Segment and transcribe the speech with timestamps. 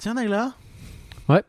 [0.00, 0.52] Tiens, Nagla
[1.28, 1.44] Ouais.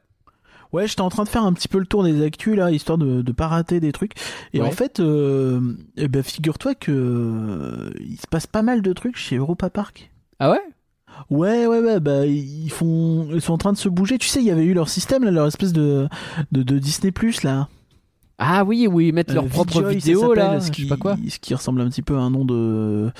[0.74, 2.98] Ouais, j'étais en train de faire un petit peu le tour des actus là, histoire
[2.98, 4.14] de, de pas rater des trucs.
[4.54, 4.68] Et Ouais.
[4.68, 5.60] en fait, euh,
[5.98, 10.12] eh ben, figure-toi que euh, il se passe pas mal de trucs chez Europa Park.
[10.40, 10.62] Ah ouais?
[11.30, 14.18] Ouais, ouais, ouais, bah ils font, ils sont en train de se bouger.
[14.18, 16.08] Tu sais, il y avait eu leur système, là, leur espèce de
[16.52, 17.14] de, de Disney
[17.44, 17.68] là.
[18.38, 21.16] Ah oui, oui, ils mettent Euh, leur propre vidéo là, je sais pas quoi.
[21.30, 23.12] Ce qui ressemble un petit peu à un nom de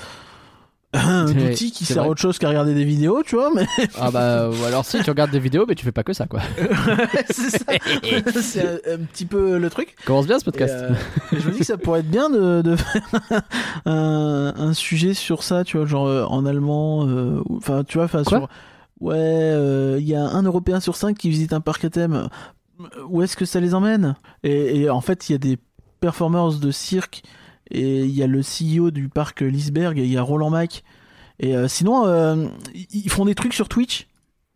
[0.94, 2.10] un C'est- outil qui c'est sert à vrai.
[2.12, 3.66] autre chose qu'à regarder des vidéos, tu vois, mais
[4.00, 6.26] Ah bah, ou alors si tu regardes des vidéos, mais tu fais pas que ça
[6.26, 6.40] quoi.
[7.30, 7.64] c'est ça.
[8.42, 8.60] c'est
[8.90, 9.94] un, un petit peu le truc.
[10.04, 10.74] Commence bien ce Et, podcast.
[10.76, 10.94] euh,
[11.32, 13.02] je me dis que ça pourrait être bien de, de faire
[13.86, 17.98] un, un sujet sur ça, tu vois, genre euh, en allemand, euh, ou- enfin, tu
[17.98, 18.48] vois, enfin, Quoi sur.
[19.00, 22.28] Ouais, euh, il y a un Européen sur cinq qui visite un parc à thème.
[23.08, 24.14] Où est-ce que ça les emmène?
[24.44, 25.58] Et, et en fait, il y a des
[26.00, 27.22] performers de cirque
[27.72, 30.84] et il y a le CEO du parc Lisberg et il y a Roland Mack.
[31.40, 32.46] Et euh, sinon, euh,
[32.92, 34.06] ils font des trucs sur Twitch.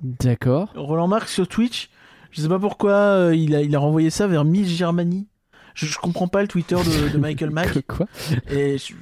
[0.00, 0.72] D'accord.
[0.76, 1.88] Roland Marx sur Twitch.
[2.30, 5.26] Je sais pas pourquoi euh, il, a, il a renvoyé ça vers Miss Germany.
[5.74, 7.80] Je, je comprends pas le Twitter de, de Michael Mack.
[7.86, 8.06] Quoi?
[8.50, 8.94] Et je...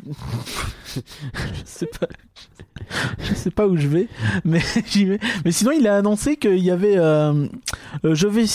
[0.95, 1.01] je
[1.65, 2.07] sais pas.
[3.19, 4.09] Je sais pas où je vais,
[4.45, 5.21] mais j'y vais.
[5.45, 6.97] Mais sinon, il a annoncé qu'il y avait.
[6.97, 7.47] Euh,
[8.05, 8.47] je vais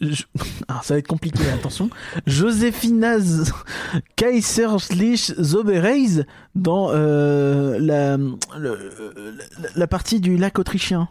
[0.00, 0.24] je-
[0.68, 1.88] Ah, ça va être compliqué, attention.
[2.26, 3.50] Josephinas
[4.16, 6.24] Kaiserlich Zobereis
[6.54, 8.92] dans euh, la, le-
[9.62, 11.08] la, la partie du lac autrichien.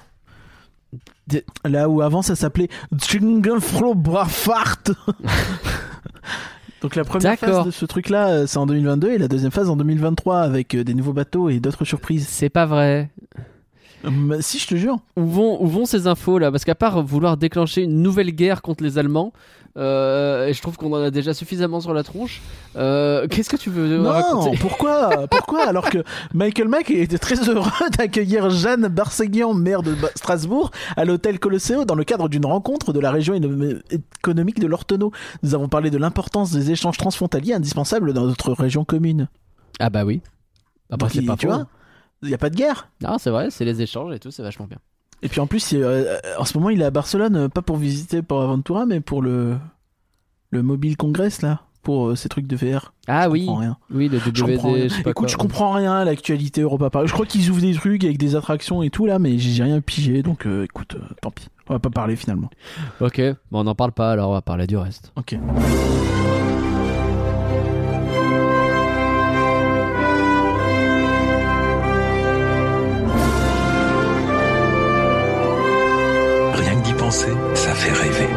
[1.28, 4.92] De- Là où avant ça s'appelait Dschingelfrobafahrt.
[6.82, 9.68] Donc la première phase de ce truc-là, euh, c'est en 2022 et la deuxième phase
[9.70, 12.28] en 2023 avec euh, des nouveaux bateaux et d'autres surprises.
[12.30, 13.10] C'est pas vrai.
[14.42, 14.98] Si, je te jure.
[15.16, 16.52] Où vont, où vont ces infos là?
[16.52, 19.34] Parce qu'à part vouloir déclencher une nouvelle guerre contre les Allemands,
[19.78, 22.42] euh, et je trouve qu'on en a déjà suffisamment sur la tronche,
[22.78, 24.58] euh, qu'est-ce que tu veux Non, raconter?
[24.60, 25.28] pourquoi?
[25.30, 25.68] Pourquoi?
[25.68, 26.00] Alors que
[26.34, 31.96] Michael Mack était très heureux d'accueillir Jeanne Barseguian, maire de Strasbourg, à l'hôtel Colosseo dans
[31.96, 33.36] le cadre d'une rencontre de la région
[33.92, 35.12] économique de l'Ortonneau.
[35.44, 39.28] Nous avons parlé de l'importance des échanges transfrontaliers indispensables dans notre région commune.
[39.80, 40.22] Ah bah oui.
[40.90, 41.68] Ah bah c'est pas tu vois,
[42.24, 42.90] il n'y a pas de guerre.
[43.02, 44.78] Non, c'est vrai, c'est les échanges et tout, c'est vachement bien.
[45.24, 47.78] Et puis en plus, euh, en ce moment, il est à Barcelone, euh, pas pour
[47.78, 49.58] visiter pour Aventura, mais pour le,
[50.52, 52.94] le Mobile Congress, là, pour euh, ces trucs de VR.
[53.08, 53.78] Ah Je oui, comprends rien.
[53.92, 54.84] oui, le Je comprends rien.
[54.86, 55.28] WD, je sais pas Écoute, quoi.
[55.28, 56.90] je comprends rien à l'actualité Europa.
[57.06, 59.82] Je crois qu'ils ouvrent des trucs avec des attractions et tout là, mais j'ai rien
[59.82, 61.48] pigé, donc euh, écoute, tant pis.
[61.70, 62.50] On va pas parler finalement.
[63.02, 63.20] Ok,
[63.52, 65.12] bon, on n'en parle pas alors, on va parler du reste.
[65.18, 65.38] Ok.
[77.18, 78.28] Penser, ça fait rêver.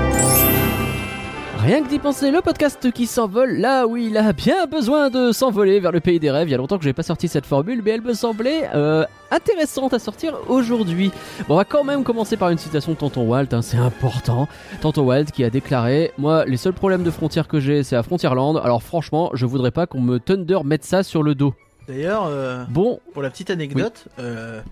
[1.59, 5.31] Rien que d'y penser, le podcast qui s'envole là où il a bien besoin de
[5.33, 6.49] s'envoler vers le pays des rêves.
[6.49, 9.05] Il y a longtemps que j'ai pas sorti cette formule, mais elle me semblait euh,
[9.31, 11.11] intéressante à sortir aujourd'hui.
[11.47, 14.49] Bon, on va quand même commencer par une citation de Tonton Walt, hein, c'est important.
[14.81, 18.03] Tonton Walt qui a déclaré Moi, les seuls problèmes de frontières que j'ai, c'est à
[18.03, 18.57] Frontierland.
[18.57, 21.53] Alors, franchement, je voudrais pas qu'on me thunder mette ça sur le dos.
[21.87, 24.63] D'ailleurs, euh, Bon, pour la petite anecdote, euh,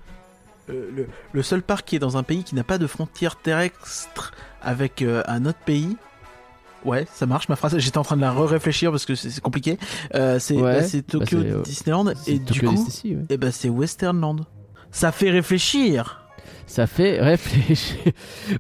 [0.69, 4.33] le, le seul parc qui est dans un pays qui n'a pas de frontière terrestre
[4.63, 5.97] avec euh, un autre pays.
[6.85, 7.77] Ouais, ça marche ma phrase.
[7.79, 9.79] J'étais en train de la réfléchir parce que c'est compliqué.
[10.15, 13.23] Euh, c'est Ouais, bah, Tokyo bah, euh, Disneyland et du Tokyo coup, Disney, ouais.
[13.31, 14.45] eh ben c'est Westernland.
[14.91, 16.25] Ça fait réfléchir.
[16.67, 17.99] ça fait réfléchir.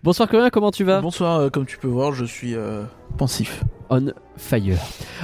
[0.02, 1.00] Bonsoir Corinne, comment tu vas?
[1.00, 2.82] Bonsoir, euh, comme tu peux voir, je suis euh,
[3.16, 3.64] pensif.
[3.91, 4.78] on fire.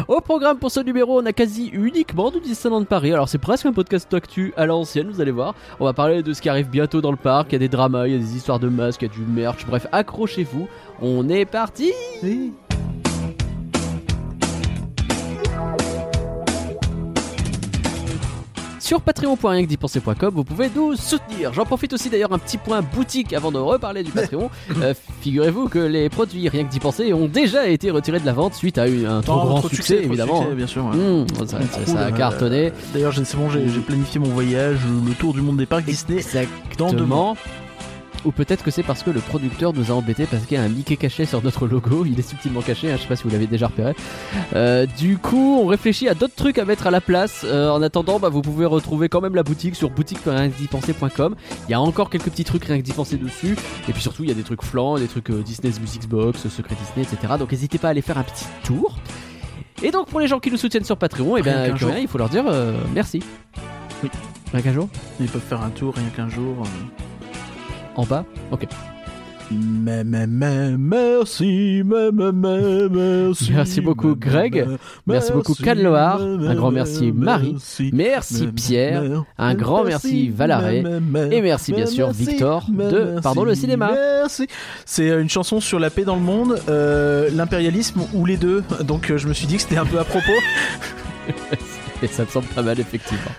[0.09, 3.13] Au programme pour ce numéro, on a quasi uniquement du Disneyland Paris.
[3.13, 5.55] Alors c'est presque un podcast actu à l'ancienne, vous allez voir.
[5.81, 7.53] On va parler de ce qui arrive bientôt dans le parc.
[7.53, 9.15] Il y a des dramas, il y a des histoires de masques, il y a
[9.15, 9.67] du merch.
[9.67, 10.69] Bref, accrochez-vous.
[11.01, 11.93] On est parti.
[18.85, 21.55] Sur patreon.rienquedipenser.com, vous pouvez nous soutenir.
[21.55, 24.51] J'en profite aussi d'ailleurs un petit point boutique avant de reparler du Patreon.
[24.83, 28.35] Euh, Figurez-vous que les produits Rien que d'y penser ont déjà été retirés de la
[28.35, 30.43] vente suite à une- un trop Oh, grand trop succès, évidemment.
[30.43, 30.85] succès, bien sûr.
[30.85, 30.97] ouais.
[30.97, 31.27] Mmh,
[31.87, 32.73] ça, a cartonné.
[32.93, 36.17] D'ailleurs, c'est bon, j'ai j'ai planifié mon voyage, le tour du monde des parcs Disney.
[36.77, 37.37] dans Exactement.
[38.25, 40.63] Ou peut-être que c'est parce que le producteur nous a embêtés parce qu'il y a
[40.63, 42.05] un Mickey caché sur notre logo.
[42.07, 43.95] Il est subtilement caché, hein, je sais pas si vous l'avez déjà repéré.
[44.55, 47.45] Euh, du coup, on réfléchit à d'autres trucs à mettre à la place.
[47.45, 51.35] Euh, en attendant, bah, vous pouvez retrouver quand même la boutique sur boutique.rienquedipenser.com.
[51.69, 53.57] Il y a encore quelques petits trucs rien que d'y penser dessus.
[53.89, 56.49] Et puis surtout, il y a des trucs flancs, des trucs euh, Disney's Music Box,
[56.49, 57.35] Secret Disney, etc.
[57.39, 58.97] Donc n'hésitez pas à aller faire un petit tour.
[59.83, 62.09] Et donc pour les gens qui nous soutiennent sur Patreon, et Rien ben rien, il
[62.09, 63.21] faut leur dire euh, merci.
[64.03, 64.11] Oui.
[64.53, 64.89] Rien qu'un jour
[65.21, 66.65] Ils peuvent faire un tour rien qu'un jour.
[67.97, 68.01] Euh.
[68.01, 68.67] En bas Ok.
[73.51, 74.67] Merci, beaucoup, Greg.
[75.07, 76.21] Merci beaucoup, Canloar.
[76.21, 77.57] Un grand merci, Marie.
[77.93, 79.25] merci, Pierre.
[79.39, 80.85] Un grand merci, Valaré.
[81.31, 83.93] Et merci, bien sûr, Victor de Pardon le cinéma.
[83.93, 84.47] Merci.
[84.85, 88.63] C'est une chanson sur la paix dans le monde, euh, l'impérialisme ou les deux.
[88.83, 90.33] Donc euh, je me suis dit que c'était un peu à propos.
[92.03, 93.31] Et ça me semble pas mal, effectivement.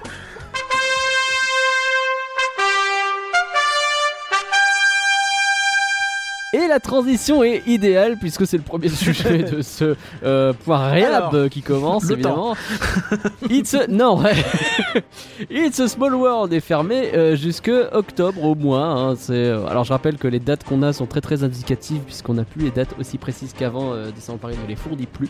[6.53, 11.33] Et la transition est idéale puisque c'est le premier sujet de ce euh, point réhab
[11.33, 12.55] Alors, qui commence évidemment.
[13.49, 13.87] It's a...
[13.87, 14.23] non.
[15.49, 19.09] It's a Small World est fermé euh, jusque octobre au moins.
[19.09, 19.15] hein.
[19.17, 22.35] C'est euh, alors je rappelle que les dates qu'on a sont très très indicatives puisqu'on
[22.35, 23.91] n'a plus les dates aussi précises qu'avant.
[23.93, 25.27] Euh, Disneyland Paris ne les fournit plus.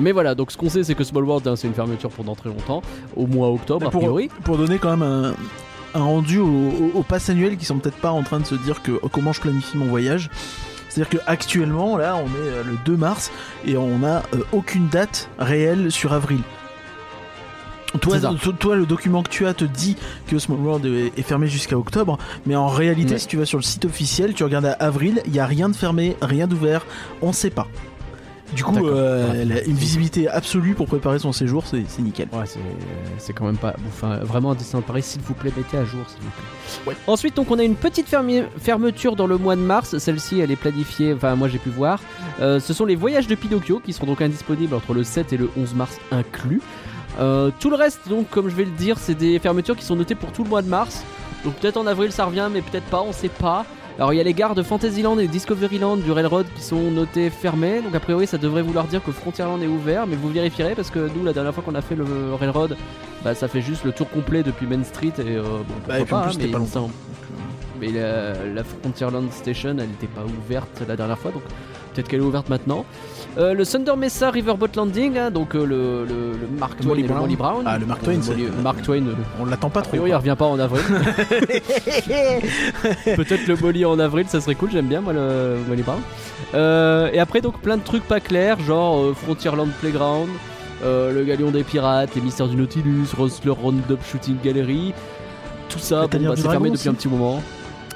[0.00, 2.34] Mais voilà, donc ce qu'on sait c'est que Small World hein, c'est une fermeture pendant
[2.34, 2.82] très longtemps,
[3.16, 4.28] au mois octobre a priori.
[4.42, 5.34] Pour donner quand même un,
[5.94, 8.98] un rendu aux passes annuelles qui sont peut-être pas en train de se dire que
[9.02, 10.30] oh, comment je planifie mon voyage.
[10.88, 13.32] C'est-à-dire qu'actuellement, là, on est euh, le 2 mars
[13.66, 16.40] et on n'a euh, aucune date réelle sur avril.
[18.00, 19.96] Toi, le document que tu as te dit
[20.26, 20.86] que Small World
[21.16, 23.18] est, fermé jusqu'à octobre, mais en réalité, Ouais.
[23.18, 25.68] si tu vas sur le site officiel, tu regardes à avril, il n'y a rien
[25.68, 26.86] de fermé, rien d'ouvert,
[27.22, 27.68] on sait pas.
[28.54, 29.64] Du coup, euh, Ouais.
[29.66, 32.28] une visibilité absolue pour préparer son séjour, c'est nickel.
[32.32, 32.44] Ouais,
[33.18, 33.74] c'est, quand même pas.
[33.88, 36.90] Enfin, vraiment, à Disneyland Paris, s'il vous plaît, mettez à jour, s'il vous plaît.
[36.92, 36.96] Ouais.
[37.06, 38.14] Ensuite, donc, on a une petite
[38.58, 39.98] fermeture dans le mois de mars.
[39.98, 41.12] Celle-ci, elle est planifiée.
[41.14, 42.00] Enfin, moi, j'ai pu voir.
[42.40, 45.36] Euh, ce sont les voyages de Pinocchio qui seront donc indisponibles entre le 7 et
[45.36, 46.60] le 11 mars inclus.
[47.20, 49.96] Euh, tout le reste, donc, comme je vais le dire, c'est des fermetures qui sont
[49.96, 51.02] notées pour tout le mois de mars.
[51.44, 53.64] Donc, peut-être en avril, ça revient, mais peut-être pas, on sait pas.
[53.96, 57.30] Alors il y a les gares de Fantasyland et Discoveryland du Railroad qui sont notées
[57.30, 60.74] fermées, donc a priori ça devrait vouloir dire que Frontierland est ouvert, mais vous vérifierez
[60.74, 62.04] parce que nous la dernière fois qu'on a fait le
[62.38, 62.76] Railroad,
[63.22, 66.04] bah ça fait juste le tour complet depuis Main Street et euh, bon Bah, et
[66.04, 66.66] puis plus, pas, mais longtemps.
[66.66, 66.92] semble-
[67.80, 71.42] Mais la, la Frontierland Station elle n'était pas ouverte la dernière fois, donc
[71.94, 72.84] peut-être qu'elle est ouverte maintenant.
[73.36, 77.04] Euh, le Thunder Mesa Riverboat Landing, hein, donc euh, le, le, le Mark Twain Molly
[77.04, 77.14] et le.
[77.14, 77.62] Molly Brown.
[77.66, 79.06] Ah, le Mark Euh, Twain, c'est- Molly- Mark Twain.
[79.08, 79.90] euh, On l'attend pas a trop.
[79.90, 80.82] priori, il revient pas en avril.
[83.16, 86.00] Peut-être le Molly en avril, ça serait cool, j'aime bien moi le Molly Brown.
[86.54, 90.28] Euh, et après, donc plein de trucs pas clairs, genre euh, Frontierland Playground,
[90.84, 94.92] euh, le Galion des Pirates, les Mystères du Nautilus, Rosler Roundup Shooting Gallery.
[95.68, 97.42] Tout ça, bon, tanière bah, du c'est fermé depuis un petit moment.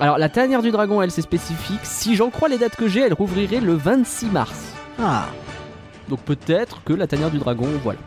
[0.01, 1.81] Alors, la tanière du dragon, elle, c'est spécifique.
[1.83, 4.73] Si j'en crois les dates que j'ai, elle rouvrirait le 26 mars.
[5.01, 5.27] Ah,
[6.09, 7.99] Donc peut-être que la tanière du dragon, voilà.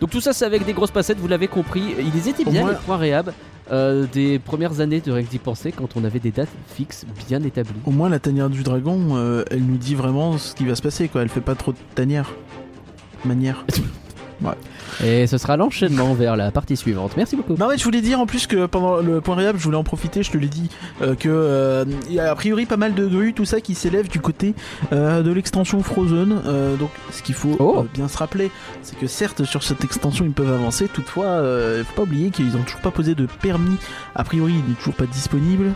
[0.00, 1.94] Donc tout ça c'est avec des grosses passettes, vous l'avez compris.
[1.98, 3.32] Ils étaient bien moins- les points réhab
[3.72, 7.42] euh, des premières années de que d'y penser quand on avait des dates fixes bien
[7.42, 7.72] établies.
[7.86, 10.82] au moins la tanière du dragon, euh, elle nous dit vraiment ce qui va se
[10.82, 11.22] passer, quoi.
[11.22, 12.30] Elle fait pas trop de tanière.
[13.24, 13.64] Manière.
[15.04, 17.12] Et ce sera l'enchaînement vers la partie suivante.
[17.16, 17.54] Merci beaucoup.
[17.58, 19.84] Non mais je voulais dire en plus que pendant le point réhab, je voulais en
[19.84, 20.70] profiter, je te l'ai dit,
[21.02, 23.74] euh, que euh, il y a a priori pas mal de grues, tout ça qui
[23.74, 24.54] s'élève du côté
[24.92, 26.40] euh, de l'extension Frozen.
[26.46, 27.86] Euh, donc ce qu'il faut Oh.
[27.94, 28.50] bien se rappeler,
[28.82, 32.56] c'est que certes sur cette extension ils peuvent avancer, toutefois euh, faut pas oublier qu'ils
[32.56, 33.76] ont toujours pas posé de permis.
[34.14, 35.72] A priori il n'est toujours pas disponible.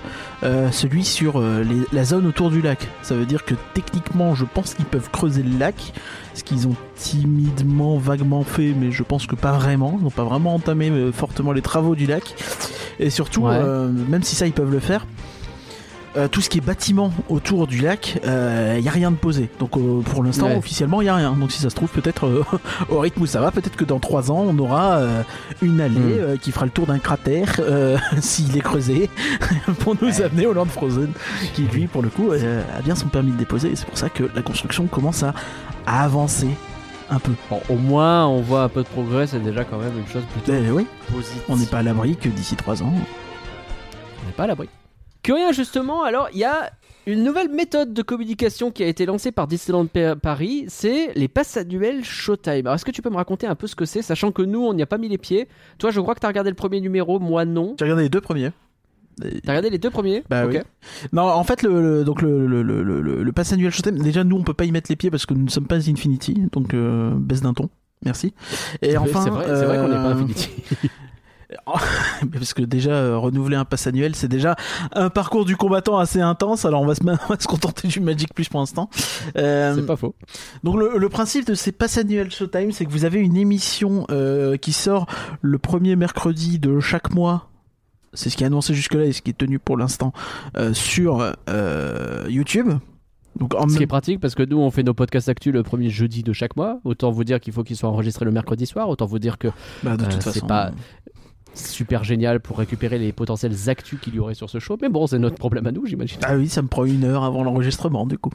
[0.73, 2.89] Celui sur les- la zone autour du lac.
[3.03, 5.93] Ça veut dire que techniquement je pense qu'ils peuvent creuser le lac,
[6.41, 9.97] ce qu'ils ont timidement, vaguement fait, mais je pense que pas vraiment.
[9.99, 12.35] Ils n'ont pas vraiment entamé euh, fortement les travaux du lac.
[12.99, 13.53] Et surtout, Ouais.
[13.55, 15.07] euh, même si ça ils peuvent le faire,
[16.17, 19.49] euh, tout ce qui est bâtiment autour du lac, il n'y a rien de posé.
[19.59, 20.57] Donc euh, pour l'instant, Ouais.
[20.57, 21.33] officiellement, il n'y a rien.
[21.33, 22.45] Donc si ça se trouve, peut-être euh,
[22.89, 25.23] au rythme où ça va, peut-être que dans 3 ans, on aura euh,
[25.62, 26.19] une allée Hmm.
[26.21, 29.09] euh, qui fera le tour d'un cratère, euh, s'il est creusé,
[29.81, 31.11] pour nous amener au Land Frozen,
[31.55, 33.71] qui lui, pour le coup, euh, a bien son permis de déposer.
[33.73, 35.34] Et c'est pour ça que la construction commence à,
[35.87, 36.49] à avancer
[37.11, 37.32] un peu.
[37.51, 40.23] Bon, au moins on voit un peu de progrès, c'est déjà quand même une chose
[40.32, 41.43] plutôt oui, positive.
[41.49, 42.93] on n'est pas à l'abri que d'ici 3 ans.
[44.23, 44.69] On n'est pas à l'abri.
[45.22, 46.70] Curien justement, alors il y a
[47.06, 51.29] une nouvelle méthode de communication qui a été lancée par Disneyland Pa- Paris, c'est les
[51.29, 52.67] passes annuelles Showtime.
[52.67, 54.60] Alors est-ce que tu peux me raconter un peu ce que c'est, sachant que nous
[54.65, 55.48] on n'y a pas mis les pieds?
[55.79, 57.74] Toi je crois que tu as regardé le premier numéro, moi non.
[57.79, 58.50] J'ai regardé les deux premiers?
[59.20, 60.22] T'as regardé les deux premiers?
[60.31, 60.53] Bah Ok.
[60.55, 60.60] oui.
[61.12, 62.82] Non, en fait, le, le- donc le, le, le,
[63.22, 65.34] le, pass annuel Showtime, déjà nous on peut pas y mettre les pieds parce que
[65.34, 67.69] nous ne sommes pas Infinity, donc euh, baisse d'un ton.
[68.03, 68.32] Merci.
[68.81, 70.48] Et enfin, c'est vrai, c'est vrai qu'on n'est pas euh, Infinity.
[72.33, 74.57] parce que déjà euh, renouveler un pass annuel, c'est déjà
[74.93, 76.65] un parcours du combattant assez intense.
[76.65, 78.89] Alors on va se, on va se contenter du Magic Plus pour l'instant.
[79.37, 80.15] Euh, c'est pas faux.
[80.65, 84.07] donc le, le principe de ces pass annuels Showtime, c'est que vous avez une émission
[84.11, 85.07] euh, qui sort
[85.43, 87.49] le premier mercredi de chaque mois.
[88.13, 90.13] C'est ce qui est annoncé jusque-là et ce qui est tenu pour l'instant
[90.57, 92.69] euh, sur euh, YouTube.
[93.39, 95.63] Donc en Ce qui est pratique parce que nous on fait nos podcasts actus le
[95.63, 96.81] premier jeudi de chaque mois.
[96.85, 98.89] Autant vous dire qu'il faut qu'ils soient enregistrés le mercredi soir.
[98.89, 99.49] Autant vous dire que
[99.85, 100.73] bah, de toute c'est façon, pas-
[101.55, 104.77] super génial pour récupérer les potentiels actus qu'il y aurait sur ce show.
[104.81, 106.19] Mais bon, c'est notre problème à nous, j'imagine.
[106.23, 108.31] Ah oui, ça me prend une heure avant l'enregistrement, du coup.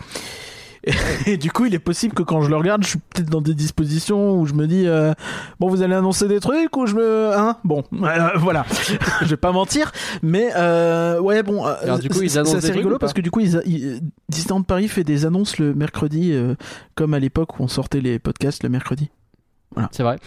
[1.26, 3.42] Et, du coup, il est possible que quand je le regarde, je suis peut-être dans
[3.42, 5.14] des dispositions où je me dis euh,
[5.60, 7.58] bon, vous allez annoncer des trucs ou je me hein?
[7.64, 8.66] Bon euh, voilà,
[9.22, 9.92] je vais pas mentir,
[10.22, 11.64] mais euh, ouais bon.
[11.66, 14.62] Alors, du coup, ils c'est annoncent trucs rigolo parce que du coup, ils, ils- Disneyland
[14.62, 16.56] Paris fait des annonces le mercredi, euh,
[16.94, 19.10] comme à l'époque où on sortait les podcasts le mercredi.
[19.92, 20.20] C'est vrai.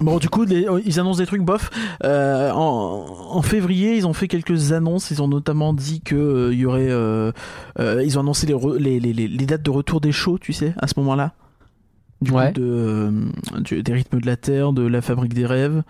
[0.00, 1.70] Bon, du coup, les- ils annoncent des trucs bof.
[2.04, 5.10] Euh, en, en février, ils ont fait quelques annonces.
[5.10, 6.90] Ils ont notamment dit que euh, y aurait.
[6.90, 7.30] euh,
[7.78, 10.38] euh, ils ont annoncé les, re- les, les, les- les dates de retour des shows,
[10.38, 11.32] tu sais, à ce moment-là.
[12.20, 12.48] Du Ouais.
[12.52, 13.10] coup, de, euh,
[13.60, 15.82] du- des rythmes de la Terre, de la Fabrique des rêves.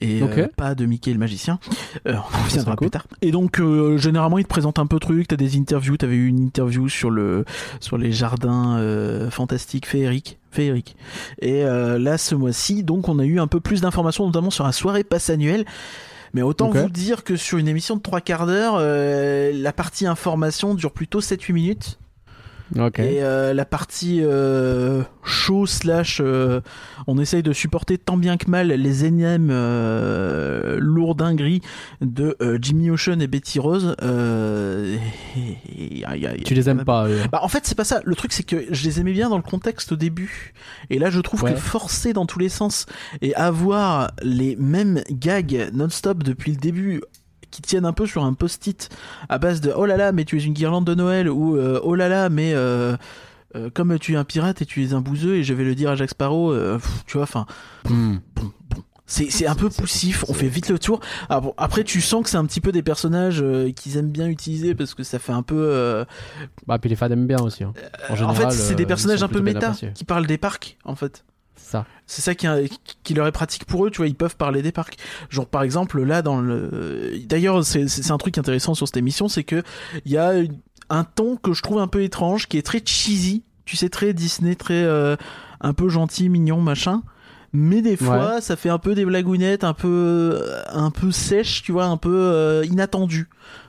[0.00, 1.58] Et euh, pas de Mickey le magicien.
[2.06, 2.90] Euh, on en reviendra plus cool.
[2.90, 3.06] tard.
[3.20, 5.26] Et donc, euh, généralement, ils te présentent un peu de trucs.
[5.26, 5.96] T'as des interviews.
[5.96, 7.44] T'avais eu une interview sur le
[7.80, 10.38] sur les jardins euh, fantastiques féeriques.
[10.50, 10.96] Féeriques.
[11.40, 14.64] Et euh, là, ce mois-ci, donc, on a eu un peu plus d'informations, notamment sur
[14.64, 15.64] la soirée passe annuelle.
[16.34, 20.06] Mais autant vous dire que sur une émission de trois quarts d'heure, euh, la partie
[20.06, 21.98] information dure plutôt 7-8 minutes.
[22.76, 26.60] Et euh, la partie euh, show slash euh,
[27.06, 31.62] on essaye de supporter tant bien que mal les énièmes euh, lourdingueries
[32.00, 33.96] de Jimmy Ocean et Betty Rose.
[34.02, 34.98] Et-
[36.02, 37.18] et- Tu les aimes pas eux.
[37.32, 38.00] bah, en fait, c'est pas ça.
[38.04, 40.52] Le truc, c'est que je les aimais bien dans le contexte au début.
[40.90, 41.54] Et là, je trouve Ouais.
[41.54, 42.86] que forcer dans tous les sens
[43.22, 47.00] et avoir les mêmes gags non-stop depuis le début
[47.58, 48.88] qui tiennent un peu sur un post-it
[49.28, 51.80] à base de oh là là, mais tu es une guirlande de Noël ou euh,
[51.82, 52.96] oh là là, mais euh,
[53.56, 55.74] euh, comme tu es un pirate et tu es un bouseux et je vais le
[55.74, 57.46] dire à Jack Sparrow, euh, pff, tu vois, enfin,
[57.88, 58.18] Hmm.
[58.36, 58.82] bon, bon.
[59.10, 61.00] C'est, c'est un peu poussif, on fait vite le tour.
[61.30, 64.10] Ah bon, après, tu sens que c'est un petit peu des personnages euh, qu'ils aiment
[64.10, 65.56] bien utiliser parce que ça fait un peu.
[65.56, 66.04] euh,
[66.66, 67.64] Bah, puis les fans aiment bien aussi.
[67.64, 67.72] hein.
[68.08, 70.94] En, en général, fait, c'est des personnages un peu méta qui parlent des parcs, en
[70.94, 71.24] fait.
[71.58, 71.84] Ça.
[72.06, 72.46] C'est ça qui,
[73.02, 74.96] qui leur est pratique pour eux, tu vois, ils peuvent parler des parcs.
[75.28, 79.44] Genre par exemple là dans le d'ailleurs c'est un truc intéressant sur cette émission, c'est
[79.44, 79.62] que
[80.04, 80.32] il y a
[80.90, 84.14] un ton que je trouve un peu étrange qui est très cheesy, tu sais très
[84.14, 85.16] Disney, très euh,
[85.60, 87.02] un peu gentil, mignon, machin.
[87.52, 90.38] Mais des fois, ça fait un peu des blagounettes, un peu
[90.68, 93.28] un peu sèches, tu vois, un peu euh, inattendues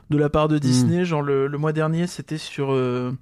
[0.09, 1.05] de la part de Disney.
[1.05, 3.13] Genre le, le mois dernier, c'était sur euh,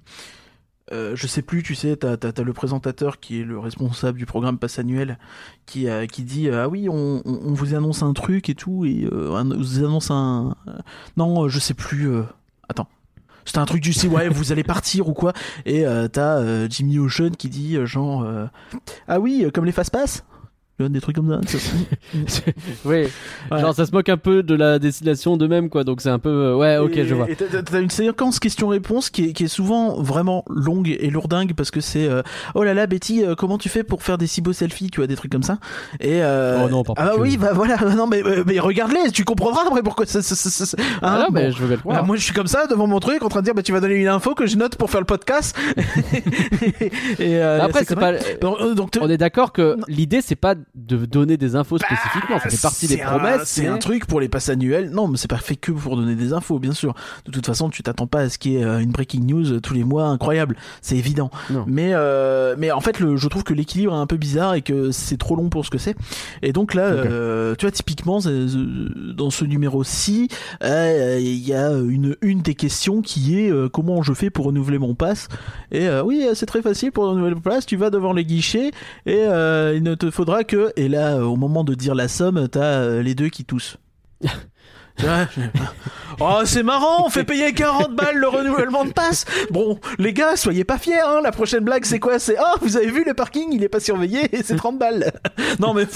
[0.92, 4.26] euh, je sais plus, tu sais, t'as as, le présentateur qui est le responsable du
[4.26, 5.18] programme Pass Annuel
[5.66, 9.30] qui, qui dit euh, Ah oui, on, vous annonce un truc et tout, et euh,
[9.30, 10.56] on vous annonce un.
[10.66, 10.72] euh,
[11.16, 12.10] non, je sais plus.
[12.68, 12.88] Attends.
[13.44, 15.32] C'était un truc du style, ouais, vous allez partir ou quoi?
[15.64, 18.26] Et t'as Jimmy Ocean qui dit, genre,
[19.06, 20.22] Ah oui, comme les fast-pass?
[20.80, 21.58] Des trucs comme ça.
[22.84, 23.06] oui.
[23.50, 23.60] Ouais.
[23.60, 25.82] Genre, ça se moque un peu de la destination d'eux-mêmes, quoi.
[25.84, 26.28] Donc, c'est un peu.
[26.28, 27.26] euh, Ouais, ok, Et- je vois.
[27.36, 31.80] T'as- une séquence question-réponse qui est, qui est souvent vraiment longue et lourdingue parce que
[31.80, 32.22] c'est euh,
[32.54, 35.00] oh là là Betty euh, comment tu fais pour faire des si beaux selfies tu
[35.00, 35.58] vois des trucs comme ça
[36.00, 39.10] et euh, Oh non, pas ah bah oui bah voilà non mais euh, mais regarde-les
[39.12, 41.32] tu comprendras après pourquoi ça, ça, ça- ça- ça- Ah hein, non, bon.
[41.34, 42.06] mais je veux bien le Ah, croire.
[42.06, 43.80] moi je suis comme ça devant mon truc en train de dire bah tu vas
[43.80, 45.56] donner une info que je note pour faire le podcast
[47.18, 48.12] et euh, Après, c'est pas.
[48.40, 52.38] donc, donc, te- On est d'accord que l'idée, c'est pas de donner des infos spécifiquement.
[52.38, 53.42] Ça fait partie des un- promesses.
[53.44, 54.90] C'est mais- un truc pour les passes annuelles.
[54.90, 56.94] Non, mais c'est pas fait que pour donner des infos, bien sûr.
[57.26, 59.52] De toute façon, tu t'attends pas à ce qu'il y ait euh, une breaking news
[59.52, 60.56] euh, tous les mois incroyable.
[60.82, 61.30] C'est évident.
[61.50, 61.64] Non.
[61.66, 64.62] Mais euh, mais en fait, le, je trouve que l'équilibre est un peu bizarre et
[64.62, 65.96] que c'est trop long pour ce que c'est.
[66.42, 70.28] Et donc là, euh, tu vois, typiquement dans ce numéro-ci,
[70.62, 74.78] euh, il y a une une des questions qui est comment je fais pour renouveler
[74.78, 75.28] mon pass.
[75.72, 77.66] Et oui, c'est très facile pour renouveler le pass.
[77.66, 78.70] Tu vas devant les guichets
[79.06, 80.57] et il ne te faudra que.
[80.76, 83.76] Et là, euh, au moment de dire la somme, t'as euh, les deux qui toussent.
[86.20, 89.24] Oh, c'est marrant, on fait payer 40 balles le renouvellement de passe.
[89.52, 91.20] Bon, les gars, soyez pas fiers, hein.
[91.22, 92.18] La prochaine blague, c'est quoi?
[92.18, 95.12] C'est, oh, vous avez vu le parking, il est pas surveillé et c'est 30 balles.
[95.60, 95.86] non, mais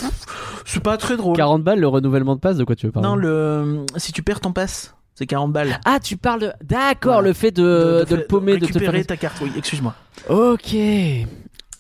[0.65, 1.37] c'est pas très drôle.
[1.37, 3.09] 40 balles le renouvellement de passe, de quoi tu veux parler?
[3.09, 5.81] Non, le, si tu perds ton passe, c'est 40 balles.
[5.85, 6.53] Ah, tu parles de.
[6.63, 7.29] D'accord, Voilà.
[7.29, 9.07] le fait de, de, le paumer, de te faire.
[9.07, 9.95] ta carte, oui, excuse-moi.
[10.29, 10.77] Ok.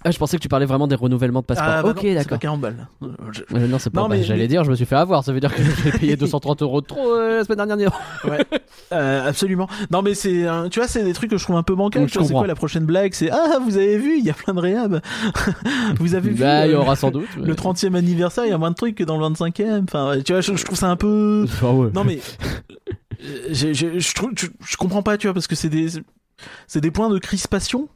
[0.05, 1.69] Ah, je pensais que tu parlais vraiment des renouvellements de passeport.
[1.69, 2.39] Ah, bah ok, non, c'est pas d'accord.
[2.39, 2.89] 40 balles.
[3.33, 4.01] Je- Euh, non, c'est pas.
[4.01, 5.25] Non, bah, mais- J'allais mais- dire, je me suis fait avoir.
[5.25, 7.93] Ça veut dire que j'ai payé 230 euros de trop euh, la semaine dernière.
[8.93, 9.69] Euh, absolument.
[9.91, 12.09] Non mais c'est, tu vois, c'est des trucs que je trouve un peu Tu vois,
[12.27, 13.15] c'est quoi la prochaine blague?
[13.15, 15.01] C'est ah, vous avez vu, il y a plein de réhab.
[15.99, 17.27] vous avez vu Bah, il y aura sans doute.
[17.39, 19.85] mais- le 30e anniversaire, il y a moins de trucs que dans le 25e.
[19.85, 21.47] Enfin, tu vois, je, je trouve ça un peu.
[21.63, 21.91] Ah ouais.
[21.95, 22.19] Non mais,
[23.51, 25.89] je, je comprends pas, tu vois, parce que c'est des,
[26.67, 27.89] c'est des points de crispation.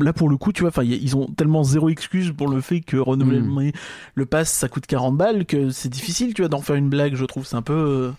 [0.00, 2.80] Là pour le coup, tu vois, enfin, ils ont tellement zéro excuse pour le fait
[2.80, 3.70] que renouveler Hmm.
[4.14, 7.14] le pass ça coûte 40 balles que c'est difficile, tu vois, d'en faire une blague.
[7.14, 7.74] Je trouve c'est un peu.
[7.74, 8.10] euh,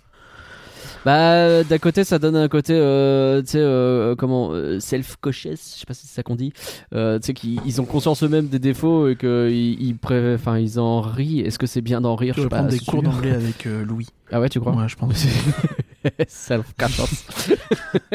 [1.06, 5.80] Bah, d'un côté, ça donne un côté, euh, tu sais, euh, comment, euh, self-cautious, je
[5.80, 6.54] sais pas si c'est ça qu'on dit.
[6.94, 9.98] Euh, tu sais qu'ils ils ont conscience eux-mêmes des défauts et qu'ils ils,
[10.36, 11.42] enfin, ils en rient.
[11.42, 12.36] Est-ce que c'est bien d'en rire?
[12.36, 14.08] Je sais vais pas, prendre des cours d'anglais avec euh, Louis.
[14.32, 14.74] Ah ouais, tu crois?
[14.76, 15.26] Ouais, je pense.
[16.28, 17.26] Self-cautious.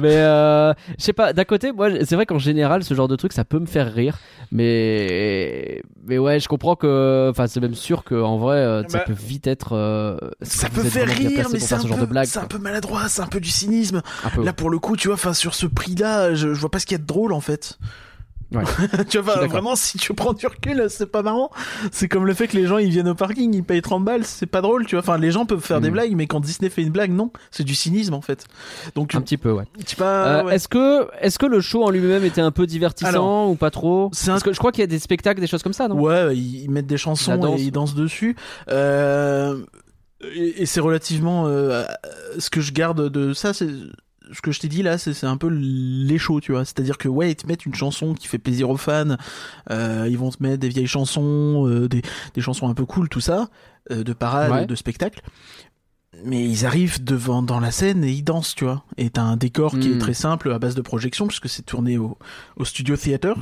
[0.00, 3.16] mais euh, je sais pas, d'un côté, moi, c'est vrai qu'en général, ce genre de
[3.16, 4.18] truc, ça peut me faire rire.
[4.52, 9.12] Mais, mais ouais, je comprends que, enfin, c'est même sûr qu'en vrai, euh, ça peut
[9.12, 9.74] vite être.
[9.74, 11.78] euh, Ça peut faire rire, mais c'est un,
[12.42, 14.02] un peu maladroit, c'est un peu du cynisme.
[14.34, 14.44] Peu.
[14.44, 16.86] Là, pour le coup, tu vois, enfin, sur ce prix-là, je, je vois pas ce
[16.86, 17.78] qu'il y a de drôle en fait.
[18.52, 18.64] Ouais.
[19.08, 21.50] tu vois, vraiment, si tu prends du recul, c'est pas marrant.
[21.92, 24.24] C'est comme le fait que les gens ils viennent au parking, ils payent 30 balles,
[24.24, 25.02] c'est pas drôle, tu vois.
[25.02, 25.92] Enfin, les gens peuvent faire des Mm.
[25.92, 28.46] blagues, mais quand Disney fait une blague, non, c'est du cynisme en fait.
[28.96, 29.64] Donc, Un petit peu, ouais.
[29.96, 30.26] pas.
[30.26, 30.54] Euh, ouais.
[30.56, 33.70] Est-ce que, est-ce que le show en lui-même était un peu divertissant Alors, ou pas
[33.70, 34.06] trop?
[34.06, 35.94] un- Parce que je crois qu'il y a des spectacles, des choses comme ça, non?
[36.00, 38.34] Ouais, ils mettent des chansons et ils dansent dessus.
[38.68, 39.60] Euh,
[40.34, 41.84] et et c'est relativement euh,
[42.38, 43.68] ce que je garde de ça, c'est
[44.32, 46.64] ce que je t'ai dit là, c'est un peu les shows, tu vois.
[46.64, 49.16] C'est-à-dire que ouais, ils te mettent une chanson qui fait plaisir aux fans.
[49.70, 52.02] euh, ils vont te mettre des vieilles chansons, euh, des,
[52.34, 53.48] des chansons un peu cool, tout ça,
[53.90, 54.66] euh, de parade, Ouais.
[54.66, 55.20] de spectacle.
[56.24, 58.84] Mais ils arrivent devant dans la scène et ils dansent, tu vois.
[58.98, 61.98] Et t'as un décor qui est très simple à base de projection puisque c'est tourné
[61.98, 62.18] au,
[62.56, 63.36] au studio theater.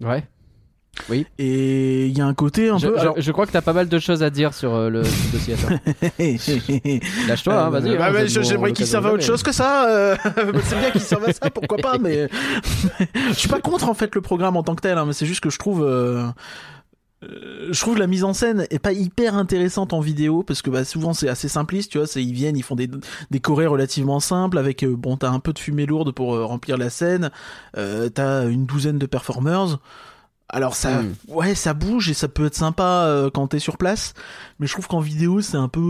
[0.00, 0.26] Ouais.
[1.38, 2.96] Et il y a un côté un Je, peu.
[3.18, 5.54] je- crois que t'as pas mal de choses à dire sur euh, le ce dossier.
[7.28, 7.96] Lâche-toi, hein, vas-y.
[7.96, 9.88] bah, J'aimerais qu'il serve à autre chose que ça.
[9.88, 10.16] euh,
[10.64, 11.98] c'est bien qu'il serve à ça, pourquoi pas.
[11.98, 12.28] Mais
[13.28, 14.98] je suis pas contre en fait le programme en tant que tel.
[14.98, 15.86] hein, mais c'est juste que je trouve.
[17.22, 20.84] Je trouve la mise en scène est pas hyper intéressante en vidéo parce que bah,
[20.84, 22.06] souvent c'est assez simpliste, tu vois.
[22.06, 22.88] C'est ils viennent, ils font des
[23.30, 26.90] des chorés relativement simples avec bon t'as un peu de fumée lourde pour remplir la
[26.90, 27.30] scène,
[27.78, 29.78] euh, t'as une douzaine de performers.
[30.48, 31.14] Alors ça, Mm.
[31.28, 34.14] ouais, ça bouge et ça peut être sympa euh, quand t'es sur place,
[34.60, 35.82] mais je trouve qu'en vidéo c'est un peu,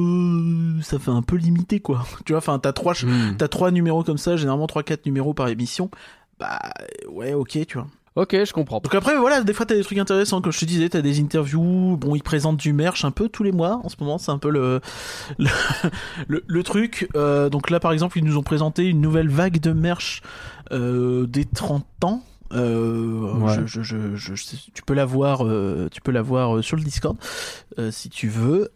[0.82, 2.06] ça fait un peu limité quoi.
[2.24, 3.36] Tu vois, enfin t'as trois, Hmm.
[3.36, 5.90] t'as trois numéros comme ça, généralement trois quatre numéros par émission.
[6.40, 6.58] Bah
[7.10, 7.86] ouais, ok, tu vois.
[8.14, 8.80] Ok, je comprends.
[8.80, 11.20] Donc après voilà, des fois t'as des trucs intéressants, comme je te disais, t'as des
[11.20, 11.98] interviews.
[11.98, 13.78] Bon, ils présentent du merch un peu tous les mois.
[13.84, 14.80] En ce moment, c'est un peu le
[15.38, 15.48] le,
[16.26, 17.10] le, le truc.
[17.14, 20.22] Euh, donc là, par exemple, ils nous ont présenté une nouvelle vague de merch
[20.72, 22.22] euh, des 30 ans.
[22.52, 23.56] Euh, Ouais.
[23.66, 24.32] je,
[24.72, 27.16] tu peux la voir, euh, tu peux la voir euh, sur le Discord
[27.78, 28.70] euh, si tu veux.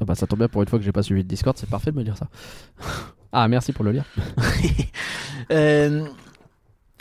[0.00, 1.68] Ah bah, ça tombe bien pour une fois que j'ai pas suivi le Discord, c'est
[1.68, 2.28] parfait de me dire ça.
[3.32, 4.04] ah, merci pour le lire.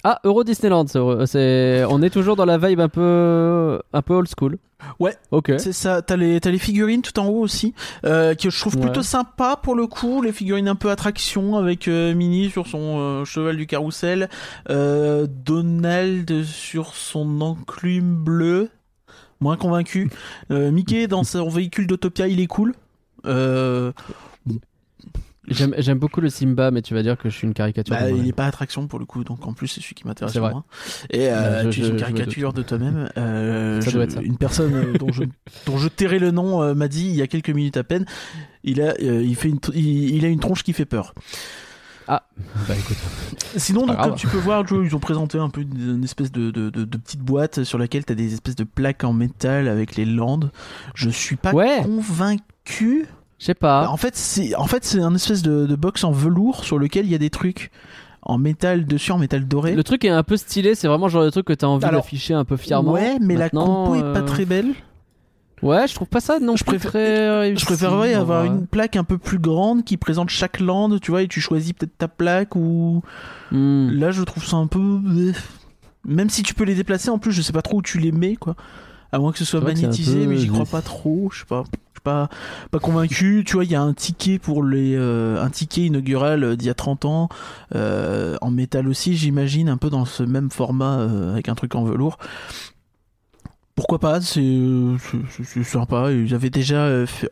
[0.04, 0.86] Ah, Euro Disneyland,
[1.26, 4.58] c'est on est toujours dans la vibe un peu, un peu old school.
[5.00, 5.16] Ouais.
[5.30, 5.52] Ok.
[5.60, 8.82] C'est ça, t'as les, les figurines tout en haut aussi, euh, que je trouve Ouais.
[8.82, 12.98] plutôt sympa pour le coup, les figurines un peu attraction avec euh, Minnie sur son
[13.00, 14.28] euh, cheval du carrousel,
[14.68, 18.70] Donald sur son enclume bleu,
[19.40, 20.10] moins convaincu,
[20.50, 22.74] Mickey dans son véhicule d'Autopia, il est cool.
[23.28, 23.92] Euh,
[25.48, 27.96] J'aime j'aime beaucoup le Simba, mais tu vas dire que je suis une caricature.
[27.96, 28.30] bah, de il moi-même.
[28.30, 30.64] est pas attraction pour le coup, donc en plus c'est celui qui m'intéresse moins.
[31.10, 33.10] Et euh, Bah, je- tu es une caricature de toi-même.
[33.18, 33.82] Euh.
[34.22, 35.24] Une personne euh, dont je
[35.66, 38.06] dont je tairai le nom euh, m'a dit il y a quelques minutes à peine.
[38.64, 41.16] Il a il fait une il, il a une tronche qui fait peur.
[42.08, 42.20] Bah
[42.78, 42.98] écoute.
[43.56, 46.30] Sinon, donc, comme tu peux voir, Joe, ils ont présenté un peu une, une espèce
[46.30, 49.14] de, de, de, de petite boîte sur laquelle tu as des espèces de plaques en
[49.14, 50.52] métal avec les landes.
[50.94, 51.80] Je suis pas Ouais.
[51.84, 53.06] convaincu.
[53.42, 53.88] Je sais pas.
[53.90, 57.06] En fait, c'est en fait c'est un espèce de, de box en velours sur lequel
[57.06, 57.72] il y a des trucs
[58.22, 59.74] en métal dessus, en métal doré.
[59.74, 61.84] Le truc est un peu stylé, c'est vraiment le genre de truc que t'as envie
[61.86, 62.92] Alors, d'afficher un peu fièrement.
[62.92, 64.76] Ouais, mais Maintenant, la compo est pas euh, très belle.
[65.64, 69.18] Ouais, je trouve pas ça non Je réussi, Je préférerais avoir une plaque un peu
[69.18, 73.02] plus grande qui présente chaque lande, tu vois, et tu choisis peut-être ta plaque ou.
[73.52, 73.90] Hmm.
[73.90, 74.80] Là, je trouve ça un peu.
[74.80, 75.34] euh,
[76.06, 78.12] Même si tu peux les déplacer, en plus, je sais pas trop où tu les
[78.12, 78.56] mets, quoi.
[79.12, 81.30] À moins que ce soit magnétisé, peu- mais j'y crois pas trop.
[81.34, 81.64] Je sais pas.
[82.04, 82.30] Pas,
[82.72, 83.44] pas convaincu.
[83.46, 84.96] Tu vois, il y a un ticket pour les.
[84.96, 87.30] euh, un ticket inaugural euh, d'il y a 30 ans,
[87.76, 91.76] euh, en métal aussi, j'imagine, un peu dans ce même format, euh, avec un truc
[91.76, 92.18] en velours.
[93.76, 94.44] Pourquoi pas, c'est
[95.64, 96.12] sympa.
[96.12, 97.30] Ils avaient déjà fait,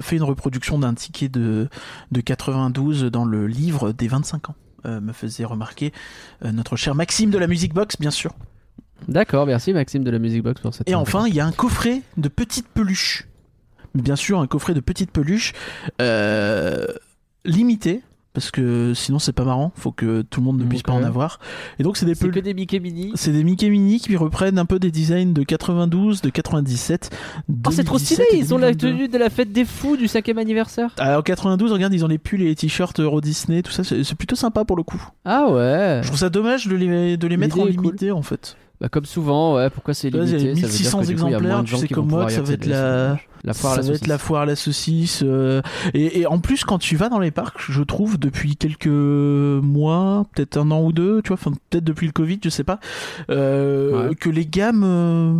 [0.00, 1.68] fait une reproduction d'un ticket de,
[2.12, 5.92] de 92 dans le livre des 25 ans, me faisait remarquer
[6.44, 8.32] notre cher Maxime de la Music Box, bien sûr.
[9.08, 10.88] D'accord, merci Maxime de la Music Box pour cette.
[10.88, 13.26] Et enfin, il y a un coffret de petites peluches.
[13.94, 15.52] Bien sûr, un coffret de petites peluches
[16.00, 16.86] euh,
[17.44, 18.02] limité.
[18.34, 21.02] Parce que sinon c'est pas marrant, faut que tout le monde ne puisse pas en
[21.02, 21.38] avoir.
[21.78, 22.44] Et donc c'est des c'est que peluches.
[22.44, 23.12] des Mickey Mini.
[23.14, 27.10] C'est des Mickey Mini qui reprennent un peu des designs de 92, de 97.
[27.66, 28.88] Oh, c'est trop 2017 stylé, ils ont la 2022.
[28.96, 30.94] tenue de la fête des fous du cinquième anniversaire.
[30.96, 34.14] Alors 92, regarde, ils ont les pulls et les t-shirts Euro Disney, tout ça, c'est
[34.14, 35.06] plutôt sympa pour le coup.
[35.26, 36.00] Ah ouais.
[36.02, 37.70] Je trouve ça dommage de les, de les mettre en cool.
[37.72, 38.56] limité en fait.
[38.82, 41.14] Bah, comme souvent, ouais, pourquoi c'est Tu vois, il y a limité 1600 il y
[41.14, 43.16] a moins exemplaires, de tu gens sais qui comme moi que ça va être la-
[43.44, 44.06] la foire la ça va être saucisse.
[44.08, 45.22] la foire à la saucisse.
[45.24, 45.62] euh,
[45.94, 50.26] et, et en plus, quand tu vas dans les parcs, je trouve depuis quelques mois,
[50.34, 52.80] peut-être un an ou deux, tu vois, enfin peut-être depuis le Covid, je sais pas,
[53.30, 54.14] euh, Ouais.
[54.16, 55.34] que les gammes euh,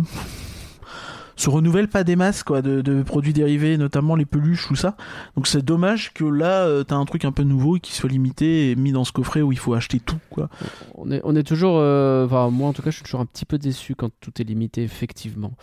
[1.35, 4.95] se renouvellent pas des masses quoi, de, de produits dérivés, notamment les peluches ou ça.
[5.35, 8.71] Donc c'est dommage que là, euh, t'as un truc un peu nouveau qui soit limité
[8.71, 10.49] et mis dans ce coffret où il faut acheter tout quoi.
[10.95, 13.25] On est, on est toujours, euh, enfin moi en tout cas, je suis toujours un
[13.25, 15.53] petit peu déçu quand tout est limité, effectivement.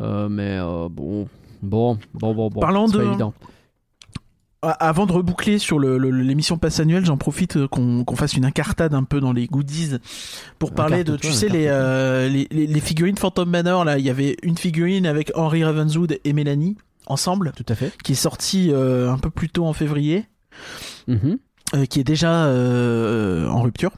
[0.00, 0.58] Euh, mais
[0.90, 1.28] bon,
[1.62, 2.60] bon, bon, bon, bon.
[2.60, 3.34] Parlant pas de- évident.
[4.68, 8.94] Ah, Avant de reboucler sur l'émission passe annuelle, j'en profite euh, qu'on fasse une incartade
[8.94, 9.96] un peu dans les goodies
[10.58, 13.84] pour parler de, tu sais, les, euh, les, les- les figurines Phantom Manor.
[13.84, 16.76] Là, il y avait une figurine avec Henry Ravenswood et Mélanie
[17.06, 17.92] ensemble, Tout à fait.
[18.02, 20.24] qui est sortie euh, un peu plus tôt en février,
[21.06, 21.38] Mhm.
[21.74, 23.92] euh, qui est déjà en rupture,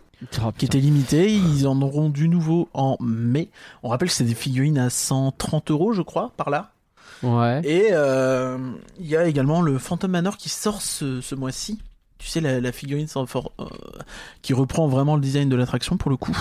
[0.45, 1.33] Oh, qui était limitée.
[1.33, 3.51] Ils en auront du nouveau en mai.
[3.85, 6.73] On rappelle que c'est des figurines à 130 euros, je crois, par là.
[7.23, 7.61] Ouais.
[7.65, 8.59] Et euh,
[8.99, 11.79] il y a également le Phantom Manor qui sort ce, ce mois-ci.
[12.19, 13.65] Tu sais, la, la figurine sans for- euh,
[14.43, 16.37] qui reprend vraiment le design de l'attraction pour le coup.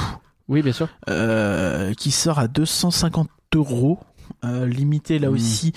[0.47, 0.87] Oui, bien sûr.
[1.09, 3.99] Euh, qui sort à 250 euros.
[4.43, 5.33] Euh, limité là Mm.
[5.33, 5.73] aussi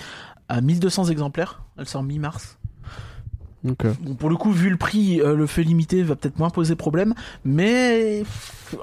[0.49, 1.61] à 1200 exemplaires.
[1.77, 2.57] Elle sort mi-mars.
[3.63, 6.39] Donc, euh, Bon, pour le coup, vu le prix, euh, le fait limité va peut-être
[6.39, 7.13] moins poser problème.
[7.45, 8.23] Mais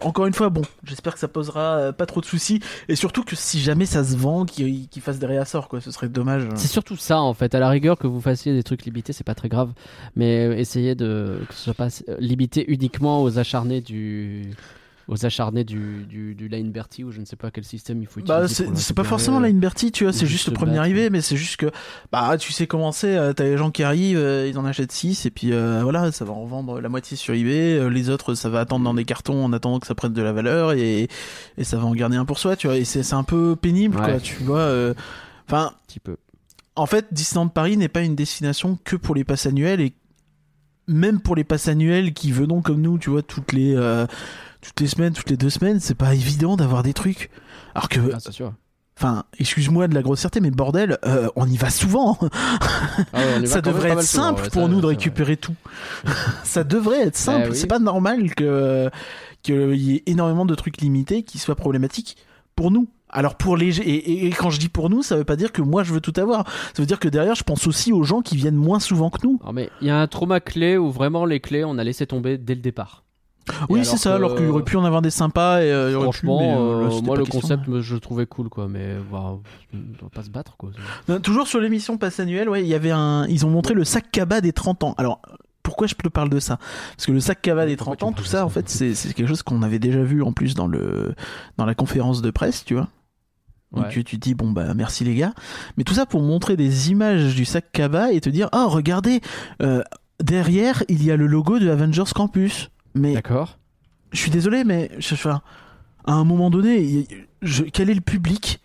[0.03, 2.61] encore une fois, bon, j'espère que ça posera euh, pas trop de soucis.
[2.89, 5.81] Et surtout que si jamais ça se vend, qu'il qu'il fasse des réassorts, quoi.
[5.81, 6.47] Ce serait dommage.
[6.55, 7.55] c'est surtout ça en fait.
[7.55, 9.73] À la rigueur que vous fassiez des trucs limités, c'est pas très grave.
[10.17, 14.51] Mais essayez de que ce soit pas euh, limité uniquement aux acharnés du
[15.09, 18.07] aux acharnés du, du, du Line Bertie ou je ne sais pas quel système il
[18.07, 18.65] faut utiliser.
[18.67, 20.83] Bah, c'est pas forcément la Bertie, tu vois, c'est juste juste le premier battre.
[20.83, 21.71] arrivé, mais c'est juste que,
[22.13, 24.93] bah, tu sais comment c'est, euh, t'as les gens qui arrivent, euh, ils en achètent
[24.93, 28.11] 6, et puis euh, voilà, ça va en vendre la moitié sur eBay, euh, les
[28.11, 30.73] autres, ça va attendre dans des cartons en attendant que ça prenne de la valeur,
[30.75, 31.09] et,
[31.57, 33.57] et ça va en garder un pour soi, tu vois, et c'est c'est un peu
[33.57, 34.05] pénible, Ouais.
[34.05, 34.59] quoi, tu vois.
[34.59, 34.95] euh,
[35.49, 36.17] Enfin, Un petit peu.
[36.77, 39.95] en fait, Disneyland Paris n'est pas une destination que pour les passes annuelles, et
[40.87, 44.07] même pour les passes annuelles qui venons comme nous, tu vois, toutes les, euh,
[44.61, 47.31] toutes les semaines, toutes les deux semaines, c'est pas évident d'avoir des trucs.
[47.75, 48.53] Alors que Ah, c'est sûr.
[48.97, 52.19] Enfin, excuse-moi de la grossièreté, mais bordel, euh, on y va souvent.
[52.21, 52.27] Ah
[53.15, 55.37] ouais, on y va ça devrait être souvent, simple ouais, pour ça- nous de récupérer
[55.37, 55.55] tout.
[56.45, 57.45] ça devrait être simple.
[57.47, 57.57] Eh oui.
[57.57, 58.91] C'est pas normal que
[59.43, 62.17] qu'il y ait énormément de trucs limités qui soient problématiques
[62.57, 62.89] pour nous.
[63.09, 65.53] Alors pour les et, et- et quand je dis pour nous, ça veut pas dire
[65.53, 66.45] que moi je veux tout avoir.
[66.75, 69.25] Ça veut dire que derrière, je pense aussi aux gens qui viennent moins souvent que
[69.25, 69.39] nous.
[69.43, 72.05] Alors, mais il y a un trauma clé où vraiment les clés on a laissé
[72.07, 73.05] tomber dès le départ.
[73.69, 74.11] Oui, c'est ça.
[74.11, 76.89] que- Alors qu'il aurait pu en avoir des sympas et euh, pu, Franchement, mais, euh,
[76.89, 77.41] là, euh, moi le question.
[77.41, 79.35] concept je le trouvais cool quoi, mais bah,
[79.75, 80.71] on va pas se battre quoi.
[81.09, 83.27] Non, Toujours sur l'émission Passe Annuelle, ouais, il y avait un.
[83.29, 84.95] Ils ont montré le sac Kaba des 30 ans.
[84.99, 85.21] Alors,
[85.63, 86.59] pourquoi je te parle de ça?
[86.97, 88.95] Parce que le sac Kaba des Pourquoi 30 tu ans, tout ça, en fait, c'est
[89.15, 91.15] quelque chose qu'on avait déjà vu en plus dans, le,
[91.59, 92.89] dans la conférence de presse, tu vois.
[93.73, 93.91] Donc Ouais.
[93.91, 95.35] tu, tu te dis, bon, bah merci les gars.
[95.77, 99.21] Mais tout ça pour montrer des images du sac Kaba et te dire, oh, regardez,
[99.63, 99.83] euh,
[100.23, 102.71] derrière, il y a le logo de Avengers Campus.
[102.95, 103.59] Mais D'accord.
[104.13, 105.41] je suis désolé, mais je, enfin,
[106.07, 107.07] à un moment donné,
[107.43, 108.61] je- quel est le public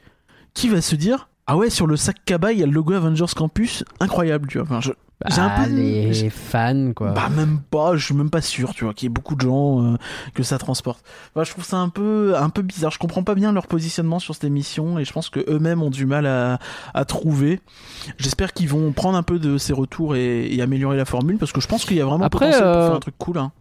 [0.54, 2.94] qui va se dire Ah ouais, sur le sac Kaba, il y a le logo
[2.94, 4.66] Avengers Campus, incroyable, tu vois.
[4.68, 4.92] Enfin, je,
[5.30, 7.12] J'ai un Bah, peu- les j'ai- fans quoi.
[7.12, 9.42] bah, même pas, je suis même pas sûr, tu vois, qu'il y ait beaucoup de
[9.42, 9.96] gens euh,
[10.34, 11.02] que ça transporte.
[11.34, 12.92] Bah, je trouve ça un peu, un peu bizarre.
[12.92, 15.90] Je comprends pas bien leur positionnement sur cette émission et je pense que eux-mêmes ont
[15.92, 16.60] du mal à,
[16.94, 17.62] à trouver.
[18.18, 21.54] J'espère qu'ils vont prendre un peu de ces retours et, et améliorer la formule parce
[21.54, 23.38] que je pense qu'il y a vraiment Après, potentiel pour euh, faire un truc cool.
[23.38, 23.52] Hein.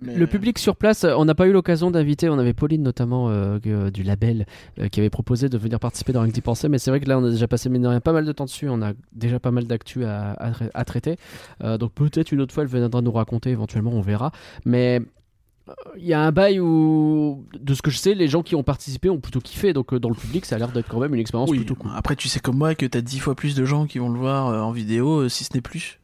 [0.00, 2.82] Mais- Le public sur place, euh, on n'a pas eu l'occasion d'inviter, on avait Pauline
[2.82, 4.46] notamment euh, que- du label
[4.78, 7.00] euh, qui avait proposé de venir participer dans Rien que d'y penser, mais c'est vrai
[7.00, 8.80] que là on a déjà passé mine de rien pas mal de temps dessus, on
[8.82, 11.16] a déjà pas mal d'actu à, à tra- à traiter,
[11.64, 14.30] Euh, donc peut-être une autre fois elle viendra nous raconter, éventuellement on verra,
[14.64, 15.00] mais
[15.68, 18.54] euh, il y a un bail où, de ce que je sais, les gens qui
[18.54, 21.00] ont participé ont plutôt kiffé, donc euh, dans le public ça a l'air d'être quand
[21.00, 21.90] même une expérience Oui, plutôt cool.
[21.96, 24.18] après tu sais comme moi que t'as dix fois plus de gens qui vont le
[24.18, 25.98] voir euh, en vidéo, euh, si ce n'est plus.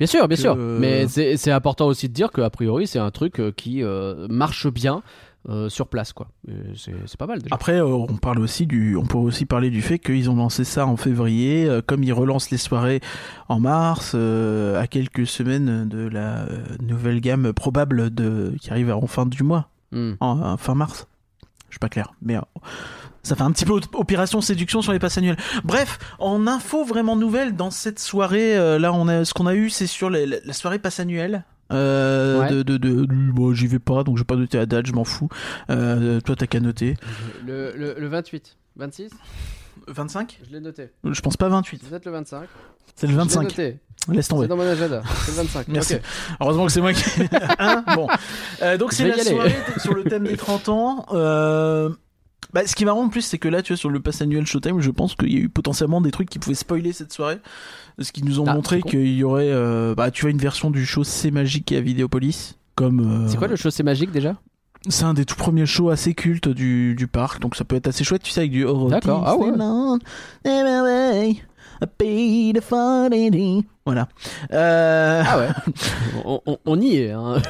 [0.00, 0.56] Bien sûr, bien que, sûr.
[0.56, 4.66] Mais c'est important aussi de dire qu'a priori, c'est un truc euh, qui euh, marche
[4.66, 5.02] bien
[5.48, 6.28] euh, sur place, quoi.
[6.74, 7.54] C'est pas mal déjà.
[7.54, 10.86] Après, on parle aussi du, on peut aussi parler du fait qu'ils ont lancé ça
[10.86, 13.00] en février, comme ils relancent les soirées
[13.48, 16.46] en mars, à quelques semaines de la
[16.82, 20.12] nouvelle gamme probable de qui arrive en fin du mois, Hmm.
[20.20, 21.08] en, en fin mars.
[21.68, 22.36] Je suis pas clair, mais
[23.22, 25.36] ça fait un petit peu op- opération séduction sur les passes annuelles.
[25.64, 29.54] Bref, en info vraiment nouvelle dans cette soirée, euh, là, on a ce qu'on a
[29.54, 31.44] eu, c'est sur les- la, soirée passe annuelle.
[31.72, 32.48] Euh, Ouais.
[32.50, 34.86] de, de, de, du- bon, j'y vais pas, donc je vais pas noter la date,
[34.86, 35.28] je m'en fous.
[35.70, 36.96] Euh, toi, t'as qu'à noter.
[37.46, 38.56] Le, le, le 28.
[38.76, 39.10] 26
[39.88, 40.90] 25 Je l'ai noté.
[41.04, 41.80] Je pense pas 28.
[41.82, 42.42] C'est peut-être le 25.
[42.96, 43.42] C'est le Je l'ai 25.
[43.42, 43.78] noté.
[44.08, 44.46] Laisse C'est tomber.
[44.48, 45.02] dans mon agenda.
[45.24, 45.68] C'est le 25.
[45.68, 45.96] Merci.
[46.40, 47.04] Heureusement que c'est moi qui.
[47.58, 48.08] Hein bon.
[48.62, 51.06] Euh, donc Je c'est la soirée sur le thème des 30 ans.
[51.12, 51.90] Euh,
[52.52, 54.22] Bah, ce qui est marrant en plus, c'est que là, tu vois, sur le pass
[54.22, 57.12] annuel Showtime, je pense qu'il y a eu potentiellement des trucs qui pouvaient spoiler cette
[57.12, 57.38] soirée.
[58.00, 60.70] Ce qui nous ont Ah, montré qu'il y aurait, euh, bah, tu vois, une version
[60.70, 62.56] du show C'est Magique à Vidéopolis.
[62.74, 63.24] Comme.
[63.24, 64.36] euh, C'est quoi le show C'est magique déjà?
[64.88, 67.86] C'est un des tout premiers shows assez cultes du, du parc, donc ça peut être
[67.88, 68.64] assez chouette, tu sais, avec du.
[68.88, 69.50] D'accord, ah ouais.
[73.86, 74.08] Voilà.
[74.52, 75.22] Euh...
[75.26, 75.48] Ah ouais.
[76.24, 77.10] on, on- on y est.
[77.10, 77.40] Hein.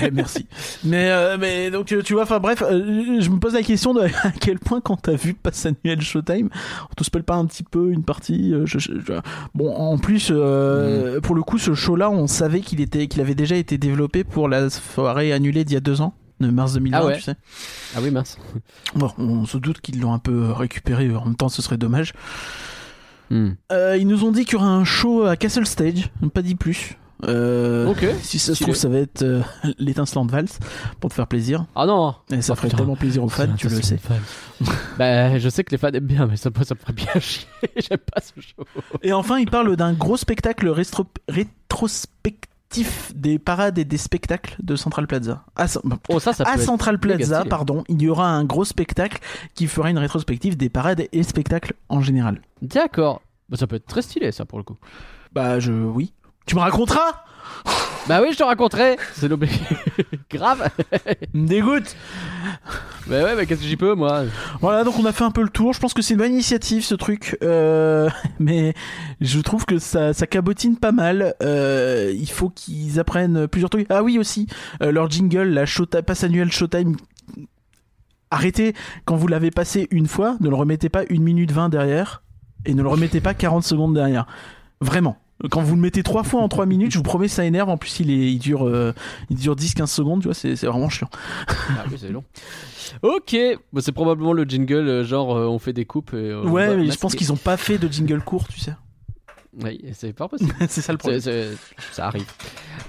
[0.00, 0.46] Ouais, merci.
[0.84, 4.00] Mais, euh, mais donc tu vois, enfin bref, euh, je me pose la question de
[4.22, 6.48] à quel point quand t'as vu Pass Annuel Showtime,
[6.90, 8.52] on te spoil pas un petit peu une partie.
[8.54, 9.12] euh, je- je- je-
[9.54, 13.34] Bon, en plus, euh, pour le coup, ce show-là, on savait qu'il était, qu'il avait
[13.34, 16.14] déjà été développé pour la soirée annulée d'il y a deux ans.
[16.40, 17.16] De mars 2020, Ah ouais.
[17.16, 17.34] tu sais.
[17.96, 18.38] Ah oui, mince.
[18.94, 21.12] Bon, on se doute qu'ils l'ont un peu récupéré.
[21.14, 22.12] En même temps, ce serait dommage.
[23.30, 23.50] Hmm.
[23.72, 26.10] Euh, ils nous ont dit qu'il y aura un show à Castle Stage.
[26.32, 26.96] Pas dit plus.
[27.24, 28.06] Euh, Ok.
[28.22, 29.40] Si ça se trouve, ça va être euh,
[29.78, 30.58] l'étincelante valse
[31.00, 31.66] pour te faire plaisir.
[31.74, 32.14] Ah non.
[32.30, 32.78] Et ça Oh, ferait putain.
[32.78, 33.98] tellement plaisir aux fans, tu le sais.
[34.98, 37.08] bah, je sais que les fans aiment bien, mais ça, me- ça me ferait bien
[37.20, 37.46] chier.
[37.76, 38.64] J'aime pas ce show.
[39.02, 42.48] Et enfin, il parle d'un gros spectacle rétro- rétrospectif
[43.14, 45.44] des parades et des spectacles de Central Plaza.
[45.56, 48.44] À, Cen- Oh, ça, ça peut à être Central Plaza, pardon, il y aura un
[48.44, 49.18] gros spectacle
[49.54, 52.42] qui fera une rétrospective des parades et spectacles en général.
[52.62, 53.22] D'accord.
[53.48, 54.76] Bah, ça peut être très stylé, ça, pour le coup.
[55.32, 55.72] Bah, je.
[55.72, 56.12] Oui.
[56.48, 57.24] Tu me raconteras
[58.08, 58.96] Bah oui, je te raconterai.
[59.12, 59.50] C'est l'obé.
[60.30, 60.70] Grave.
[61.34, 61.94] Me dégoûte
[63.06, 64.22] Bah ouais, mais qu'est-ce que j'y peux, moi?
[64.62, 65.74] Voilà, donc on a fait un peu le tour.
[65.74, 68.08] Je pense que c'est une bonne initiative ce truc, Euh,
[68.40, 68.72] mais
[69.20, 71.34] je trouve que ça, ça cabotine pas mal.
[71.42, 73.86] Euh, il faut qu'ils apprennent plusieurs trucs.
[73.90, 74.46] Ah oui aussi,
[74.82, 76.96] euh, leur jingle, la Showtime, passe annuelle Showtime.
[78.30, 78.72] Arrêtez
[79.04, 82.22] quand vous l'avez passé une fois, ne le remettez pas une minute 20 derrière
[82.64, 84.26] et ne le remettez pas 40 secondes derrière.
[84.80, 85.18] Vraiment.
[85.50, 87.68] Quand vous le mettez trois fois en 3 minutes, je vous promets ça énerve.
[87.68, 88.92] En plus, il, est, il dure, euh,
[89.30, 91.08] il dure 10-15 secondes, tu vois, c'est c'est vraiment chiant.
[91.46, 92.24] Ah oui, c'est long.
[93.02, 93.36] Ok,
[93.72, 96.12] Bon, c'est probablement le jingle, euh, genre euh, on fait des coupes.
[96.14, 98.74] Et, euh, Ouais, mais je pense qu'ils ont pas fait de jingle court, tu sais.
[99.62, 100.54] Oui, c'est pas possible.
[100.68, 101.20] c'est ça le problème.
[101.92, 102.26] ça arrive.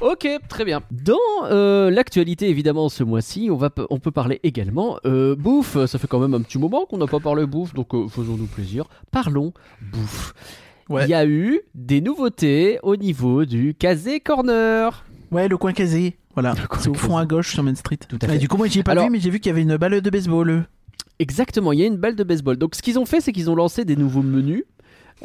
[0.01, 0.81] Ok, très bien.
[0.91, 5.83] Dans euh, l'actualité, évidemment, ce mois-ci, on, va, on peut parler également euh, bouffe.
[5.85, 8.45] Ça fait quand même un petit moment qu'on n'a pas parlé bouffe, donc euh, faisons-nous
[8.45, 8.85] plaisir.
[9.12, 9.53] Parlons
[9.91, 10.33] bouffe.
[10.89, 11.06] Ouais.
[11.06, 15.06] Il y a eu des nouveautés au niveau du Kazé Corner.
[15.32, 16.17] Ouais, le coin casé.
[16.34, 16.56] Voilà.
[16.80, 17.21] C'est au fond casé.
[17.21, 17.97] à gauche sur Main Street.
[18.08, 18.38] Tout à fait.
[18.39, 19.78] du coup, moi, j'y ai pas Alors- vu, mais j'ai vu qu'il y avait une
[19.78, 20.65] balle de baseball.
[21.19, 22.56] Exactement, il y a une balle de baseball.
[22.58, 24.63] Donc ce qu'ils ont fait, c'est qu'ils ont lancé des nouveaux menus.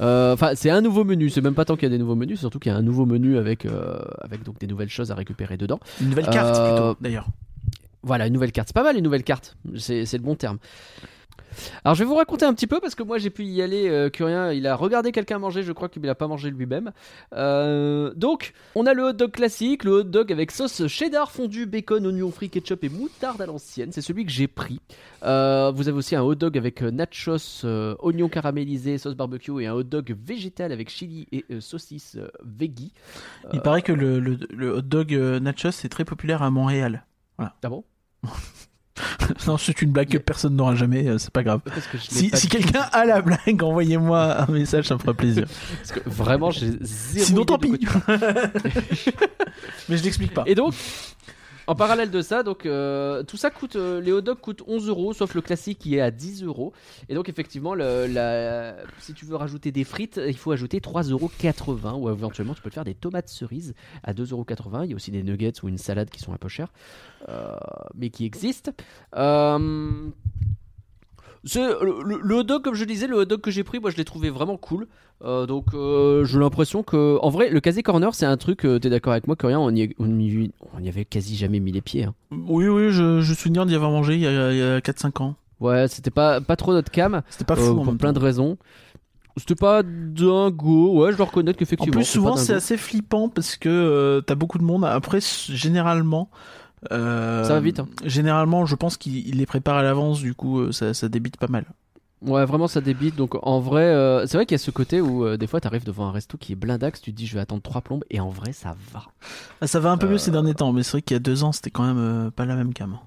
[0.01, 1.31] Euh, Enfin, c'est un nouveau menu.
[1.31, 2.83] C'est même pas tant qu'il y a des nouveaux menus, surtout qu'il y a un
[2.83, 5.79] nouveau menu avec euh, avec donc des nouvelles choses à récupérer dedans.
[6.01, 7.29] Une nouvelle carte, Euh, plutôt, d'ailleurs.
[8.03, 8.69] Voilà, une nouvelle carte.
[8.69, 9.57] C'est pas mal une nouvelle carte.
[9.77, 10.59] C'est c'est le bon terme.
[11.85, 13.89] Alors je vais vous raconter un petit peu parce que moi j'ai pu y aller.
[13.89, 15.63] Euh, Curien, il a regardé quelqu'un manger.
[15.63, 16.93] Je crois qu'il n'a pas mangé lui-même.
[17.35, 21.67] Euh, donc on a le hot dog classique, le hot dog avec sauce cheddar fondue,
[21.67, 23.93] bacon, oignon frit, ketchup et moutarde à l'ancienne.
[23.93, 24.81] C'est celui que j'ai pris.
[25.23, 27.65] Euh, vous avez aussi un hot dog avec nachos,
[28.01, 32.93] oignons caramélisés, sauce barbecue et un hot dog végétal avec chili et saucisse veggie.
[33.53, 37.07] Il paraît que le, le, le hot dog nachos est très populaire à Montréal.
[37.39, 37.85] Ah bon?
[39.47, 41.61] non, c'est une blague que personne n'aura jamais, euh, c'est pas grave.
[41.65, 45.47] Que Si, si quelqu'un a la blague, envoyez-moi un message, ça me fera plaisir.
[45.79, 47.73] Parce que vraiment j'ai zéro Sinon, tant pis.
[49.89, 50.45] mais je l'explique pas.
[50.47, 50.75] Et donc,
[51.67, 54.89] en parallèle de ça, donc euh, tout ça coûte, euh, les hot dogs coûtent 11
[54.89, 56.73] euros, sauf le classique qui est à 10 euros.
[57.09, 57.75] Et donc effectivement,
[58.99, 61.31] si tu veux rajouter des frites, il faut ajouter 3,80 euros
[61.99, 64.45] ou éventuellement tu peux te faire des tomates cerises à 2,80 euros.
[64.85, 66.73] Il y a aussi des nuggets ou une salade qui sont un peu chers,
[67.29, 67.57] euh,
[67.95, 68.73] mais qui existent.
[71.57, 73.79] Euh, le, le- le hot dog, comme je disais, le hot dog que j'ai pris,
[73.81, 74.87] moi je l'ai trouvé vraiment cool.
[75.25, 78.65] Euh, donc euh, j'ai l'impression que, en vrai, le Casé Corner, c'est un truc.
[78.65, 81.37] euh, T'es d'accord avec moi, que rien, on y, on, y, on y avait quasi
[81.37, 82.05] jamais mis les pieds.
[82.05, 82.15] hein.
[82.31, 84.81] Oui, oui, je, je me souviens d'y avoir mangé il y a, il y a
[84.81, 85.35] 4-5 ans.
[85.61, 87.79] Ouais, c'était pas, pas trop notre cam, C'était pas euh, fou.
[87.79, 88.21] en pour plein temps.
[88.21, 88.57] de raisons.
[89.37, 91.93] C'était pas dingo, ouais, je dois reconnaître En qu'effectivement.
[91.93, 94.85] plus, c'est souvent, c'est assez flippant parce que euh, t'as beaucoup de monde.
[94.85, 96.31] Après, généralement.
[96.93, 97.89] Euh, Ça va vite, hein.
[98.05, 101.37] Généralement, je pense qu'il il les prépare à l'avance, du coup, euh, ça, ça débite
[101.37, 101.65] pas mal.
[102.23, 103.17] Ouais, vraiment ça débite.
[103.17, 105.61] Donc en vrai, euh, c'est vrai qu'il y a ce côté où euh, des fois
[105.61, 108.05] t'arrives devant un resto qui est blindax, tu te dis je vais attendre trois plombes,
[108.09, 109.03] et en vrai ça va.
[109.61, 111.21] Ah, ça va un peu mieux ces derniers temps, mais c'est vrai qu'il y a
[111.21, 112.99] deux ans, c'était quand même pas la même cam.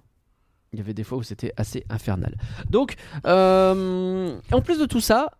[0.73, 2.35] Il y avait des fois où c'était assez infernal.
[2.69, 5.31] Donc, en plus de tout ça,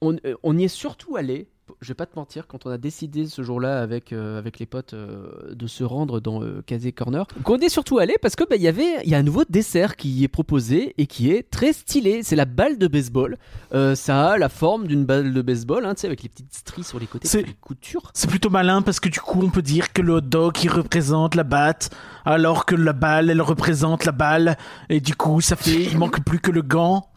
[0.00, 1.48] on, on y est surtout allé
[1.80, 4.66] je vais pas te mentir, quand on a décidé ce jour-là avec, euh, avec les
[4.66, 8.44] potes euh, de se rendre dans euh, Casé Corner, qu'on est surtout allé parce que
[8.48, 11.48] bah, y avait il y a un nouveau dessert qui est proposé et qui est
[11.50, 12.22] très stylé.
[12.22, 13.38] C'est la balle de baseball.
[13.72, 16.54] Euh, ça a la forme d'une balle de baseball, hein, tu sais, avec les petites
[16.54, 18.10] stries sur les côtés, C'est- les coutures.
[18.14, 20.70] C'est plutôt malin parce que du coup on peut dire que le hot dog il
[20.70, 21.90] représente la batte
[22.26, 24.56] alors que la balle elle représente la balle
[24.90, 27.08] et du coup ça fait il manque plus que le gant.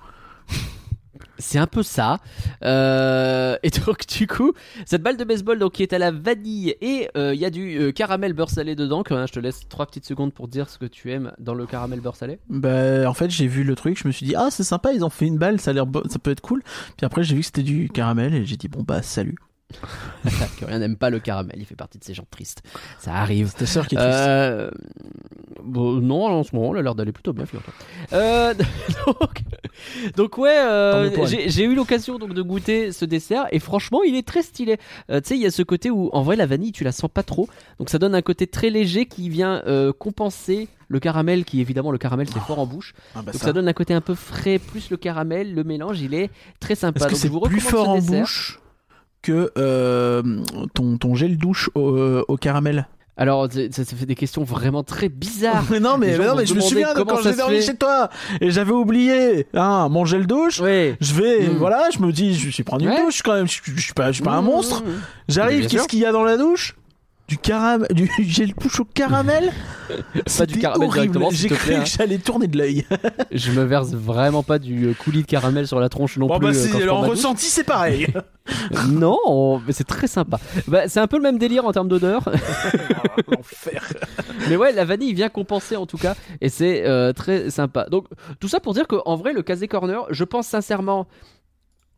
[1.39, 2.19] C'est un peu ça.
[2.63, 4.53] Euh, et donc du coup,
[4.85, 7.49] cette balle de baseball donc qui est à la vanille et euh, il y a
[7.49, 9.03] du euh, caramel beurre salé dedans.
[9.03, 11.53] Que, hein, je te laisse trois petites secondes pour dire ce que tu aimes dans
[11.53, 12.39] le caramel beurre salé.
[12.49, 15.03] Bah en fait j'ai vu le truc, je me suis dit ah c'est sympa ils
[15.03, 16.63] ont fait une balle ça a l'air ça peut être cool.
[16.97, 19.35] Puis après j'ai vu que c'était du caramel et j'ai dit bon bah salut.
[20.59, 21.55] que rien n'aime pas le caramel.
[21.57, 22.63] Il fait partie de ces gens tristes.
[22.99, 23.49] Ça arrive.
[23.51, 24.13] C'est ta sœur qui est triste.
[24.13, 24.71] Euh,
[25.63, 27.73] bon, non, en ce moment, elle a l'air d'aller plutôt bien, figure-toi.
[28.13, 28.53] Euh,
[29.05, 29.43] donc,
[30.15, 34.25] donc ouais, euh, j'ai eu l'occasion donc de goûter ce dessert et franchement, il est
[34.25, 34.77] très stylé.
[35.09, 37.09] Tu sais, il y a ce côté où, en vrai, la vanille, tu la sens
[37.13, 37.49] pas trop,
[37.79, 39.63] donc ça donne un côté très léger qui vient
[39.99, 42.93] compenser le caramel, qui évidemment le caramel c'est fort en bouche.
[43.13, 43.47] Ah bah Donc ça.
[43.47, 46.29] ça donne un côté un peu frais plus le caramel, le mélange, il est
[46.61, 47.01] très sympa.
[47.01, 48.59] Est-ce que c'est plus fort ce en bouche
[49.27, 50.23] que euh,
[50.73, 52.87] ton, ton gel douche au, euh, au caramel
[53.17, 55.65] Alors, ça, ça fait des questions vraiment très bizarres.
[55.69, 58.09] Mais non, mais, non, je me souviens de quand j'ai dormi chez toi
[58.39, 60.57] et j'avais oublié hein, mon gel douche.
[60.57, 61.57] Je vais, Mm.
[61.57, 63.03] voilà, je me dis, je vais prendre une Ouais.
[63.03, 63.47] douche quand même.
[63.47, 64.81] Je, je suis pas, je suis pas un Mmh, monstre.
[64.83, 64.87] mmh.
[65.27, 66.76] J'arrive, qu'est-ce qu'il y a dans la douche?
[67.27, 69.51] Du caramel, du gel douche au caramel.
[70.37, 71.83] Pas du caramel directement, J'ai cru plaît, hein.
[71.83, 72.85] que j'allais tourner de l'œil.
[73.31, 76.39] Je me verse vraiment pas du euh, coulis de caramel sur la tronche non Bon
[76.39, 76.53] plus.
[76.53, 78.07] bah, euh, quand je en ressenti, c'est pareil.
[78.87, 80.39] Non, mais c'est très sympa.
[80.69, 82.29] Bah, c'est un peu le même délire en termes d'odeur.
[83.29, 83.83] L'enfer.
[84.47, 86.15] mais ouais, la vanille vient compenser en tout cas.
[86.39, 87.87] Et c'est euh, très sympa.
[87.91, 88.05] Donc,
[88.39, 91.07] tout ça pour dire qu'en vrai, le Casé Corner, je pense sincèrement.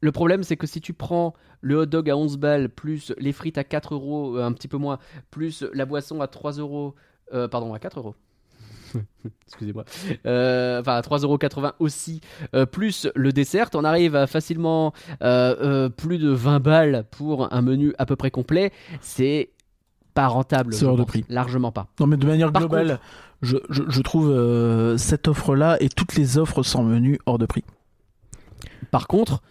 [0.02, 3.34] Le problème, c'est que si tu prends le hot dog à 11 balles, plus les
[3.34, 5.00] frites à 4 euros, euh, un petit peu moins,
[5.32, 6.96] plus la boisson à 3 euros,
[7.34, 8.16] euh, pardon, à 4 euros.
[9.48, 9.86] Excusez-moi.
[10.26, 12.22] Euh, Enfin, à 3,80€ aussi,
[12.56, 17.62] euh, plus le dessert, on arrive à facilement euh, plus de 20 balles pour un
[17.62, 18.72] menu à peu près complet.
[19.02, 19.50] C'est
[20.14, 20.74] pas rentable.
[20.74, 21.26] C'est hors de prix.
[21.30, 21.88] Largement pas.
[22.00, 23.00] Non mais de manière Par globale,
[23.42, 27.64] je, je, je trouve cette offre-là et toutes les offres sans menu hors de prix.
[28.92, 29.42] Par contre,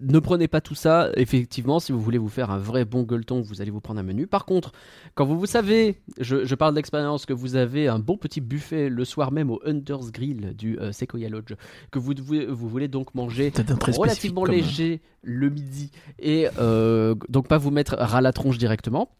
[0.00, 1.10] ne prenez pas tout ça.
[1.16, 4.02] Effectivement, si vous voulez vous faire un vrai bon gueuleton, vous allez vous prendre un
[4.02, 4.26] menu.
[4.26, 4.72] Par contre,
[5.14, 8.88] quand vous, vous savez, je, je parle d'expérience, que vous avez un bon petit buffet
[8.88, 11.54] le soir même au Hunter's Grill du euh, Sequoia Lodge,
[11.90, 13.52] que vous, devez- vous voulez donc manger
[13.96, 19.10] relativement comme- léger le midi et euh, donc pas vous mettre ras la tronche directement.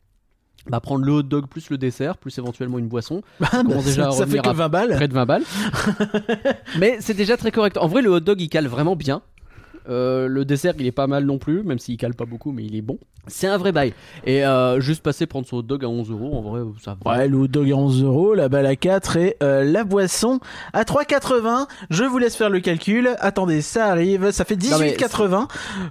[0.69, 3.49] Bah, prendre le hot dog plus le dessert, plus éventuellement une boisson, Bah,
[3.85, 4.91] déjà à ça, ça fait que à 20 balles.
[4.95, 5.43] près de 20 balles.
[6.79, 7.77] Mais c'est déjà très correct.
[7.79, 9.23] En vrai, le hot dog il cale vraiment bien.
[9.89, 12.65] Euh, le dessert il est pas mal non plus, même s'il cale pas beaucoup, mais
[12.65, 12.99] il est bon.
[13.27, 13.93] C'est un vrai bail.
[14.25, 17.19] Et euh, juste passer prendre son hot dog à 11 euros, en vrai, ça va.
[17.19, 20.41] Ouais, le hot dog à 11 euros, la balle à 4 et euh, la boisson
[20.73, 21.67] à 3,80.
[21.91, 23.11] Je vous laisse faire le calcul.
[23.21, 24.31] Attendez, ça arrive.
[24.31, 25.49] Ça fait Non, mais 18,80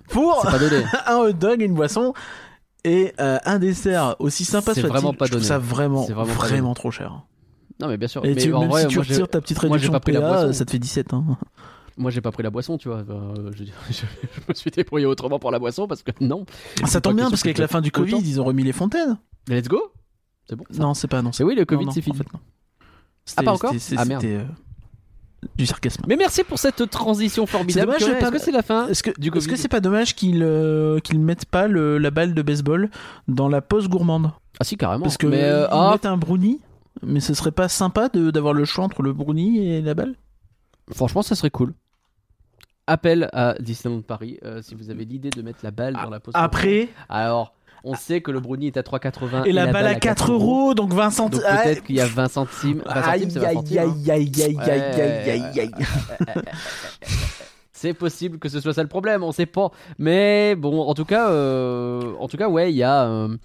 [0.09, 0.83] pour donné.
[1.05, 2.13] un hot dog, une boisson
[2.83, 4.93] et euh, un dessert aussi sympa C'est soit-il.
[4.93, 5.47] vraiment pas Je trouve donné.
[5.47, 6.73] ça vraiment, vraiment, donné.
[6.75, 7.23] trop cher.
[7.79, 8.25] Non, mais bien sûr.
[8.25, 10.11] Et mais tu, en même vrai, si tu retires ta petite moi, réduction pas pris
[10.13, 10.53] la PA, boisson.
[10.53, 11.13] ça te fait 17.
[11.13, 11.23] Hein.
[11.99, 13.03] Moi j'ai pas pris la boisson, tu vois.
[13.09, 16.45] Euh, je, je- je me suis débrouillé autrement pour la boisson parce que non.
[16.85, 18.01] Ça tombe bien parce qu'avec la fin du autant.
[18.01, 19.17] Covid, ils ont remis les fontaines.
[19.47, 19.91] Let's go
[20.49, 21.37] C'est bon ça Non, c'est pas annoncé.
[21.37, 22.17] C'est oui, le Covid Non, non, c'est en fini.
[22.17, 22.39] fait, non.
[23.37, 24.25] Ah, pas encore c'était- Ah, merde.
[24.25, 24.43] Euh,
[25.57, 26.03] du sarcasme.
[26.07, 27.93] Mais merci pour cette transition formidable.
[27.95, 30.43] Est-ce que c'est la fin Est-ce que du est-ce Covid que c'est pas dommage qu'ils
[30.43, 32.89] euh, qu'ils mettent pas le, la balle de baseball
[33.29, 34.31] dans la pause gourmande?
[34.59, 35.03] Ah si, carrément.
[35.03, 36.59] Parce que mais, euh, ils ah, mettent un brownie,
[37.03, 40.15] mais ce serait pas sympa d'avoir le choix entre le brownie et la balle?
[40.91, 41.73] Franchement, ça serait cool.
[42.89, 46.19] Appel à Disneyland Paris euh, si vous avez l'idée de mettre la balle dans la
[46.19, 46.33] pause.
[46.35, 50.31] Après, Alors, on sait que le brownie est à 3,80 et la balle à 4
[50.33, 51.41] euros, donc 20 Donc centimes.
[51.41, 52.81] peut-être qu'il y a 20 centimes.
[52.85, 55.71] 20 Aïe, centimes, c'est 20 aïe, centimes, aïe, aïe, aïe, aïe, aïe, aïe, aïe.
[57.71, 59.71] C'est possible que ce soit ça le problème, on sait pas.
[59.97, 63.05] Mais bon, en tout cas, euh, en tout cas, ouais, il y a.
[63.05, 63.37] euh,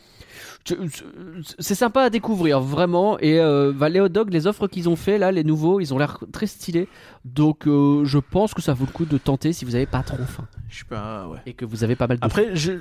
[1.59, 5.31] c'est sympa à découvrir vraiment et euh, bah, dogs les offres qu'ils ont fait là
[5.31, 6.89] les nouveaux ils ont l'air très stylés
[7.25, 10.03] donc euh, je pense que ça vaut le coup de tenter si vous avez pas
[10.03, 11.39] trop faim Je sais pas, ouais.
[11.47, 12.73] et que vous avez pas mal de Après, je,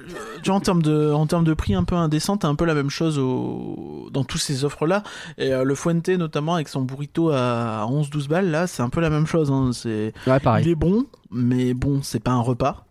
[0.41, 2.65] tu vois, en termes de, en termes de prix un peu indécent, t'as un peu
[2.65, 5.03] la même chose au, dans tous ces offres-là.
[5.37, 8.99] Et euh, le Fuente, notamment, avec son burrito à 11-12 balles, là, c'est un peu
[8.99, 9.49] la même chose.
[9.49, 9.71] Hein.
[9.71, 12.85] C'est, ouais il est bon, mais bon, c'est pas un repas.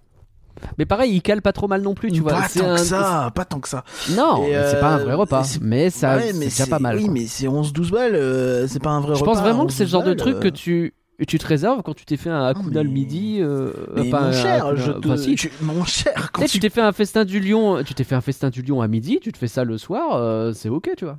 [0.78, 2.80] Mais pareil il cale pas trop mal non plus tu vois pas tant un- que
[2.80, 3.84] ça, pas tant que ça.
[4.10, 6.96] non c'est pas un euh, vrai repas c'est- mais ça Ouais, c'est mais pas mal
[6.96, 7.12] Oui, quoi.
[7.14, 9.32] mais c'est 11-12 balles, euh, c'est pas un vrai je repas.
[9.32, 11.46] pense vraiment que 11-12 c'est le genre de truc que euh, tu Et tu te
[11.46, 13.38] réserves quand tu t'es fait un Hakuna le midi.
[13.40, 15.06] euh, Mais pas mon un cher, Hakuna- je te...
[15.08, 15.34] enfin, si.
[15.36, 16.52] tu- Mon cher, quand Tu tu...
[16.54, 18.88] tu t'es fait un festin du lion, tu t'es fait un festin du lion à
[18.88, 21.18] midi, tu te fais ça le soir, euh, c'est ok, tu vois.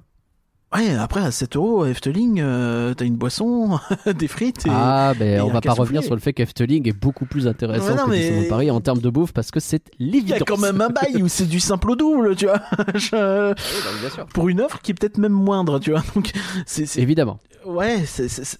[0.73, 3.79] Ouais, après, à 7 euros, à Efteling, euh, t'as une boisson,
[4.17, 4.69] des frites et...
[4.71, 7.89] ah, ben et on va pas revenir sur le fait qu'Efteling est beaucoup plus intéressant
[7.89, 10.11] Ouais, non, que mais- Disneyland Paris en termes de bouffe parce que c'est Il y
[10.11, 10.41] l'évidence.
[10.41, 12.61] a quand même un bail où c'est du simple au double, tu vois.
[12.95, 14.25] Je- Ah oui, bah, bien sûr.
[14.27, 16.03] Pour une offre qui est peut-être même moindre, tu vois.
[16.15, 16.31] Donc,
[16.65, 16.97] c'est...
[16.97, 17.39] Évidemment.
[17.65, 18.03] Ouais,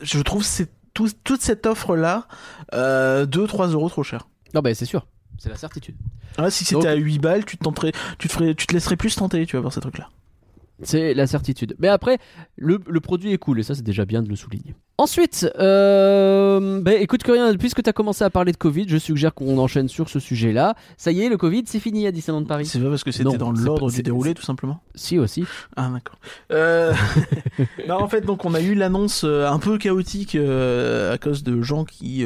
[0.01, 2.27] je trouve c'est tout, toute cette offre-là,
[2.73, 4.27] euh, 2-3 euros trop cher.
[4.53, 5.07] Non, ben c'est sûr.
[5.39, 5.95] C'est la certitude.
[6.49, 9.15] Si c'était à 8 balles, tu te, tenterais, tu, te ferais, tu te laisserais plus
[9.15, 10.09] tenter, tu vois, par ces trucs-là.
[10.81, 11.75] C'est la certitude.
[11.79, 12.17] Mais après,
[12.55, 14.75] le, le produit est cool et ça, c'est déjà bien de le souligner.
[14.97, 19.33] Ensuite, euh, ben, écoute, Curien, puisque tu as commencé à parler de Covid, je suggère
[19.33, 20.75] qu'on enchaîne sur ce sujet-là.
[20.97, 22.65] Ça y est, le Covid, c'est fini à Disneyland Paris.
[22.65, 24.81] C'est pas parce que c'était dans l'ordre du déroulé, tout simplement.
[24.93, 25.45] Si, aussi.
[25.75, 26.19] Ah, d'accord.
[26.51, 26.93] Euh...
[27.87, 31.43] non, en fait, donc, on a eu l'annonce euh, un peu chaotique euh, à cause
[31.43, 32.23] de gens qui.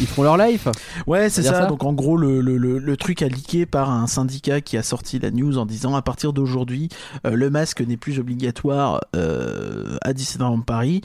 [0.00, 0.68] Ils font leur life.
[1.06, 1.54] Ouais, c'est ça.
[1.54, 4.76] ça Donc en gros, le, le, le, le truc a leaké par un syndicat qui
[4.76, 6.88] a sorti la news en disant à partir d'aujourd'hui,
[7.26, 11.02] euh, le masque n'est plus obligatoire euh, à Disneyland Paris.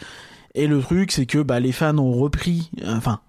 [0.55, 3.19] Et le truc, c'est que bah, les fans ont repris, euh, enfin.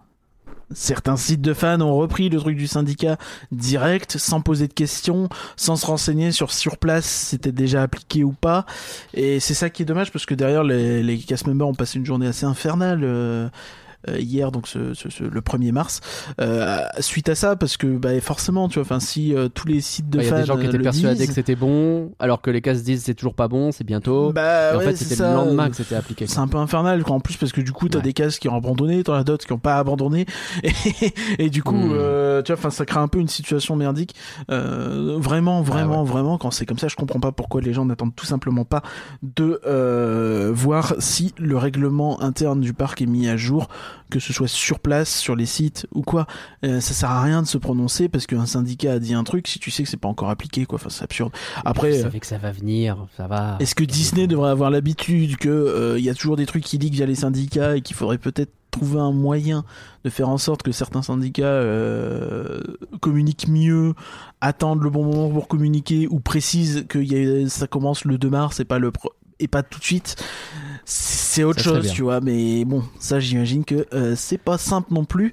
[0.72, 3.18] Certains sites de fans ont repris le truc du syndicat
[3.52, 8.24] direct, sans poser de questions, sans se renseigner sur sur place si c'était déjà appliqué
[8.24, 8.64] ou pas.
[9.12, 11.98] Et c'est ça qui est dommage parce que derrière les, les cast members ont passé
[11.98, 13.48] une journée assez infernale euh,
[14.18, 16.00] hier, donc ce, ce- ce- le 1er mars.
[16.40, 19.80] Euh, suite à ça, parce que bah, forcément, tu vois, enfin si euh, tous les
[19.80, 21.56] sites de Il y fans a des gens qui euh, étaient persuadés disent, que c'était
[21.56, 24.32] bon, alors que les cas se disent c'est toujours pas bon, c'est bientôt.
[24.32, 26.26] bah, et en ouais, fait, c'était le lendemain que c'était appliqué.
[26.26, 27.14] C'est un peu infernal, quoi.
[27.16, 28.04] En plus, parce que du coup, t'as Ouais.
[28.04, 30.26] des cases qui ont abandonné, t'en as d'autres qui ont pas abandonné.
[30.64, 30.72] Et,
[31.38, 31.92] et du coup, Hmm.
[31.94, 34.14] euh, tu vois, enfin, ça crée un peu une situation merdique.
[34.50, 36.08] Euh, vraiment, vraiment, ouais.
[36.08, 38.82] vraiment, quand c'est comme ça, je comprends pas pourquoi les gens n'attendent tout simplement pas
[39.22, 43.68] de euh, voir si le règlement interne du parc est mis à jour,
[44.10, 46.26] que ce soit sur place, sur les sites ou quoi.
[46.64, 49.48] Euh, ça sert à rien de se prononcer parce qu'un syndicat a dit un truc
[49.48, 50.76] si tu sais que c'est pas encore appliqué, quoi.
[50.76, 51.32] Enfin, c'est absurde.
[51.64, 51.90] Après.
[51.90, 53.56] Vous euh, savez que ça va venir, ça va.
[53.60, 56.78] est-ce que Disney devrait avoir l'habitude que euh, il y a toujours des trucs qui
[56.78, 59.64] leak via les syndicats et qu'il faudrait peut-être trouver un moyen
[60.04, 62.60] de faire en sorte que certains syndicats euh,
[63.00, 63.94] communiquent mieux,
[64.40, 68.30] attendent le bon moment pour communiquer ou précisent que y a- ça commence le 2
[68.30, 68.92] mars et pas le
[69.40, 70.16] et pas tout de suite.
[70.84, 74.92] C'est autre Ça chose, tu vois, mais bon, ça j'imagine que euh, c'est pas simple
[74.92, 75.32] non plus.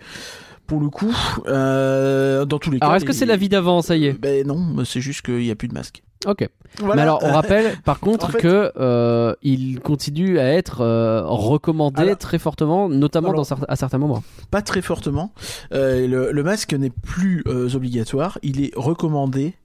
[0.67, 1.13] Pour le coup,
[1.47, 2.85] euh, dans tous les cas.
[2.85, 5.43] Alors, est-ce que c'est la vie d'avant, ça y est Ben non, c'est juste qu'il
[5.43, 6.01] y a plus de masque.
[6.25, 6.47] Ok.
[6.79, 6.95] Voilà.
[6.95, 11.23] Mais alors, on rappelle par contre en fait- que euh, il continue à être euh,
[11.25, 14.23] recommandé Alors- très fortement, notamment Alors- dans cer- à certains moments.
[14.49, 15.33] pas très fortement.
[15.73, 19.55] Euh, le, le masque n'est plus euh, obligatoire, il est recommandé.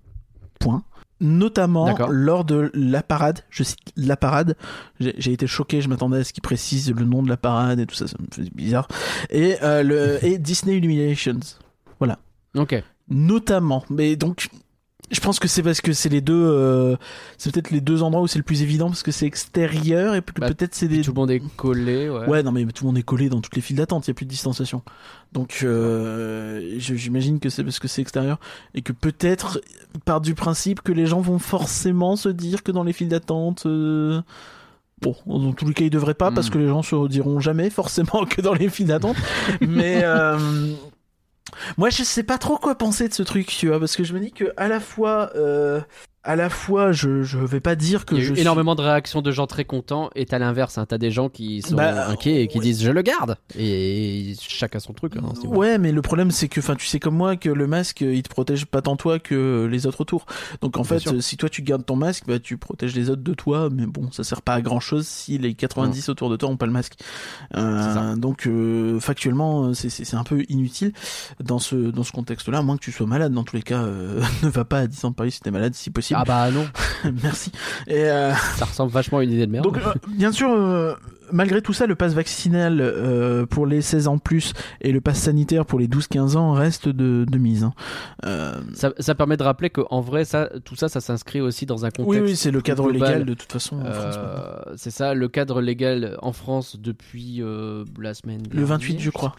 [0.59, 0.83] Point.
[1.21, 4.55] Notamment lors de la parade, je cite la parade.
[5.01, 7.87] J'ai été choqué, je m'attendais à ce qu'il précise le nom de la parade et
[7.87, 8.87] tout ça, ça me faisait bizarre.
[9.31, 11.41] Et, euh, le, et Disney Illuminations,
[12.55, 12.83] Ok.
[13.09, 13.85] notamment.
[13.91, 14.49] Mais donc,
[15.11, 16.97] je pense que c'est parce que c'est les deux, euh,
[17.39, 20.23] c'est peut-être les deux endroits où c'est le plus évident parce que c'est extérieur et
[20.23, 22.27] que Bah, peut-être c'est des Tout le monde est collé, ouais.
[22.27, 24.13] Ouais, non, mais tout le monde est collé dans toutes les files d'attente, il n'y
[24.13, 24.83] a plus de distanciation.
[25.33, 28.39] Donc, euh, j'imagine que c'est parce que c'est extérieur
[28.75, 29.61] et que peut-être
[30.05, 33.65] part du principe que les gens vont forcément se dire que dans les files d'attente.
[33.67, 34.21] euh,
[35.03, 36.53] Bon, dans tous les cas, ils devraient pas parce Hmm.
[36.53, 39.17] que les gens se diront jamais forcément que dans les files d'attente.
[39.61, 40.03] mais
[41.77, 44.13] moi, je sais pas trop quoi penser de ce truc, tu vois, parce que je
[44.15, 45.81] me dis que à la fois, euh,
[46.27, 48.43] à la fois, je je vais pas dire que Il y a je eu suis-
[48.43, 51.63] énormément de réactions de gens très contents et à l'inverse, hein, t'as des gens qui
[51.63, 52.65] sont Bah, inquiets et qui ouais.
[52.65, 55.15] disent je le garde et chacun son truc.
[55.17, 55.23] hein.
[55.47, 58.23] Ouais, mais le problème c'est que, enfin, tu sais comme moi que le masque il
[58.23, 60.27] te protège pas tant toi que les autres autour.
[60.61, 61.23] Donc en Bien fait, sûr.
[61.23, 64.11] si toi tu gardes ton masque, bah tu protèges les autres de toi, mais bon,
[64.11, 66.73] ça sert pas à grand chose si les 90 autour de toi ont pas le
[66.73, 66.95] masque.
[67.57, 70.93] Euh, donc euh, factuellement, c'est un peu inutile
[71.43, 73.33] dans ce dans ce contexte-là, à moins que tu sois malade.
[73.33, 75.91] Dans tous les cas, euh, ne va pas à Disneyland Paris si t'es malade, si
[75.91, 76.16] possible.
[76.21, 76.67] Ah bah non,
[77.23, 77.51] Merci.
[77.87, 79.65] Et euh, ça ressemble vachement à une idée de merde.
[79.65, 80.95] donc, euh, bien sûr, euh,
[81.33, 85.67] malgré tout ça, le pass vaccinal pour les 16 ans plus et le pass sanitaire
[85.67, 87.65] pour les 12-15 ans reste de, de mise.
[87.65, 87.75] hein.
[88.75, 91.91] Ça, ça permet de rappeler qu'en vrai, ça, tout ça, ça s'inscrit aussi dans un
[91.91, 92.21] contexte.
[92.23, 93.09] oui, oui, c'est le cadre global.
[93.11, 94.19] légal de toute façon en France.
[94.77, 97.43] c'est ça, le cadre légal en France depuis
[98.01, 98.43] la semaine.
[98.53, 99.35] Le 28, dernière, je crois.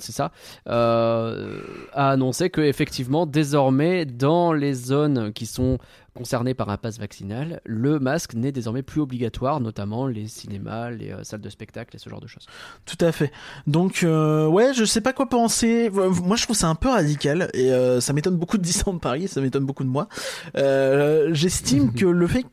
[0.00, 0.32] C'est ça.
[0.68, 1.60] Euh,
[1.92, 5.78] a annoncé que effectivement, désormais, dans les zones qui sont
[6.14, 11.12] concernées par un pass vaccinal, le masque n'est désormais plus obligatoire, notamment les cinémas, les
[11.12, 12.46] euh, salles de spectacle et ce genre de choses.
[12.86, 13.32] Tout à fait.
[13.66, 15.90] Donc, euh, ouais, je sais pas quoi penser.
[15.90, 17.70] Moi, je trouve ça un peu radical et
[18.00, 20.08] ça m'étonne beaucoup de Disneyland de Paris, ça m'étonne beaucoup de moi.
[20.54, 22.46] J'estime que le fait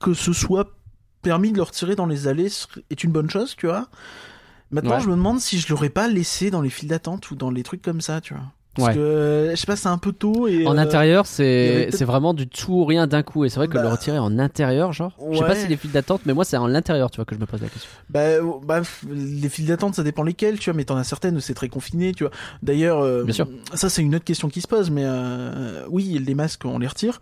[0.00, 0.72] que ce soit
[1.22, 2.48] permis de le retirer dans les allées
[2.90, 3.88] est une bonne chose, tu vois.
[4.70, 5.00] Maintenant, Ouais.
[5.00, 7.62] je me demande si je l'aurais pas laissé dans les files d'attente ou dans les
[7.62, 8.44] trucs comme ça, tu vois.
[8.76, 8.94] Parce Ouais.
[8.94, 10.64] que, je sais pas, c'est un peu tôt et.
[10.64, 11.42] En euh, intérieur, c'est
[11.88, 13.44] peut-être- c'est vraiment du tout ou rien d'un coup.
[13.44, 15.76] Et c'est vrai que Bah, le retirer en intérieur, genre, je sais pas si les
[15.76, 17.90] files d'attente, mais moi c'est en l'intérieur, tu vois, que je me pose la question.
[18.10, 18.20] Bah,
[18.64, 21.52] bah, les files d'attente, ça dépend lesquelles, tu vois, mais t'en as certaines où c'est
[21.54, 22.30] très confiné, tu vois.
[22.62, 23.48] D'ailleurs, euh, Bien sûr.
[23.74, 26.86] ça c'est une autre question qui se pose, mais euh, oui, les masques, on les
[26.86, 27.20] retire.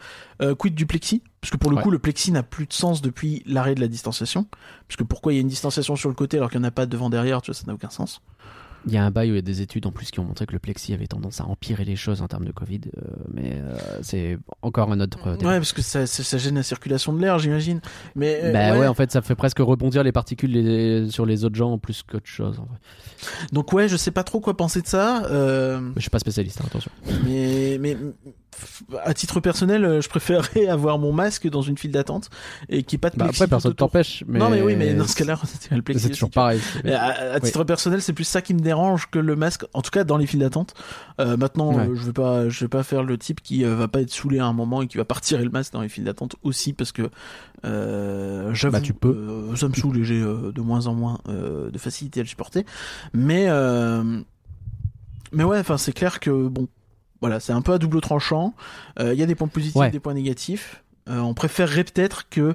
[0.59, 1.22] Quid du plexi?
[1.40, 1.82] Parce que pour le Ouais.
[1.82, 4.46] coup, le plexi n'a plus de sens depuis l'arrêt de la distanciation.
[4.86, 6.68] Parce que pourquoi il y a une distanciation sur le côté alors qu'il n'y en
[6.68, 8.20] a pas devant derrière, tu vois, ça n'a aucun sens.
[8.87, 10.24] Il y a un bail où il y a des études en plus qui ont
[10.24, 13.01] montré que le plexi avait tendance à empirer les choses en termes de Covid, euh,
[13.35, 15.18] mais euh, c'est encore un autre.
[15.26, 15.35] euh.
[15.37, 17.81] Ouais, parce que ça, ça, ça gêne la circulation de l'air, j'imagine.
[18.14, 18.79] Mais euh, Bah ouais.
[18.81, 18.87] ouais.
[18.87, 22.26] en fait, ça fait presque rebondir les particules les- sur les autres gens plus qu'autre
[22.29, 22.59] chose.
[22.61, 22.79] En vrai.
[23.53, 25.22] donc ouais, je sais pas trop quoi penser de ça.
[25.29, 26.91] Je suis pas spécialiste, hein, attention.
[27.26, 27.79] mais,
[29.05, 32.28] à titre personnel, euh, je préférerais avoir mon masque dans une file d'attente
[32.68, 34.24] et ait pas de Bah, après, personne t'empêche.
[34.26, 34.38] Mais...
[34.38, 36.05] Non mais oui, mais dans ce cas-là, c'est le plexi.
[36.05, 36.61] c'est toujours pareil.
[36.84, 39.64] Mais à, à titre personnel, c'est plus ça qui me dérange que le masque.
[39.74, 40.74] En tout cas, dans les files d'attente.
[41.20, 41.88] Euh, maintenant, Ouais.
[41.88, 44.11] euh, je vais pas, je vais pas faire le type qui euh, va pas être
[44.11, 46.36] saoulé à un moment et qui va pas retirer le masque dans les files d'attente
[46.42, 47.11] aussi parce que
[47.64, 49.55] euh, j'avoue, Bah, tu peux.
[49.57, 52.64] ça me saoule et j'ai de moins en moins de facilité à le supporter.
[53.12, 54.20] Mais euh,
[55.32, 56.68] mais ouais, enfin, c'est clair que bon,
[57.21, 58.55] voilà, c'est un peu à double tranchant.
[59.01, 59.91] Euh, Il y a des points positifs, Ouais.
[59.91, 60.83] des points négatifs.
[61.09, 62.55] Euh, on préférerait peut-être que,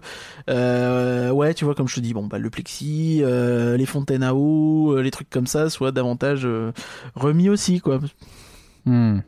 [0.50, 4.22] euh, ouais, tu vois, comme je te dis, bon, bah, le plexi, euh, les fontaines
[4.22, 6.48] à eau, les trucs comme ça, soient davantage
[7.16, 8.00] remis aussi, quoi.
[8.86, 9.20] Hmm.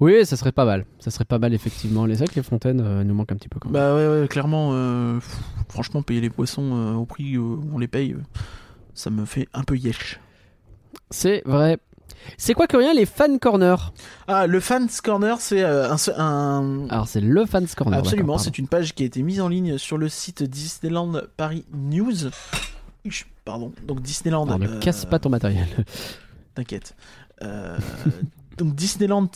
[0.00, 0.84] Oui, ça serait pas mal.
[0.98, 2.06] Ça serait pas mal, effectivement.
[2.06, 3.74] Les sacs, les fontaines nous manquent un petit peu quand même.
[3.80, 4.72] Bah ouais, ouais clairement,
[5.18, 8.16] pff, franchement, payer les poissons au prix où on les paye,
[8.94, 10.18] ça me fait un peu yesh.
[11.10, 11.78] C'est vrai.
[12.38, 13.92] C'est quoi que rien, les fan corners?
[14.26, 17.98] Ah, le Fans Corner, c'est euh, un, un, Alors, c'est le fans corner.
[17.98, 21.64] Absolument, c'est une page qui a été mise en ligne sur le site Disneyland Paris
[21.72, 22.30] News.
[23.44, 24.46] Pardon, donc Disneyland.
[24.46, 25.68] Alors, ne euh, casse pas ton matériel.
[26.54, 26.96] T'inquiète.
[27.42, 27.78] Euh,
[28.56, 29.28] donc Disneyland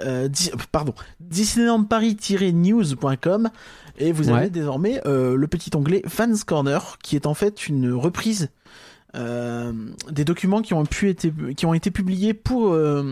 [0.00, 3.50] euh, di- pardon Disneyland Paris-news.com
[3.98, 7.92] et vous avez désormais euh, le petit onglet Fans Corner qui est en fait une
[7.92, 8.48] reprise
[9.14, 9.72] euh,
[10.10, 13.02] des documents qui ont pu été qui ont été publiés pour euh,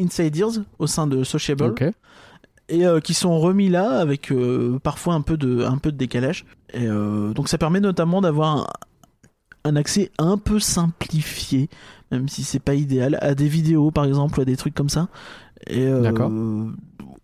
[0.00, 1.74] Inside Ears au sein de Sociable.
[2.68, 5.96] Et euh, qui sont remis là avec euh, parfois un peu de un peu de
[5.96, 6.44] décalage.
[6.74, 8.66] Et donc ça permet notamment d'avoir un,
[9.64, 11.70] un accès un peu simplifié
[12.10, 14.88] même si c'est pas idéal à des vidéos par exemple ou à des trucs comme
[14.88, 15.08] ça.
[15.66, 16.30] Et euh, D'accord.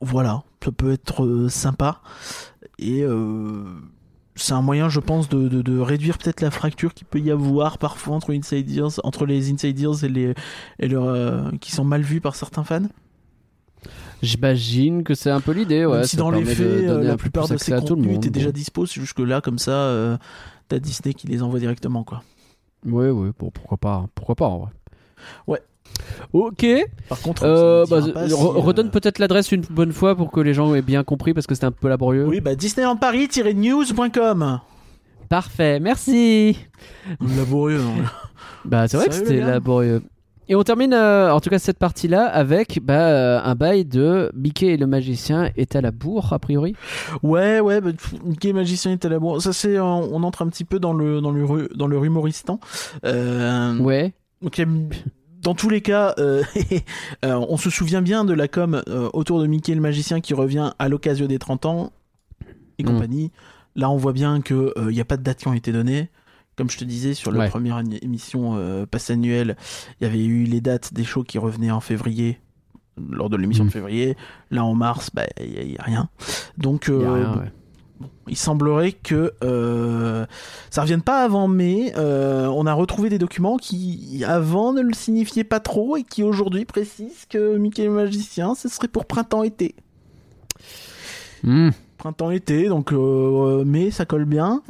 [0.00, 2.00] voilà ça peut être sympa.
[2.78, 3.64] Et euh,
[4.34, 7.30] c'est un moyen, je pense, de, de, de réduire peut-être la fracture qu'il peut y
[7.30, 10.34] avoir parfois entre insiders, entre les insiders et les
[10.78, 12.88] et leur, euh, qui sont mal vus par certains fans.
[14.22, 15.84] J'imagine que c'est un peu l'idée.
[15.84, 18.30] Ouais, Même si ça dans les de faits, euh, la plupart de ces contenus étaient
[18.30, 20.16] déjà dispo, c'est juste que là, comme ça, euh,
[20.68, 22.22] t'as Disney qui les envoie directement, quoi.
[22.86, 24.70] Oui, oui, bon, pourquoi pas, pourquoi pas en vrai.
[25.46, 25.60] Ouais.
[26.32, 26.66] Ok.
[27.08, 30.54] Par contre, Euh, bah, pas euh, redonne peut-être l'adresse une bonne fois pour que les
[30.54, 32.26] gens aient bien compris parce que c'était un peu laborieux.
[32.26, 34.60] Oui, bah Disneyland Paris-news.com.
[35.28, 36.58] Parfait, merci.
[37.36, 37.94] Laborieux, non
[38.64, 40.02] Bah c'est vrai que c'était laborieux.
[40.48, 44.30] Et on termine, euh, en tout cas cette partie-là, avec bah, euh, un bail de
[44.34, 46.74] Mickey et le magicien est à la bourre, a priori.
[47.22, 49.40] Ouais, ouais, bah, pff, Mickey Magicien est à la bourre.
[49.40, 52.58] Ça, c'est, on entre un petit peu dans le, dans le, dans le humoristan.
[53.04, 54.12] Euh, Ouais.
[54.42, 54.96] Donc, il y a-
[55.42, 56.42] dans tous les cas, euh,
[57.24, 60.34] euh, on se souvient bien de la com euh, autour de Mickey le magicien qui
[60.34, 61.92] revient à l'occasion des 30 ans
[62.78, 62.86] et Mm.
[62.86, 63.32] compagnie.
[63.76, 66.10] Là, on voit bien que il n'y a pas de date qui ont été données.
[66.56, 67.48] Comme je te disais, sur la Ouais.
[67.48, 69.56] première émission passe annuelle,
[70.00, 72.38] il y avait eu les dates des shows qui revenaient en février,
[73.10, 73.68] lors de l'émission Mm.
[73.68, 74.16] de février.
[74.50, 76.10] Là, en mars, bah, il n'y a, rien.
[76.58, 77.44] Donc, Y a rien,
[78.02, 80.26] bon, il semblerait que euh,
[80.70, 81.92] ça revienne pas avant mai.
[81.96, 86.22] Euh, on a retrouvé des documents qui avant ne le signifiaient pas trop et qui
[86.22, 89.74] aujourd'hui précisent que Mickey le magicien, ce serait pour printemps-été.
[91.42, 91.70] Hmm.
[91.98, 94.62] Printemps-été, donc euh, mai, ça colle bien.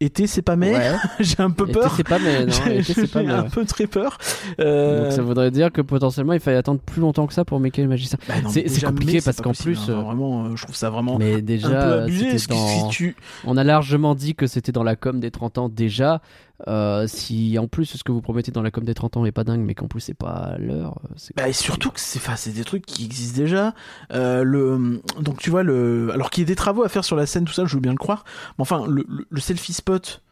[0.00, 0.74] Euh, été, c'est pas mai.
[0.74, 0.92] Ouais.
[1.20, 1.92] J'ai un peu Été, peur.
[1.96, 2.82] c'est pas mais J'ai
[3.26, 3.48] mais, un ouais.
[3.48, 4.16] peu très peur.
[4.60, 7.58] Euh, Donc ça voudrait dire que potentiellement il fallait attendre plus longtemps que ça pour
[7.80, 8.18] et le magicien.
[8.28, 9.92] bah c'est- mais compliqué parce qu'en plus, hein.
[9.92, 12.26] euh, vraiment, euh, je trouve ça vraiment Mais un déjà, peu euh, abusé.
[12.46, 15.58] que si dans- tu on a largement dit que c'était dans la com des 30
[15.58, 16.20] ans déjà.
[16.66, 19.30] Euh, si en plus ce que vous promettez dans la com des 30 ans est
[19.30, 22.18] pas dingue, mais qu'en plus c'est pas l'heure, euh, c'est Bah, et surtout que c'est,
[22.36, 23.74] c'est des trucs qui existent déjà.
[24.12, 27.14] Euh, le, donc tu vois le, alors qu'il y ait des travaux à faire sur
[27.14, 28.24] la scène, tout ça, je veux bien le croire.
[28.58, 30.22] Mais enfin, le, le, le selfie spot,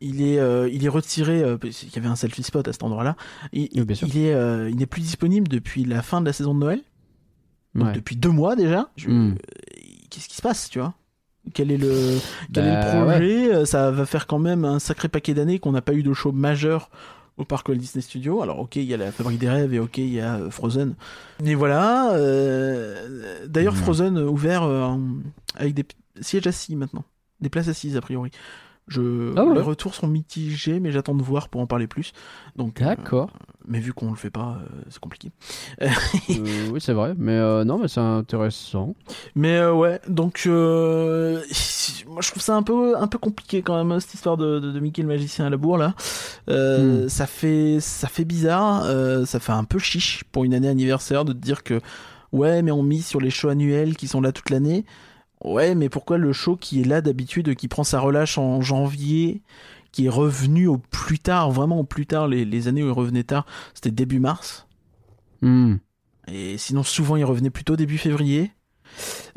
[0.00, 1.44] il est, euh, il est retiré.
[1.60, 3.14] qu'il y avait un selfie spot à cet endroit-là.
[3.52, 6.58] Il, Oui, il est, il n'est plus disponible depuis la fin de la saison de
[6.60, 6.80] Noël.
[7.76, 7.92] Donc Ouais.
[7.92, 8.88] depuis deux mois déjà.
[8.96, 9.36] Je- Hmm.
[10.10, 10.94] Qu'est-ce qui se passe, tu vois?
[11.54, 12.18] Quel est le,
[12.52, 13.54] quel est le Bah, projet?
[13.54, 16.12] Euh, Ça va faire quand même un sacré paquet d'années qu'on n'a pas eu de
[16.12, 16.90] show majeur
[17.38, 18.42] au parc Walt Disney Studios.
[18.42, 20.50] Alors ok, il y a la Fabrique des rêves et ok, il y a euh,
[20.50, 20.94] Frozen.
[21.44, 22.12] Et voilà.
[22.14, 23.80] euh, D'ailleurs, Mhm.
[23.80, 24.94] Frozen ouvert euh,
[25.56, 25.84] avec des
[26.20, 27.04] sièges assis maintenant,
[27.40, 28.30] des places assises a priori.
[28.90, 29.32] Je...
[29.36, 29.54] Ah ouais.
[29.54, 32.12] Les retours sont mitigés, mais j'attends de voir pour en parler plus.
[32.56, 33.30] Donc, euh, D'accord.
[33.66, 35.30] mais vu qu'on le fait pas, euh, c'est compliqué.
[35.80, 35.88] Euh,
[36.72, 37.14] oui, c'est vrai.
[37.16, 38.96] Mais non, mais c'est intéressant.
[39.36, 44.14] Mais ouais, donc moi je trouve ça un peu un peu compliqué quand même cette
[44.14, 45.94] histoire de, de, de Mickey le magicien à la bourre là.
[46.48, 48.84] Euh, Ça fait ça fait bizarre,
[49.24, 51.80] ça fait un peu chiche pour une année anniversaire de te dire que
[52.32, 54.84] ouais mais on mise sur les shows annuels qui sont là toute l'année.
[55.42, 59.42] Ouais mais pourquoi le show qui est là d'habitude qui prend sa relâche en janvier
[59.92, 62.92] qui est revenu au plus tard, vraiment au plus tard, les, les années où il
[62.92, 64.68] revenait tard, c'était début mars.
[65.42, 65.76] Hmm.
[66.28, 68.52] Et sinon, souvent, il revenait plutôt début février.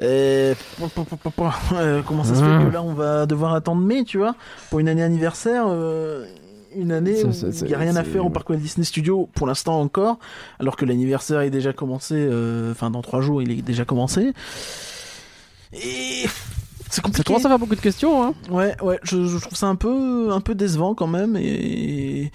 [0.02, 0.54] Euh,
[1.74, 4.36] euh, comment ça se fait que là, on va devoir attendre mai, tu vois,
[4.70, 6.26] pour une année anniversaire euh,
[6.76, 9.46] une année où il n'y a rien à faire au parc Walt Disney Studios pour
[9.46, 10.18] l'instant encore,
[10.60, 14.34] alors que l'anniversaire est déjà commencé, euh, enfin dans trois jours il est déjà commencé.
[15.74, 16.26] Et
[16.90, 17.24] c'est Ça compliqué.
[17.24, 18.24] commence à faire beaucoup de questions.
[18.24, 18.34] Hein.
[18.50, 22.32] Ouais, ouais, je, je trouve ça un peu, un peu décevant quand même et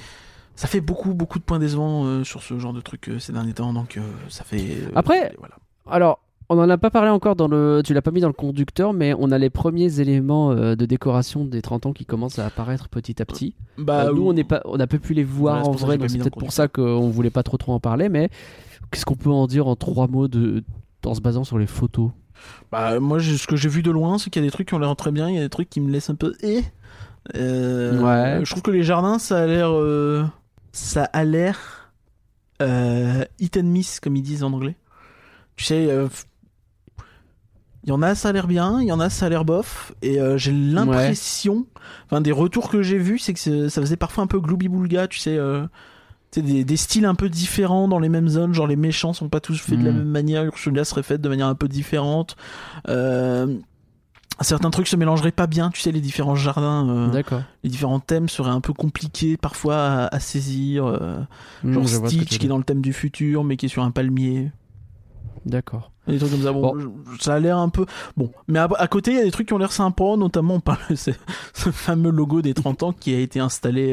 [0.56, 3.32] ça fait beaucoup, beaucoup de points décevants euh, sur ce genre de truc euh, ces
[3.32, 4.64] derniers temps, donc euh, ça fait.
[4.96, 5.54] Après- voilà.
[5.88, 6.18] Alors,
[6.50, 7.82] on n'en a pas parlé encore dans le.
[7.84, 11.44] Tu l'as pas mis dans le conducteur, mais on a les premiers éléments de décoration
[11.44, 13.54] des 30 ans qui commencent à apparaître petit à petit.
[13.76, 15.84] Bah, nous, ou- on n'est pas, on n'a pas pu les voir Voilà, en ça
[15.86, 18.08] vrai, donc c'est peut-être pour ça qu'on voulait pas trop trop en parler.
[18.08, 18.30] Mais
[18.90, 20.64] qu'est-ce qu'on peut en dire en trois mots de
[21.04, 22.10] en se basant sur les photos?
[22.72, 24.74] Bah, moi, ce que j'ai vu de loin, c'est qu'il y a des trucs qui
[24.74, 26.34] ont l'air très bien, il y a des trucs qui me laissent un peu.
[26.42, 26.62] Eh
[27.36, 28.44] Euh, Ouais.
[28.44, 29.70] Je trouve que les jardins, ça a l'air.
[29.72, 30.24] euh,
[30.72, 31.92] Ça a l'air.
[32.62, 34.76] Euh, hit and miss, comme ils disent en anglais.
[35.56, 35.86] Tu sais.
[35.90, 36.08] euh,
[37.84, 39.44] Il y en a, ça a l'air bien, il y en a, ça a l'air
[39.44, 41.66] bof, et euh, j'ai l'impression,
[42.06, 45.18] enfin des retours que j'ai vus, c'est que ça faisait parfois un peu gloubi-boulga, tu
[45.20, 45.72] sais, euh, tu sais,
[46.36, 49.40] des, des styles un peu différents dans les mêmes zones, genre les méchants sont pas
[49.40, 49.96] tous faits de la Mm.
[49.96, 52.36] même manière, Ursula serait faite de manière un peu différente.
[52.88, 53.56] Euh,
[54.40, 57.08] certains trucs se mélangeraient pas bien, tu sais, les différents jardins, euh,
[57.64, 60.86] les différents thèmes seraient un peu compliqués parfois à, à saisir.
[60.86, 61.18] euh,
[61.64, 63.90] Hmm, genre Stitch qui est dans le thème du futur, mais qui est sur un
[63.90, 64.52] palmier.
[65.46, 65.92] D'accord.
[66.06, 66.52] Des trucs comme ça.
[66.52, 66.74] Bon,
[67.20, 67.84] ça a l'air un peu.
[68.16, 70.54] Bon, mais à, à côté, il y a des trucs qui ont l'air sympas, notamment
[70.54, 71.10] on parle de ce,
[71.54, 73.92] ce fameux logo des 30 ans qui a été installé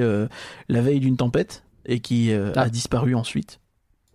[0.69, 2.61] la veille d'une tempête et qui euh, Ah.
[2.63, 3.59] a disparu ensuite.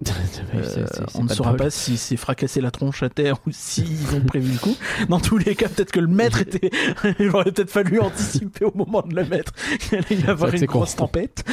[0.54, 4.20] Euh, on ne saura pas si c'est fracassé la tronche à terre ou s'ils ont
[4.20, 4.74] prévu le coup.
[5.08, 6.70] Dans tous les cas, peut-être que le maître était.
[7.20, 10.66] Il aurait peut-être fallu anticiper au moment de le mettre qu'il allait y avoir une
[10.66, 10.78] con.
[10.78, 11.44] grosse tempête.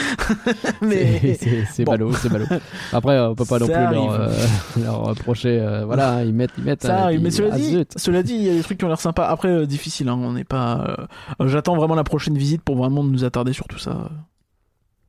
[0.82, 1.36] Mais.
[1.40, 1.92] c'est c'est bon.
[1.92, 2.46] ballot, c'est ballot.
[2.94, 4.34] Après, on peut pas non plus leur, euh,
[4.82, 5.60] leur reprocher.
[5.60, 6.84] euh, voilà, hein, ils mettent, ils mettent.
[6.84, 8.86] Ça arrive, puis- mais cela ah, dit, cela dit, il y a des trucs qui
[8.86, 9.28] ont l'air sympas.
[9.28, 11.08] Après, euh, difficile, hein, on n'est pas.
[11.46, 14.10] J'attends vraiment la prochaine visite pour vraiment nous attarder sur tout ça.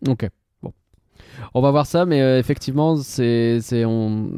[0.06, 0.28] Ok.
[1.54, 4.28] On va voir ça, mais euh, effectivement, c'est, c'est, on...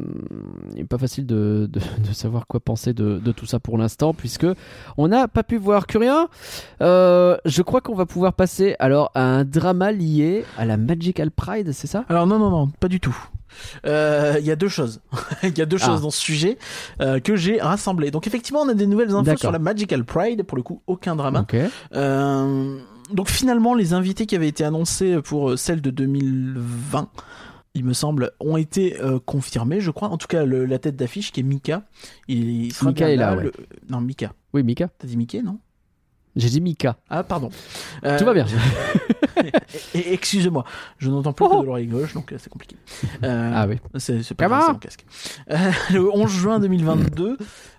[0.71, 3.77] il n'est pas facile de, de, de savoir quoi penser de, de tout ça pour
[3.77, 4.47] l'instant, puisque
[4.97, 6.27] on n'a pas pu voir Curien.
[6.81, 11.31] Euh, je crois qu'on va pouvoir passer alors à un drama lié à la Magical
[11.31, 12.05] Pride, c'est ça?
[12.09, 13.15] Alors non, non, non, pas du tout.
[13.85, 15.01] Euh, Il y a deux choses.
[15.43, 15.85] Il y a deux Ah.
[15.85, 16.57] choses dans ce sujet
[17.01, 18.09] euh, que j'ai rassemblées.
[18.09, 20.43] Donc effectivement, on a des nouvelles infos sur la Magical Pride.
[20.43, 21.45] Pour le coup, aucun drama.
[21.93, 22.77] Euh,
[23.13, 27.09] donc finalement, les invités qui avaient été annoncés pour euh, celle de 2020,
[27.73, 30.09] il me semble, ont été euh, confirmés, je crois.
[30.09, 31.83] En tout cas, le- la tête d'affiche qui est Mika.
[32.27, 33.51] Il, il sera Mika bien est là, ouais.
[33.89, 34.33] Non, Mika.
[34.53, 34.89] Oui, Mika.
[34.97, 35.59] T'as dit Mickey, non?
[36.35, 36.95] J'ai dit Mika.
[37.09, 37.49] Ah, pardon.
[38.05, 38.45] Euh, Tout va bien.
[39.93, 40.63] Excusez-moi,
[40.97, 41.57] je n'entends plus Oh.
[41.57, 42.75] que de l'oreille gauche, donc euh, c'est compliqué.
[43.23, 43.77] Euh, Ah oui.
[43.97, 45.05] c'est pas grave, c'est mon casque.
[45.49, 47.37] Euh, le 11 juin 2022,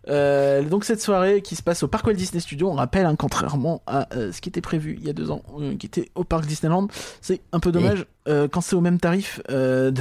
[0.08, 3.16] euh, donc cette soirée qui se passe au Parc Walt Disney Studios, on rappelle, hein,
[3.16, 5.42] contrairement à ce qui était prévu il y a deux ans,
[5.78, 6.88] qui était au Parc Disneyland,
[7.20, 9.92] c'est un peu dommage quand c'est au même tarif de,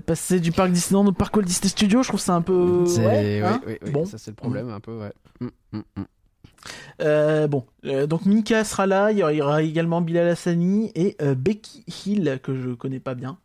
[0.00, 2.84] passer du Parc Disneyland au Parc Walt Disney Studios, je trouve ça un peu...
[2.98, 4.04] Hein oui, oui, oui, Bon.
[4.06, 5.12] ça c'est le problème un peu, ouais.
[5.40, 6.02] Mm, mm, mm.
[7.00, 11.34] Euh, bon, euh, donc Mika sera là, il y aura- également Bilal Hassani et euh,
[11.34, 13.38] Becky Hill, que je connais pas bien,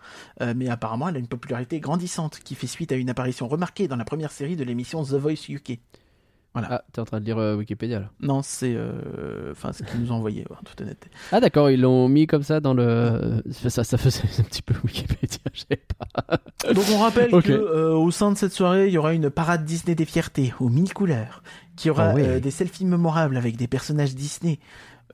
[0.55, 3.95] mais apparemment elle a une popularité grandissante qui fait suite à une apparition remarquée dans
[3.95, 5.79] la première série de l'émission The Voice UK.
[6.57, 8.11] Ah, t'es en train de lire Wikipédia là.
[8.21, 8.77] Non, c'est
[9.51, 11.09] enfin ce qu'ils nous ont envoyé, en toute honnêteté.
[11.33, 13.43] Ah d'accord, ils l'ont mis comme ça dans le.
[13.51, 16.39] Ça, ça faisait un petit peu Wikipédia, je sais pas.
[16.73, 17.43] Donc on rappelle Ok.
[17.47, 20.53] que euh, au sein de cette soirée, il y aura une parade Disney des fiertés
[20.61, 21.43] aux mille couleurs,
[21.75, 24.59] qui aura Ah euh, des selfies mémorables avec des personnages Disney.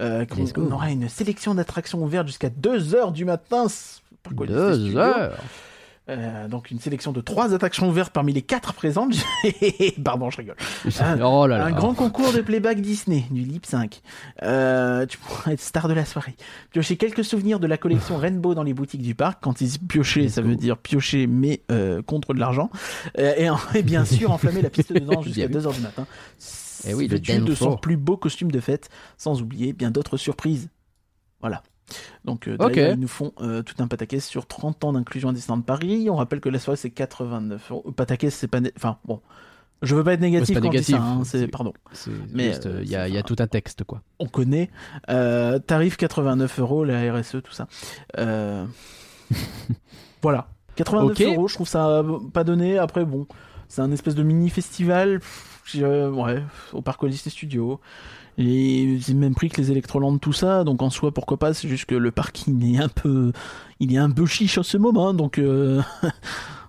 [0.01, 0.25] Euh,
[0.57, 3.67] on aura une sélection d'attractions ouvertes jusqu'à 2h du matin.
[4.29, 4.99] Deux Studios.
[4.99, 5.37] heures.
[6.09, 9.13] Euh, donc une sélection de trois attractions ouvertes parmi les quatre présentes.
[10.03, 10.55] Pardon, je rigole.
[11.23, 11.65] oh là là.
[11.65, 14.01] Un grand concours de playback Disney, du lip 5.
[14.41, 16.35] Euh, tu pourras être star de la soirée.
[16.71, 19.43] Piocher quelques souvenirs de la collection Rainbow dans les boutiques du parc.
[19.43, 22.71] Quand ils disent piocher, ça veut dire piocher, mais euh, contre de l'argent.
[23.19, 25.67] Euh, et, et bien sûr, enflammer la piste de danse jusqu'à Bien vu.
[25.67, 26.07] 2h du matin.
[26.87, 30.69] Eh oui, le de son plus beau costume de fête, sans oublier bien d'autres surprises.
[31.41, 31.61] Voilà.
[32.25, 32.57] Donc, euh,
[32.93, 36.09] ils nous font euh, tout un pataquès sur 30 ans d'inclusion à Disneyland Paris.
[36.09, 37.83] On rappelle que la soirée, c'est 89 euros.
[37.87, 38.59] Euh, Pataquès, c'est pas.
[38.59, 39.21] né- Enfin, bon.
[39.83, 40.95] Je veux pas être négatif pas quand ça, négatif.
[40.95, 41.73] hein, c'est- C'est- Pardon.
[42.31, 44.03] Mais, euh, il y, a, y tout un texte, quoi.
[44.19, 44.69] On connaît.
[45.07, 47.67] Tarif 89 euros, la RSE, tout ça.
[50.21, 50.47] Voilà.
[50.75, 51.21] 89 Ok.
[51.21, 52.77] euros, je trouve ça pas donné.
[52.77, 53.27] Après, bon,
[53.67, 55.19] c'est un espèce de mini festival.
[55.19, 57.79] pff, ouais, au Parc Disney Studios.
[58.37, 60.63] Et c'est le même prix que les Electroland, tout ça.
[60.63, 61.53] Donc en soi, pourquoi pas?
[61.53, 63.31] C'est juste que le parking est un peu,
[63.79, 65.13] il est un peu chiche en ce moment.
[65.13, 65.81] Donc euh,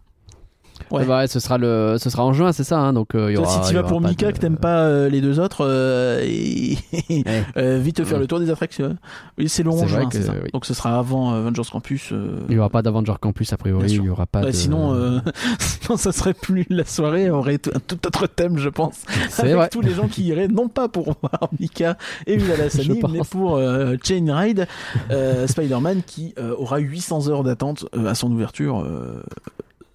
[0.93, 1.01] Ouais.
[1.01, 1.07] Ouais.
[1.07, 2.78] Bah ouais, ce sera le, ce sera en juin, c'est ça.
[2.78, 3.62] hein, donc euh, y aura.
[3.62, 6.76] si tu vas pour Mika, de- que t'aimes pas euh, les deux autres, euh, et-
[7.09, 7.24] Eh.
[7.57, 8.20] euh, vite te faire Ouais.
[8.22, 8.97] le tour des attractions.
[9.38, 10.32] Oui, c'est 11 vrai juin, que- ça.
[10.43, 10.51] oui.
[10.53, 12.11] Donc ce sera avant euh, Avengers Campus.
[12.12, 13.90] euh, Il y aura pas d'Avenger Campus a priori.
[13.90, 14.40] Il y aura pas.
[14.43, 14.53] bah, de...
[14.53, 15.18] Sinon, euh,
[15.59, 19.03] sinon, ça serait plus la soirée, aurait tout- un tout autre thème, je pense.
[19.38, 19.68] Avec vrai.
[19.70, 22.99] tous les gens qui iraient, non pas pour voir Mika et Viva la Je Sani,
[23.01, 23.11] pense.
[23.12, 24.66] mais pour euh, Chain Ride,
[25.11, 28.84] euh, Spider-Man qui euh, aura 800 heures d'attente euh, à son ouverture.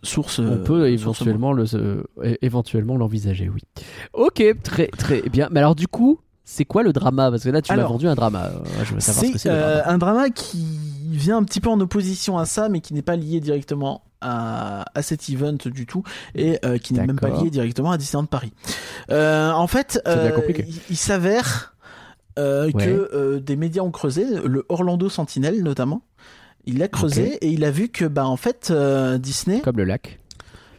[0.03, 0.39] Source.
[0.39, 2.03] On euh, peut source éventuellement le, euh,
[2.41, 3.61] éventuellement l'envisager, oui.
[4.13, 5.47] Ok, très très bien.
[5.51, 7.29] Mais alors du coup, c'est quoi le drama?
[7.29, 8.45] Parce que là, tu m'as vendu un drama.
[8.53, 9.49] Euh, Je veux savoir ce que C'est c'est.
[9.49, 9.91] le euh, drama.
[9.93, 10.65] un drama qui
[11.11, 14.85] vient un petit peu en opposition à ça, mais qui n'est pas lié directement à,
[14.95, 16.03] à cet event du tout,
[16.35, 18.51] et euh, qui n'est même pas lié directement à Disneyland Paris.
[19.11, 21.75] Euh, en fait, euh, il, il s'avère
[22.39, 22.85] euh, Ouais.
[22.85, 26.01] que euh, des médias ont creusé, le Orlando Sentinel notamment.
[26.67, 29.85] Il a creusé et il a vu que bah en fait euh, Disney Comme le
[29.85, 30.19] lac.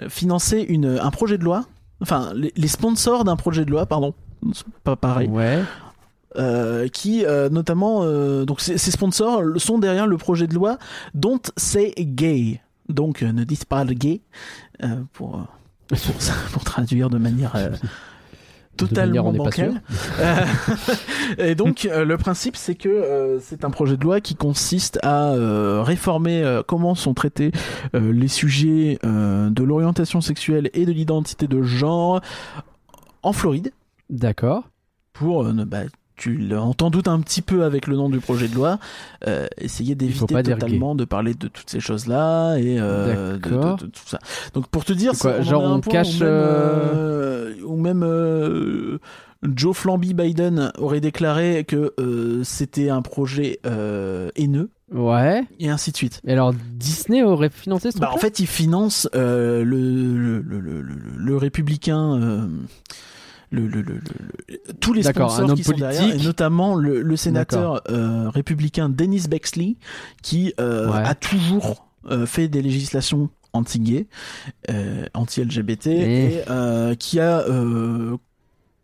[0.09, 1.64] finançait une, un projet de loi,
[2.01, 4.14] enfin les, les sponsors d'un projet de loi, pardon,
[4.55, 5.61] c'est pas pareil, Ouais.
[6.36, 10.78] euh, qui euh, notamment euh, donc ces, sponsors sont derrière le projet de loi
[11.14, 14.20] Don't Say Gay donc ne dites pas le gay
[15.14, 15.47] pour,
[15.89, 17.53] pour ça, pour traduire de manière
[18.87, 19.83] totalement manière, bancale.
[21.39, 24.99] Et donc euh, le principe c'est que euh, c'est un projet de loi qui consiste
[25.03, 27.53] à euh, réformer comment sont traités
[27.95, 32.20] les sujets de l'orientation sexuelle et de l'identité de genre
[33.22, 33.72] en Floride
[34.11, 34.64] D'accord.
[35.12, 35.83] pour ne- bah,
[36.19, 38.79] tu l'entends doute un petit peu avec le nom du projet de loi,
[39.27, 43.77] euh, essayer d'éviter totalement de parler de toutes ces choses-là et euh, de, D'accord.
[43.77, 44.19] de- de tout ça.
[44.53, 48.99] Donc pour te dire, quoi, en genre on point cache, où même, euh, euh,
[49.55, 51.95] Joe Flamby Biden aurait déclaré que
[52.45, 53.61] c'était un projet
[54.35, 55.43] haineux Ouais.
[55.61, 56.21] et ainsi de suite.
[56.27, 60.81] Et alors Disney aurait financé ce Bah, en fait, il finance le, le, le, le,
[60.81, 62.49] le- le républicain.
[63.51, 67.16] Le, le, le, le- tous les un sponsors homme qui sont derrière, et notamment le,
[67.16, 69.76] sénateur euh, républicain Dennis Bexley,
[70.22, 71.03] qui euh, Ouais.
[71.05, 74.07] a toujours euh, fait des législations anti-gay,
[75.14, 77.44] anti-LGBT, Et- et qui a,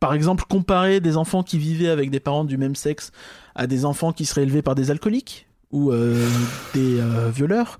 [0.00, 3.10] par exemple, comparé des enfants qui vivaient avec des parents du même sexe
[3.54, 5.92] à des enfants qui seraient élevés par des alcooliques ou
[6.74, 7.00] des
[7.34, 7.78] violeurs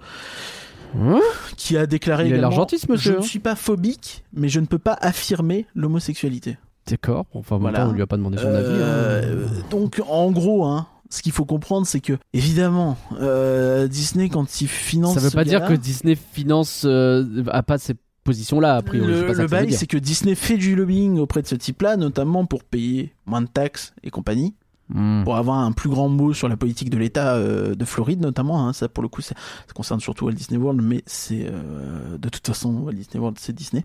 [0.96, 1.18] Hein?
[1.56, 3.22] Qui a déclaré Il a Je ne hein.
[3.22, 6.56] suis pas phobique, mais je ne peux pas affirmer l'homosexualité.
[6.88, 7.26] D'accord.
[7.34, 7.80] Enfin, Voilà.
[7.80, 9.32] temps, on lui a pas demandé son Euh, avis.
[9.56, 9.62] hein.
[9.70, 14.68] Donc, en gros, hein, ce qu'il faut comprendre, c'est que, évidemment, euh, Disney, quand il
[14.68, 15.14] finance.
[15.14, 19.08] Ça veut pas dire que Disney finance euh, a pas cette position-là a priori.
[19.12, 22.64] Le, le bail, c'est que Disney fait du lobbying auprès de ce type-là, notamment pour
[22.64, 24.54] payer moins de taxes et compagnie,
[24.90, 25.24] Hmm.
[25.24, 28.68] pour avoir un plus grand mot sur la politique de l'État euh, de Floride, notamment.
[28.68, 28.74] hein.
[28.74, 29.34] ça, pour le coup, ça,
[29.66, 33.38] ça concerne surtout Walt Disney World, mais c'est euh, de toute façon Walt Disney World,
[33.40, 33.82] c'est Disney.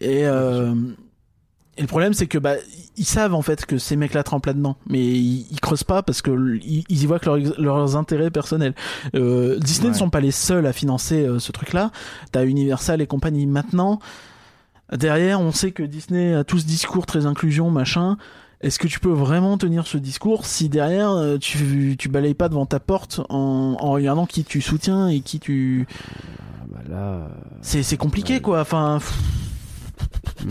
[0.00, 0.74] Et, euh,
[1.78, 2.54] et le problème, c'est que bah
[2.98, 6.20] ils savent en fait que ces mecs-là trempent là-dedans, mais ils, ils creusent pas parce
[6.20, 8.74] que ils, ils y voient que leurs- leurs intérêts personnels.
[9.14, 11.90] Euh, Disney ne sont pas les seuls à financer euh, ce truc-là.
[12.30, 13.98] T'as Universal et compagnie maintenant.
[14.92, 18.18] Derrière, on sait que Disney a tout ce discours très inclusion, machin.
[18.60, 22.48] Est-ce que tu peux vraiment tenir ce discours si derrière euh, tu, tu balayes pas
[22.50, 25.86] devant ta porte en, en regardant qui tu soutiens et qui tu.
[25.90, 27.28] Ah, bah là.
[27.62, 28.40] C'est compliqué Ouais.
[28.42, 28.60] quoi.
[28.60, 30.46] Enfin, pff.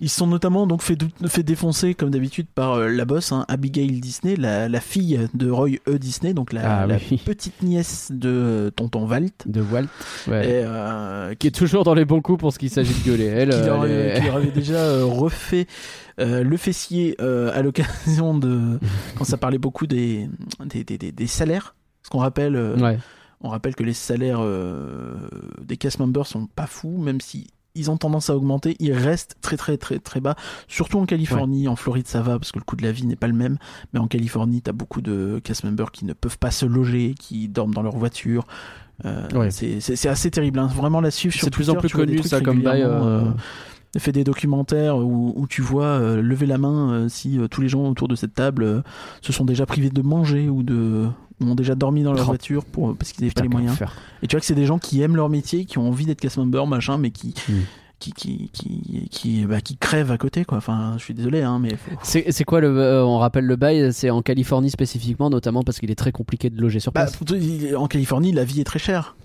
[0.00, 4.00] Ils sont notamment donc fait, fait défoncer comme d'habitude par euh, la boss, hein, Abigail
[4.00, 5.98] Disney, la, la fille de Roy E.
[5.98, 7.20] Disney, donc la, Ah la oui.
[7.24, 9.30] petite nièce de euh, tonton Walt.
[9.46, 9.86] De Walt.
[10.28, 10.44] Ouais.
[10.48, 13.24] Et, euh, Qui est toujours dans les bons coups pour ce qu'il s'agit de gueuler.
[13.26, 15.66] Elle, qui leur, avait, est- qui leur avait déjà refait
[16.18, 18.78] le fessier à l'occasion de
[19.16, 20.28] quand ça parlait beaucoup des
[20.64, 22.98] des, des, des- des salaires ce qu'on rappelle Ouais.
[23.42, 24.40] On rappelle que les salaires
[25.62, 29.36] des cast members sont pas fous, même si ils ont tendance à augmenter, ils restent
[29.40, 30.34] très très très très bas,
[30.68, 33.16] surtout en Californie, en Floride ça va parce que le coût de la vie n'est
[33.16, 33.58] pas le même,
[33.92, 37.48] mais en Californie t'as beaucoup de cast members qui ne peuvent pas se loger, qui
[37.48, 38.46] dorment dans leur voiture.
[39.04, 39.50] Euh, Ouais.
[39.50, 40.68] c'est- assez terrible, hein.
[40.74, 42.82] vraiment la suivre sur C'est de plus en plus connu ça comme bail.
[42.82, 43.24] euh,
[43.98, 47.60] fait des documentaires où, où tu vois euh, lever la main euh, si euh, tous
[47.62, 48.82] les gens autour de cette table euh,
[49.22, 51.06] se sont déjà privés de manger ou de
[51.40, 53.78] ont déjà dormi dans leur voiture pour parce qu'ils n'avaient pas les moyens.
[54.22, 56.20] Et tu vois que c'est des gens qui aiment leur métier, qui ont envie d'être
[56.20, 57.52] cast member, machin, mais qui Mm.
[57.98, 60.58] qui qui qui qui, bah, qui crèvent à côté quoi.
[60.58, 62.68] Enfin, je suis désolé hein, mais faut- C'est c'est quoi le.
[62.78, 66.50] euh, on rappelle le bail, c'est en Californie spécifiquement, notamment parce qu'il est très compliqué
[66.50, 67.18] de loger sur Bah, place.
[67.76, 69.16] en Californie, la vie est très chère.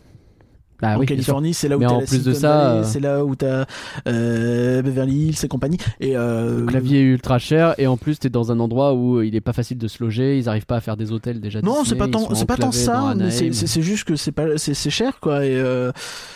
[0.82, 1.06] Bah en oui.
[1.06, 3.66] Californie, c'est là où t'as la plus de ça, euh, c'est là où t'as
[4.08, 5.78] euh, Beverly Hills et compagnie.
[6.00, 9.18] Et euh, Le clavier est ultra cher et en plus t'es dans un endroit où
[9.18, 11.40] euh, il est pas facile de se loger, ils arrivent pas à faire des hôtels
[11.40, 11.62] déjà.
[11.62, 14.74] Non, c'est pas tant, c'est pas tant ça, mais c'est- juste que c'est pas, c'est
[14.74, 15.46] c'est cher quoi.
[15.46, 15.92] Et, euh,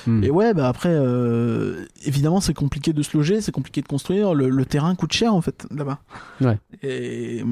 [0.08, 0.24] Hmm.
[0.24, 4.34] et ouais, bah après, euh, évidemment, c'est compliqué de se loger, c'est compliqué de construire.
[4.36, 6.00] Le, le terrain coûte cher en fait là-bas.
[6.42, 6.58] Ouais.
[6.84, 7.44] Et, et,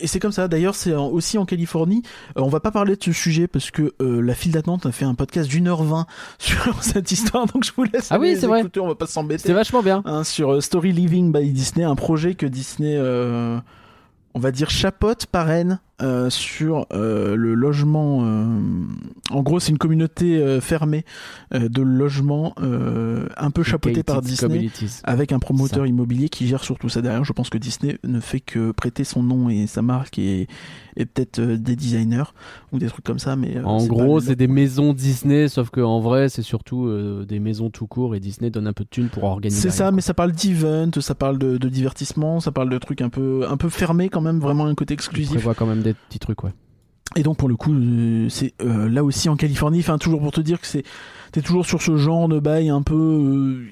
[0.00, 0.48] et c'est comme ça.
[0.48, 2.02] D'ailleurs, c'est aussi en Californie.
[2.36, 4.92] Euh, on va pas parler de ce sujet parce que euh, la file d'attente a
[4.92, 6.06] fait un podcast d'une heure vingt
[6.38, 8.08] sur cette histoire, donc je vous laisse.
[8.10, 8.60] Ah oui, c'est vrai.
[8.60, 9.42] écouter, On va pas s'embêter.
[9.42, 10.02] C'était vachement bien.
[10.04, 13.58] hein, sur euh, Story Living by Disney, un projet que Disney, euh,
[14.34, 18.20] on va dire, chapote, parraine euh, sur euh, le logement.
[18.22, 18.44] euh,
[19.30, 21.04] en gros, c'est une communauté fermée
[21.52, 24.48] de logements un peu chapeautée par Disney.
[24.48, 25.00] Communities.
[25.04, 27.24] Avec un promoteur immobilier qui gère surtout ça derrière.
[27.24, 30.46] Je pense que Disney ne fait que prêter son nom et sa marque et,
[30.96, 32.24] et peut-être des designers
[32.72, 33.36] ou des trucs comme ça.
[33.36, 36.90] Mais En gros, c'est des maisons Disney, sauf que en vrai, c'est surtout
[37.24, 39.60] des maisons tout court et Disney donne un peu de thunes pour organiser.
[39.60, 39.92] C'est ça, quoi.
[39.92, 43.44] mais ça parle d'event, ça parle de, de divertissement, ça parle de trucs un peu,
[43.48, 45.30] un peu fermés quand même, vraiment un côté exclusif.
[45.30, 46.52] prévoient quand même des petits trucs, ouais.
[47.16, 50.32] Et donc pour le coup, euh, c'est euh, là aussi en Californie, enfin toujours pour
[50.32, 50.82] te dire que c'est,
[51.32, 53.66] t'es toujours sur ce genre de bail un peu, euh,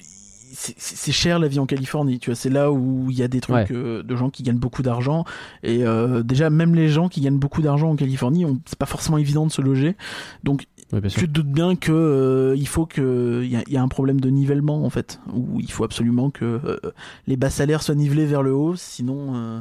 [0.57, 3.41] c'est- cher la vie en Californie, tu vois, c'est là où il y a des
[3.41, 3.67] trucs Ouais.
[3.71, 5.25] euh, de gens qui gagnent beaucoup d'argent
[5.63, 5.83] et
[6.23, 9.51] déjà même les gens qui gagnent beaucoup d'argent en Californie, c'est pas forcément évident de
[9.51, 9.95] se loger,
[10.43, 10.65] donc
[11.09, 13.81] tu te doutes bien que euh, il faut que il y, a- il y a
[13.83, 16.79] un problème de nivellement en fait où il faut absolument que euh,
[17.27, 19.59] les bas salaires soient nivelés vers le haut sinon euh,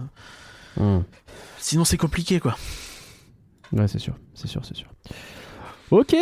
[0.81, 1.05] Hum.
[1.65, 2.57] Sinon c'est compliqué quoi
[3.73, 4.87] Ouais, c'est sûr, c'est sûr, c'est sûr.
[5.91, 6.15] Ok,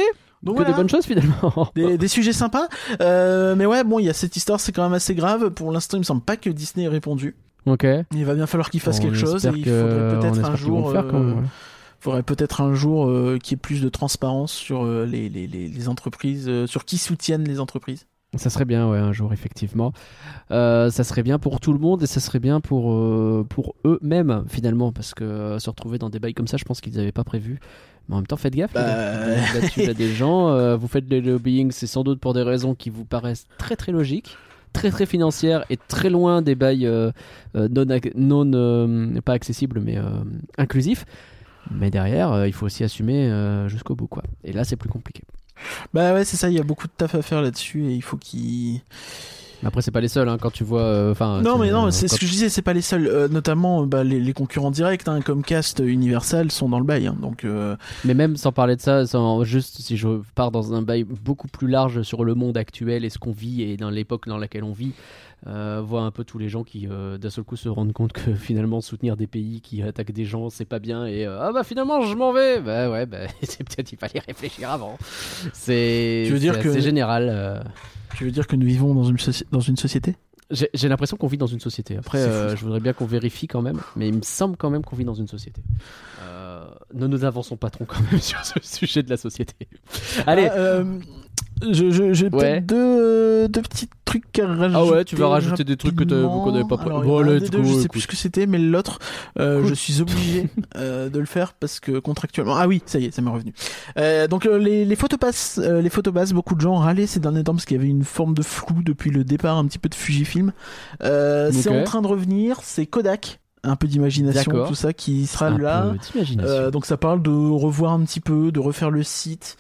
[0.43, 1.71] donc que voilà, des bonnes choses finalement.
[1.75, 2.69] des, des sujets sympas
[3.01, 5.71] Euh, mais ouais bon il y a cette histoire c'est quand même assez grave pour
[5.73, 7.37] l'instant il me semble pas que Disney ait répondu
[7.67, 7.87] ok.
[8.13, 10.57] il va bien falloir qu'il fasse On quelque chose et il que- faudrait peut-être un
[10.57, 11.43] jour même, euh, ouais.
[12.01, 15.47] faudrait peut-être un jour euh, qu'il y ait plus de transparence sur euh, les, les,
[15.47, 19.33] les, les entreprises euh, sur qui soutiennent les entreprises Ça serait bien, ouais, un jour,
[19.33, 19.93] effectivement.
[20.51, 23.75] Euh, ça serait bien pour tout le monde et ça serait bien pour, euh, pour
[23.85, 26.95] eux-mêmes, finalement, parce que euh, se retrouver dans des bails comme ça, je pense qu'ils
[26.97, 27.61] n'avaient pas prévu.
[28.09, 28.73] Mais en même temps, faites gaffe.
[28.73, 28.83] Bah.
[29.55, 32.43] Là-dessus, il y a des gens, vous faites le lobbying, c'est sans doute pour des
[32.43, 34.37] raisons qui vous paraissent très très logiques,
[34.73, 36.89] très très financières et très loin des bails
[37.55, 40.03] euh, non, non euh, pas accessibles, mais euh,
[40.59, 41.05] inclusifs.
[41.71, 43.31] Mais derrière, il faut aussi assumer
[43.69, 44.25] jusqu'au bout, quoi.
[44.43, 45.23] Et là, c'est plus compliqué.
[45.95, 48.03] Bah ouais, c'est ça, il y a beaucoup de taf à faire là-dessus et il
[48.03, 48.81] faut qu'il.
[49.65, 50.81] Après, c'est pas les seuls, hein, quand tu vois.
[50.83, 53.07] euh, Non, mais non, euh, c'est quand- ce que je disais, c'est pas les seuls.
[53.07, 57.07] euh, notamment bah, les, les concurrents directs, hein, comme Cast, Universal, sont dans le bail.
[57.07, 60.75] hein, donc, euh, Mais même sans parler de ça, sans- juste si je pars dans
[60.75, 63.91] un bail beaucoup plus large sur le monde actuel et ce qu'on vit et dans
[63.91, 64.93] l'époque dans laquelle on vit,
[65.47, 68.13] euh, voir un peu tous les gens qui euh, d'un seul coup se rendent compte
[68.13, 71.53] que finalement soutenir des pays qui attaquent des gens c'est pas bien et euh, ah
[71.53, 72.61] bah finalement je m'en vais.
[72.61, 74.97] Bah ouais bah c'est peut-être il fallait réfléchir avant.
[75.53, 77.61] C'est Tu veux dire que- général euh.
[78.17, 80.17] tu veux dire que nous vivons dans une, soci- dans une société?
[80.75, 81.97] J'ai l'impression qu'on vit dans une société.
[81.97, 82.21] Après
[82.57, 85.05] je voudrais bien qu'on vérifie quand même mais il me semble quand même qu'on vit
[85.05, 85.63] dans une société.
[86.95, 89.55] Ne nous avançons pas trop quand même sur ce sujet de la société.
[90.27, 90.49] Allez.
[90.53, 90.83] Ah,
[91.63, 92.31] euh, je, je, j'ai Ouais.
[92.61, 94.73] peut-être deux, deux petits trucs à rajouter.
[94.75, 97.63] Ah ouais, tu vas rajouter des trucs que qu'on n'avait pas pré- Alors, des deux,
[97.63, 97.91] je sais écoute.
[97.93, 98.99] plus ce que c'était, mais l'autre,
[99.39, 102.57] euh, je suis obligé euh, de le faire parce que contractuellement.
[102.57, 103.53] Ah oui, ça y est, ça m'est revenu.
[103.99, 107.45] Euh, donc euh, les, les photopasses, euh, les photopasses, beaucoup de gens râlaient ces derniers
[107.45, 109.89] temps parce qu'il y avait une forme de flou depuis le départ un petit peu
[109.89, 110.53] de Fujifilm.
[111.03, 113.39] Euh, C'est en train de revenir, c'est Kodak.
[113.65, 115.95] Un peu d'imagination, tout ça qui sera un là.
[116.41, 119.57] Euh, donc ça parle de revoir un petit peu, de refaire le site,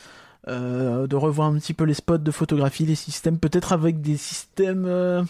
[0.49, 4.17] euh, de revoir un petit peu les spots de photographie, les systèmes, peut-être avec des
[4.17, 4.85] systèmes.
[4.87, 5.23] euh,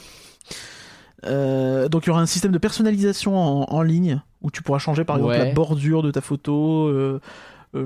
[1.24, 4.78] euh, donc il y aura un système de personnalisation en, en ligne où tu pourras
[4.80, 5.48] changer par exemple Ouais.
[5.48, 7.20] la bordure de ta photo,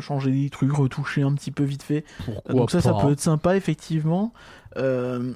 [0.00, 2.04] changer des trucs, retoucher un petit peu vite fait.
[2.24, 4.32] Pourquoi donc ça, ça peut être sympa effectivement.
[4.78, 5.32] Euh,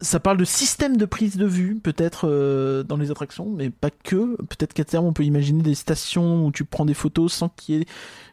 [0.00, 3.90] ça parle de système de prise de vue, peut-être euh, dans les attractions, mais pas
[3.90, 4.36] que.
[4.42, 7.76] Peut-être qu'à terme, on peut imaginer des stations où tu prends des photos sans qu'il
[7.76, 7.86] y ait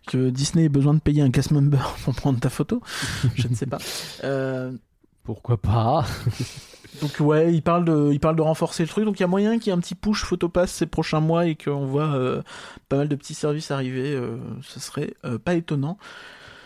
[0.05, 2.81] que Disney ait besoin de payer un cast member pour prendre ta photo.
[3.35, 3.77] Je ne sais pas.
[4.23, 4.71] Euh,
[5.23, 6.05] Pourquoi pas?
[7.01, 9.05] donc ouais, il parle de, il parle de renforcer le truc.
[9.05, 11.45] Donc il y a moyen qu'il y ait un petit push photopass ces prochains mois
[11.45, 12.41] et qu'on voit euh,
[12.89, 14.17] pas mal de petits services arriver.
[14.61, 15.97] ce serait pas étonnant.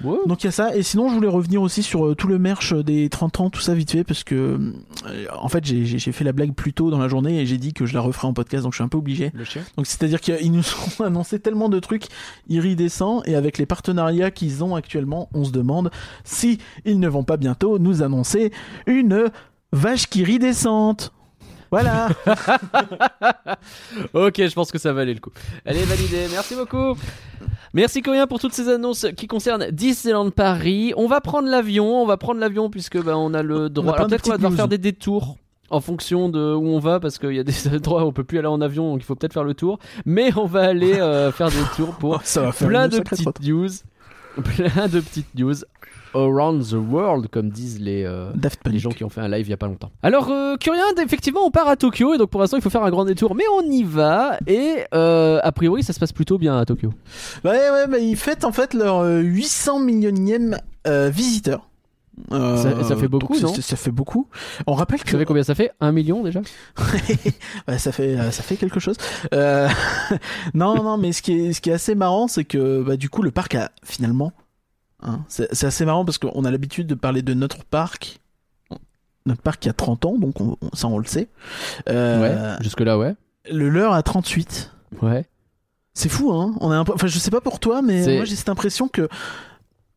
[0.04, 0.18] Ouais.
[0.26, 0.76] Donc il y a ça.
[0.76, 3.62] Et sinon, je voulais revenir aussi sur euh, tout le merch des 30 ans, tout
[3.62, 7.00] ça vite fait, parce que euh, en fait, j'ai fait la blague plus tôt dans
[7.00, 8.90] la journée et j'ai dit que je la referais en podcast, donc je suis un
[8.90, 9.32] peu obligé.
[9.34, 10.64] Le chien Donc c'est-à-dire qu'ils nous
[11.00, 12.06] ont annoncé tellement de trucs
[12.48, 15.92] iridescents et avec les partenariats qu'ils ont actuellement, on se demande
[16.24, 18.52] si ils ne vont pas bientôt nous annoncer
[18.86, 19.32] une
[19.72, 21.12] vache qui iridescente.
[21.72, 22.10] Voilà.
[24.14, 25.32] Ok, je pense que ça valait le coup.
[25.66, 26.98] Elle est validée, merci beaucoup.
[27.74, 30.94] Merci Corinne pour toutes ces annonces qui concernent Disneyland Paris.
[30.98, 33.94] On va prendre l'avion, on va prendre l'avion puisque bah, on a le droit.
[33.94, 34.58] Alors de peut-être qu'on va devoir news.
[34.58, 35.38] faire des détours
[35.70, 38.24] en fonction de où on va parce qu'il y a des endroits où on peut
[38.24, 39.80] plus aller en avion donc il faut peut-être faire le tour.
[40.06, 43.42] Mais on va aller euh, faire des tours pour Ça va faire plein de petites
[43.42, 43.70] news.
[44.44, 45.56] Plein de petites news
[46.16, 48.32] around the world comme disent les, euh,
[48.66, 49.92] les gens qui ont fait un live il y a pas longtemps.
[50.04, 52.84] Alors, euh, Curien, effectivement, on part à Tokyo et donc pour l'instant il faut faire
[52.84, 56.38] un grand détour, mais on y va et euh, a priori ça se passe plutôt
[56.38, 56.92] bien à Tokyo.
[57.44, 61.68] Ouais, ouais, mais ils fêtent en fait leur euh, 800 millionième euh, visiteur.
[62.32, 64.28] Euh, Ça- ça fait beaucoup, non Ça fait beaucoup.
[64.66, 65.44] On rappelle Vous que savez combien?
[65.44, 66.42] Ça fait Un million déjà?
[67.68, 68.96] Ouais, ça fait ça fait quelque chose.
[69.36, 69.68] Euh,
[70.56, 73.10] non non mais ce qui est ce qui est assez marrant c'est que bah, du
[73.10, 74.32] coup le parc a finalement
[75.04, 78.20] hein, c'est assez marrant parce qu'on a l'habitude de parler de notre parc
[79.26, 81.28] notre parc qui a 30 ans donc on- on- ça on le sait.
[81.90, 82.22] Euh,
[82.58, 83.14] Ouais, jusque là ouais.
[83.52, 84.72] Le leur a 38.
[85.02, 85.26] Ouais.
[85.94, 86.56] C'est fou hein.
[86.62, 89.10] On a un enfin je sais pas pour toi mais moi j'ai cette impression que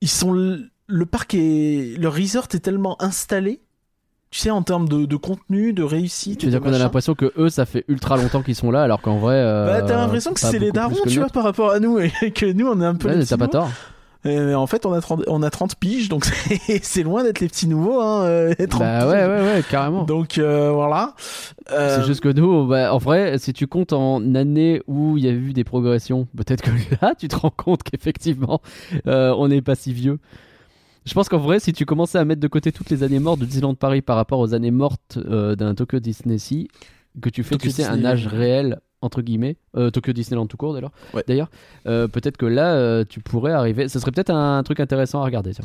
[0.00, 3.60] ils sont l- le parc est le resort est tellement installé
[4.30, 7.14] tu sais en termes de, de contenu de réussite Tu veux dire qu'on a l'impression
[7.14, 9.34] que eux ça fait ultra longtemps qu'ils sont là alors qu'en vrai.
[9.36, 11.98] euh, Bah, t'as l'impression que c'est les darons, que tu vois, par rapport à nous,
[12.00, 13.70] et que nous, on est un peu Ouais, t'as pas tort.
[14.24, 16.24] En fait, on a 30, on a 30 piges, donc
[16.82, 20.04] c'est loin d'être les petits nouveaux, hein, euh, les 30 Bah ouais, ouais, ouais, carrément.
[20.04, 21.14] Donc, euh, voilà.
[21.70, 25.24] Euh, C'est juste que nous, bah, en vrai, si tu comptes en années où il
[25.24, 26.70] y a eu des progressions, peut-être que
[27.02, 28.60] là, tu te rends compte qu'effectivement,
[29.06, 30.18] euh, on n'est pas si vieux.
[31.06, 33.40] Je pense qu'en vrai, si tu commençais à mettre de côté toutes les années mortes
[33.40, 36.68] de Disneyland Paris par rapport aux années mortes euh, d'un Tokyo Disney Sea,
[37.22, 40.56] que tu fais, Tokyo tu sais, un âge réel, entre guillemets, euh, Tokyo Disneyland tout
[40.56, 41.24] court d'ailleurs, Ouais.
[41.26, 41.50] d'ailleurs,
[41.86, 45.24] euh, peut-être que là, euh, tu pourrais arriver, ce serait peut-être un truc intéressant à
[45.24, 45.52] regarder.
[45.52, 45.64] Tiens.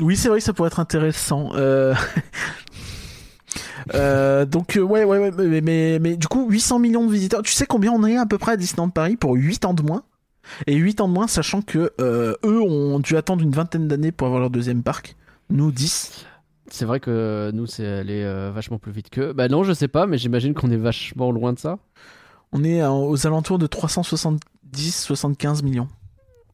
[0.00, 1.50] Oui, c'est vrai que ça pourrait être intéressant.
[1.54, 1.94] Euh...
[3.94, 7.42] euh, donc, ouais, ouais, ouais, mais, mais, mais du coup, 800 millions de visiteurs.
[7.42, 9.82] Tu sais combien on est à peu près à Disneyland Paris pour 8 ans de
[9.82, 10.02] moins?
[10.66, 14.12] Et 8 ans de moins, sachant que euh, eux ont dû attendre une vingtaine d'années
[14.12, 15.16] pour avoir leur deuxième parc.
[15.50, 16.26] Nous, 10.
[16.70, 19.32] C'est vrai que nous, c'est aller euh, vachement plus vite que.
[19.32, 21.78] Bah non, je sais pas, mais j'imagine qu'on est vachement loin de ça.
[22.54, 25.88] On est aux alentours de 370-75 millions.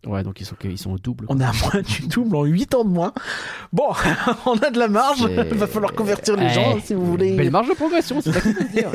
[0.06, 1.26] Ouais, donc ils sont, ils sont au double.
[1.28, 3.12] On est à moins du double en 8 ans de moins.
[3.70, 3.88] Bon,
[4.46, 5.26] on a de la marge.
[5.28, 7.36] Il va falloir convertir les gens si vous voulez.
[7.36, 8.90] Belle marge de progression, c'est ça qu'il faut se dire.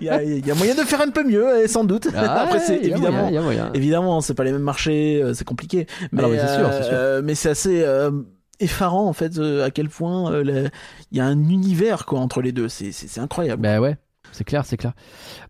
[0.00, 2.08] Il y, a, il y a moyen de faire un peu mieux, eh, sans doute.
[2.16, 3.22] Ah, Après, c'est évidemment.
[3.22, 3.70] moyen, moyen.
[3.74, 5.86] Évidemment, c'est pas les mêmes marchés, euh, c'est compliqué.
[6.10, 6.90] Mais, Ah c'est sûr, euh, sûr.
[6.94, 8.10] euh, mais c'est assez euh,
[8.58, 10.70] effarant en fait euh, à quel point il
[11.12, 12.68] y a un univers quoi entre les deux.
[12.68, 13.62] C'est incroyable.
[13.62, 13.96] Bah ouais,
[14.32, 14.94] c'est clair, c'est clair.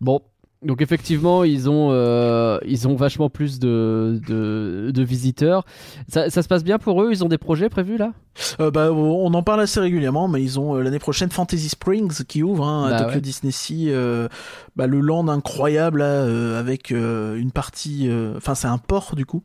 [0.03, 0.21] Bon,
[0.65, 5.65] donc effectivement, ils ont, euh, ils ont vachement plus de, de, de visiteurs.
[6.09, 7.11] Ça, ça se passe bien pour eux?
[7.13, 8.13] Ils ont des projets prévus là?
[8.61, 12.25] Euh, bah, on en parle assez régulièrement, mais ils ont euh, l'année prochaine Fantasy Springs
[12.25, 13.21] qui ouvre hein, à Bah Tokyo ouais.
[13.21, 13.93] Disney Sea,
[14.77, 19.43] bah, le land incroyable là, avec une partie, enfin c'est un port du coup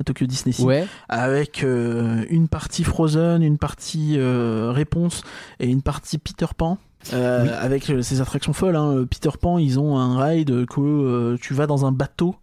[0.00, 0.86] à Tokyo Disney Sea, Ouais.
[1.08, 5.22] avec une partie Frozen, une partie Réponse
[5.60, 6.78] et une partie Peter Pan.
[7.12, 7.48] Euh, Oui.
[7.60, 9.04] Avec euh, ces attractions folles, hein.
[9.10, 12.34] Peter Pan, ils ont un ride que euh, tu vas dans un bateau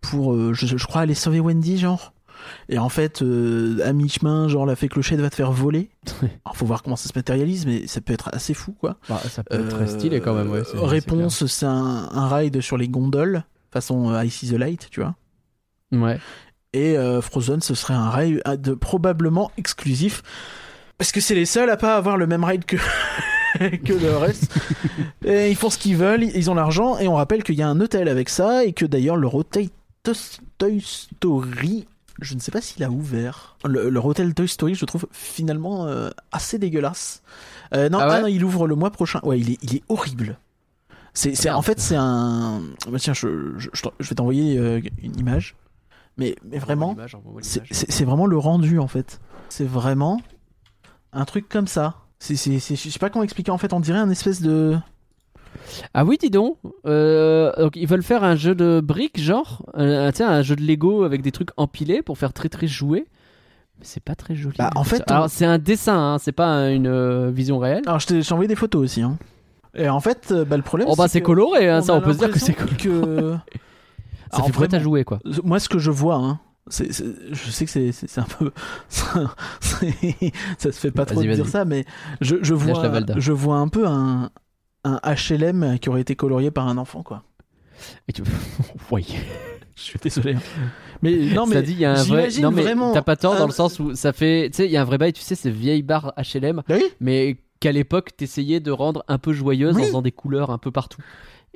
[0.00, 2.12] pour, euh, je, je crois, aller sauver Wendy, genre.
[2.68, 5.90] Et en fait, euh, à mi-chemin, genre la fée clochette va te faire voler.
[6.44, 8.96] Alors faut voir comment ça se matérialise, mais ça peut être assez fou, quoi.
[9.08, 10.62] Bah, ça peut être Euh, très stylé quand même, ouais.
[10.74, 15.00] réponse, c'est un, un ride sur les gondoles, façon euh, I See the Light, tu
[15.00, 15.14] vois.
[15.92, 16.18] Ouais.
[16.74, 20.22] Et euh, Frozen, ce serait un ride euh, de, probablement exclusif.
[20.96, 22.76] Parce que c'est les seuls à pas avoir le même ride que,
[23.58, 24.52] que le reste.
[25.24, 26.98] et ils font ce qu'ils veulent, ils ont l'argent.
[26.98, 28.64] Et on rappelle qu'il y a un hôtel avec ça.
[28.64, 29.68] Et que d'ailleurs, leur hôtel
[30.02, 31.86] Toy Story,
[32.20, 33.56] je ne sais pas s'il a ouvert.
[33.64, 37.22] Le, leur hôtel Toy Story, je le trouve finalement euh, assez dégueulasse.
[37.74, 39.20] Euh, non, Ah ouais ah non, il ouvre le mois prochain.
[39.22, 40.38] Ouais, il est, il est horrible.
[41.14, 41.56] C'est, merde.
[41.56, 42.62] en fait, c'est un.
[42.90, 45.56] Bah, tiens, je, vais t'envoyer euh, une image.
[46.16, 46.96] Mais, mais vraiment,
[47.42, 49.20] c'est vraiment le rendu en fait.
[49.48, 50.20] C'est vraiment
[51.12, 51.94] un truc comme ça.
[52.18, 53.50] C'est, c'est, c'est- je sais pas comment expliquer.
[53.50, 54.76] En fait, on dirait un espèce de.
[55.94, 56.56] Ah oui, dis donc.
[56.86, 61.04] Euh, donc ils veulent faire un jeu de briques, genre, un, un jeu de Lego
[61.04, 63.06] avec des trucs empilés pour faire très très jouer.
[63.78, 64.56] Mais c'est pas très joli.
[64.58, 67.82] Bah, en fait, alors c'est un dessin, hein, c'est pas un- une euh, vision réelle.
[67.86, 69.02] Alors, je t'ai, je t'ai envoyé des photos aussi.
[69.02, 69.18] Hein.
[69.74, 70.88] Et en fait, euh, bah, le problème.
[70.90, 72.76] oh bah c'est que coloré, hein, ça on peut se dire que c'est coloré.
[72.76, 73.36] que.
[74.30, 75.20] Ça Alors, fait prêt à vraiment, jouer quoi.
[75.42, 76.38] Moi, ce que je vois, hein,
[76.70, 78.52] je sais que c'est, un peu,
[78.88, 79.20] ça,
[80.58, 81.84] se fait pas trop de dire ça, mais
[82.20, 84.30] je, je vois, je vois un peu un,
[84.84, 87.22] un HLM qui aurait été colorié par un enfant, quoi.
[88.12, 88.22] Tu...
[88.90, 89.16] oui.
[89.76, 90.34] Je suis désolé.
[90.34, 90.40] hein.
[91.02, 92.30] Mais non, mais ça dit, il y a un vrai.
[92.30, 94.50] j'imagine Non mais vraiment t'as pas tort dans le sens où ça fait.
[94.50, 96.74] Tu sais, il y a un vrai bail, tu sais, ces vieilles barres HLM, Bah
[96.76, 96.82] oui.
[97.00, 99.82] mais qu'à l'époque t'essayais de rendre un peu joyeuse Oui.
[99.82, 101.00] en faisant des couleurs un peu partout.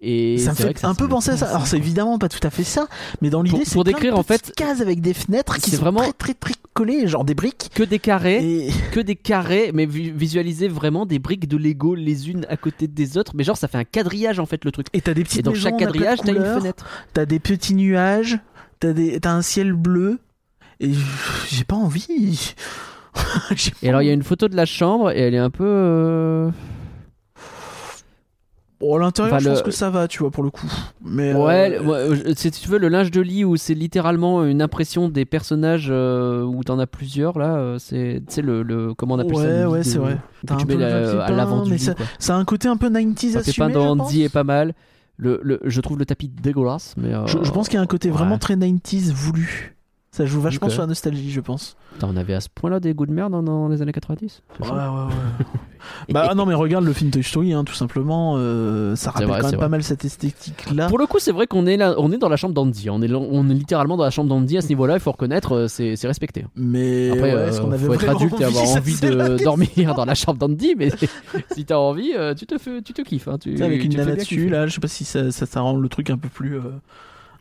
[0.05, 1.47] Et ça me fait ça un peu penser à ça.
[1.47, 2.89] Alors c'est évidemment pas tout à fait ça,
[3.21, 6.01] mais dans l'idée c'est pour décrire, en fait, cases avec des fenêtres qui sont vraiment-
[6.01, 7.71] très très très collées, genre des briques.
[7.75, 8.45] que des carrés.
[8.67, 12.57] Et que des carrés, mais vi- visualiser vraiment des briques de Lego les unes à
[12.57, 13.33] côté des autres.
[13.37, 14.89] Mais genre, ça fait un quadrillage en fait le truc.
[14.93, 16.85] et t'as des petites Et dans maisons, chaque quadrillage, t'as une fenêtre.
[17.13, 18.41] T'as des petits nuages,
[18.81, 20.19] t'as des, t'as un ciel bleu.
[20.81, 20.91] Et
[21.49, 22.55] j'ai pas envie.
[23.15, 25.51] Pas Et alors, il y a une photo de la chambre et elle est un
[25.51, 25.65] peu.
[25.67, 26.51] euh,
[28.83, 30.67] Bon, à l'intérieur, Enfin, je pense que ça va, tu vois, pour le coup.
[31.05, 34.61] Mais Ouais, euh, euh, si tu veux, le linge de lit où c'est littéralement une
[34.61, 39.19] impression des personnages euh, où t'en as plusieurs là, euh, c'est le, le comment on
[39.21, 40.19] appelle ça ouais, ouais, c'est vrai.
[40.47, 41.79] T'as tu un mets la- à l'avant du lit.
[41.79, 41.95] ça,
[42.35, 43.73] a un côté un peu 90s Papier peint assumé.
[43.73, 44.07] dans je pense.
[44.09, 44.75] Andy est pas mal.
[45.17, 47.15] Le, le- je trouve le tapis dégueulasse, mais.
[47.15, 48.17] euh, Je, je pense qu'il y a un côté ouais.
[48.17, 49.77] vraiment très 90s voulu.
[50.15, 51.75] Ça joue vachement sur la nostalgie, je pense.
[52.03, 54.63] On avait à ce point-là des goûts de merde dans, dans les années 90 C'est
[54.63, 55.45] Ouais, ouais, ouais.
[56.13, 58.35] bah non, mais regarde le film Toy Story, hein, tout simplement.
[58.37, 60.89] euh, ça rappelle vrai, quand même pas mal cette esthétique-là.
[60.89, 62.91] Pour le coup, c'est vrai qu'on est là, on est dans la chambre d'Andy.
[62.91, 64.95] On est, on est littéralement dans la chambre d'Andy à ce niveau-là.
[64.95, 66.45] Il faut reconnaître, euh, c'est respecté.
[66.57, 69.95] Mais Après, ouais, euh, est-ce qu'on avait faut être adulte et avoir envie de dormir
[69.95, 70.91] dans la chambre d'Andy, mais
[71.53, 73.29] si t'as envie, tu te fais, tu te kiffes.
[73.29, 75.77] Hein, tu, avec une nana dessus, là, je sais pas si ça, ça, ça rend
[75.79, 76.63] le truc un peu plus, euh,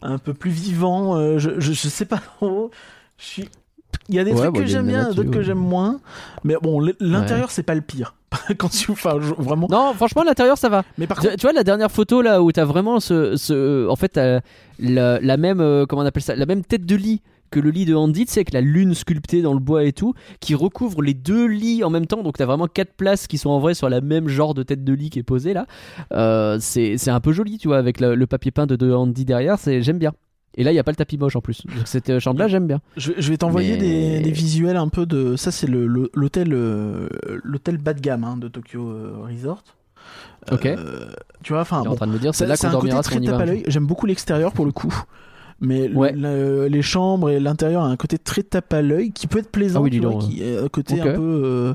[0.02, 1.16] un peu plus vivant.
[1.18, 2.72] euh, je, je, je sais pas trop.
[3.18, 3.50] Je suis.
[4.10, 5.42] Il y a des Ouais, trucs bon, que il y a j'aime bien, d'autres que
[5.42, 6.00] j'aime moins.
[6.44, 8.16] Mais bon, l'intérieur c'est pas le pire.
[8.58, 9.68] Quand tu, enfin, je- vraiment.
[9.70, 10.84] Non, franchement, l'intérieur ça va.
[10.98, 13.88] Mais par Tu, contre, tu vois la dernière photo là où t'as vraiment ce, ce
[13.90, 14.40] en fait t'as
[14.80, 17.22] la, la même euh, comment on appelle ça, la même tête de lit
[17.52, 19.94] que le lit de Andy, tu sais, avec la lune sculptée dans le bois et
[19.94, 22.24] tout, qui recouvre les deux lits en même temps.
[22.24, 24.84] Donc t'as vraiment quatre places qui sont en vrai sur la même genre de tête
[24.84, 25.68] de lit qui est posée là.
[26.14, 28.92] Euh, c'est c'est un peu joli, tu vois, avec le, le papier peint de, de
[28.92, 29.60] Andy derrière.
[29.60, 30.14] C'est j'aime bien.
[30.56, 31.62] Et là, il y a pas le tapis moche en plus.
[31.66, 32.82] Donc cette euh, chambre là, j'aime bien.
[32.98, 35.36] je, je vais t'envoyer Mais- des, des visuels un peu de.
[35.38, 37.08] Ça, c'est le- le- l'hôtel, euh,
[37.44, 39.64] l'hôtel bas de gamme hein, de Tokyo euh, Resort.
[40.52, 40.66] Ok.
[40.66, 41.06] Euh,
[41.44, 42.74] tu vois, enfin, T'es en bon, train de me dire, c'est Ça- là c'est qu'on
[42.74, 43.64] dormira si.
[43.68, 44.94] J'aime beaucoup l'extérieur pour le coup.
[45.62, 46.12] Mais le- Ouais.
[46.12, 49.52] le- les chambres et l'intérieur a un côté très tape à l'œil qui peut être
[49.52, 49.80] plaisant.
[49.82, 51.42] Ah oui, vois, qui est un côté un peu.
[51.46, 51.74] euh,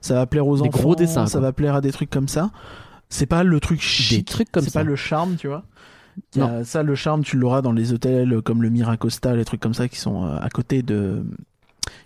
[0.00, 0.78] ça va plaire aux Des enfants.
[0.80, 1.48] gros dessins, Ça quoi.
[1.48, 2.50] va plaire à des trucs comme ça.
[3.08, 4.30] C'est pas le truc chic.
[4.60, 5.64] C'est pas le charme, tu vois.
[6.64, 9.88] Ça, le charme, tu l'auras dans les hôtels comme le Miracosta, les trucs comme ça
[9.88, 11.24] qui sont euh, à côté de.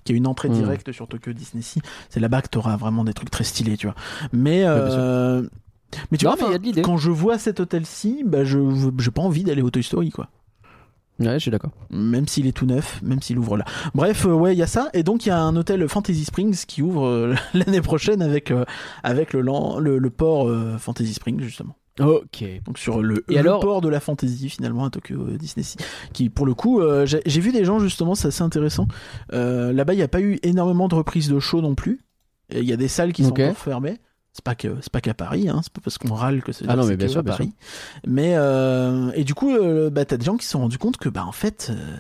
[0.05, 0.53] qui a une entrée Mm.
[0.55, 1.81] directe sur Tokyo Disney Sea.
[2.09, 3.95] C'est là-bas que tu auras vraiment des trucs très stylés, tu vois.
[4.33, 4.63] Mais.
[4.65, 5.43] euh,
[6.11, 8.59] mais tu Non, vois, mais quand je vois cet hôtel-ci, bah, je
[8.99, 10.29] j'ai pas envie d'aller au Toy Story, quoi.
[11.21, 11.73] Ouais, je suis d'accord.
[11.91, 13.65] Même s'il est tout neuf, même s'il ouvre là.
[13.95, 14.89] Bref, euh, ouais, il y a ça.
[14.95, 18.51] Et donc, il y a un hôtel Fantasy Springs qui ouvre euh, l'année prochaine avec,
[18.53, 18.65] euh,
[19.03, 20.49] avec le, lan- le, le port
[20.79, 21.77] Fantasy Springs, justement.
[21.99, 22.45] Ok.
[22.65, 25.67] Donc, sur le, Et le alors- port de la fantasy, finalement, à Tokyo Disney.
[26.13, 28.87] Qui, pour le coup, j'ai vu des gens, justement, c'est assez intéressant.
[29.33, 31.99] Là-bas, il n'y a pas eu énormément de reprises de show non plus.
[32.55, 33.99] Il y a des salles qui sont encore fermées.
[34.33, 35.61] C'est pas que c'est pas qu'à Paris, hein.
[35.65, 37.53] c'est pas parce qu'on râle que c'est Ah non, mais bien sûr, à bien Paris.
[38.07, 40.97] Mais euh, et du coup, euh, bah, t'as des gens qui se sont rendus compte
[40.97, 41.97] que bah en fait, euh,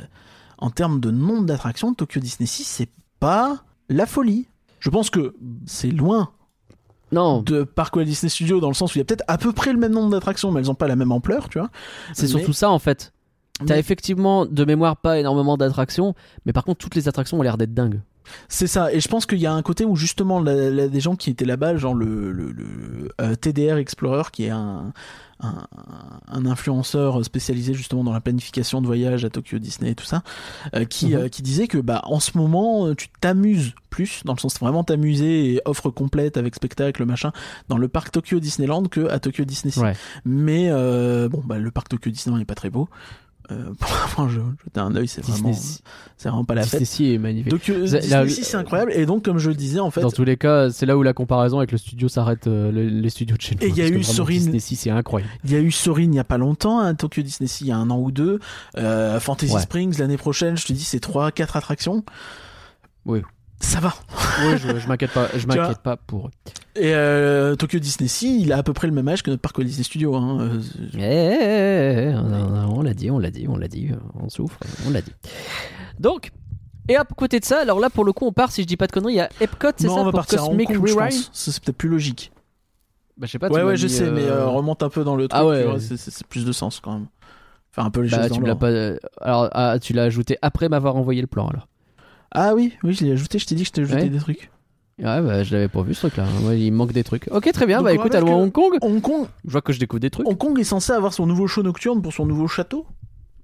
[0.58, 4.46] en termes de nombre d'attractions, Tokyo Disney Sea, c'est pas la folie.
[4.78, 5.34] Je pense que
[5.66, 6.30] c'est loin
[7.10, 9.36] Non, de Parc Walt Disney Studios dans le sens où il y a peut-être à
[9.38, 11.70] peu près le même nombre d'attractions, mais elles ont pas la même ampleur, tu vois.
[12.12, 13.12] c'est mais- surtout ça en fait.
[13.66, 16.14] T'as Mais- effectivement de mémoire pas énormément d'attractions,
[16.46, 18.00] mais par contre toutes les attractions ont l'air d'être dingues.
[18.48, 21.00] C'est ça, et je pense qu'il y a un côté où justement la- la- des
[21.00, 24.92] gens qui étaient là-bas, genre le, le- le, euh, TDR Explorer, qui est un,
[25.40, 25.66] un,
[26.26, 30.22] un influenceur spécialisé justement dans la planification de voyages à Tokyo Disney et tout ça,
[30.74, 31.14] euh, qui, Mhm.
[31.14, 34.82] euh, qui disait que bah en ce moment tu t'amuses plus, dans le sens vraiment
[34.84, 37.32] t'amuser et offre complète avec spectacle machin,
[37.68, 39.76] dans le parc Tokyo Disneyland que à Tokyo Disney.
[39.78, 39.94] Ouais.
[40.24, 40.68] Mais
[41.28, 42.88] bon, bah le parc Tokyo Disneyland est pas très beau.
[43.51, 43.72] Euh,
[44.14, 45.78] pour je- jeter un œil, c'est vraiment, Disney,
[46.18, 46.88] c'est vraiment pas la Disney fête.
[46.88, 47.51] Sea est magnifique.
[47.51, 50.24] Donc euh, C'est- Disney incroyable et donc comme je le disais en fait Dans tous
[50.24, 53.36] les cas, c'est là où la comparaison avec le studio s'arrête, euh, le- les studios
[53.36, 53.62] de chez nous.
[53.62, 55.32] Et il y a eu Sorin- Disney c'est incroyable.
[55.44, 57.72] il y a eu Sorin il y a pas longtemps à Tokyo Disney il y
[57.72, 58.38] a un an ou deux
[58.76, 59.62] euh, Fantasy Ouais.
[59.62, 62.05] Springs l'année prochaine je te dis c'est trois quatre attractions
[63.07, 63.22] Oui.
[63.61, 63.92] Ça va
[64.42, 66.26] Oui, je, je m'inquiète pas, je m'inquiète pas pour.
[66.28, 66.30] eux.
[66.76, 69.43] Et euh, Tokyo Disney Sea, il a à peu près le même âge que notre
[69.43, 70.14] parc Disney Studio.
[70.14, 70.39] Hein.
[70.40, 70.60] Euh,
[70.94, 74.59] Eh, eh, eh, eh, on, l'a dit, on l'a dit, on l'a dit, on souffre,
[74.86, 75.12] on l'a dit.
[75.98, 76.30] Donc,
[76.89, 78.76] et à côté de ça, alors là pour le coup on part, si je dis
[78.76, 80.68] pas de conneries, a Epcot, c'est ça on va pour à Cosmic.
[80.70, 82.32] Ça, C'est peut-être plus logique.
[83.18, 84.89] Bah je sais pas, tu ouais, ouais, je mis, sais, euh, mais euh, remonte un
[84.89, 85.39] peu dans le truc.
[85.43, 85.66] Ah ouais.
[85.80, 87.06] c'est- plus de sens quand même.
[87.72, 88.70] Faire un peu les Bah tu l'as pas.
[89.20, 91.66] Alors ah, tu l'as ajouté après m'avoir envoyé le plan alors.
[92.32, 93.38] Ah oui, oui, je l'ai ajouté.
[93.38, 94.09] Je t'ai dit que je t'ai ajouté Ouais.
[94.09, 94.50] des trucs.
[95.00, 96.26] Ouais bah je l'avais pas vu ce truc là.
[96.55, 97.28] Il manque des trucs.
[97.30, 98.78] Ok très bien, Donc, bah écoute allons à Hong Kong.
[98.82, 100.26] Hong Kong, Je vois que je découvre des trucs.
[100.26, 102.84] Hong Kong est censé avoir son nouveau show nocturne pour son nouveau château,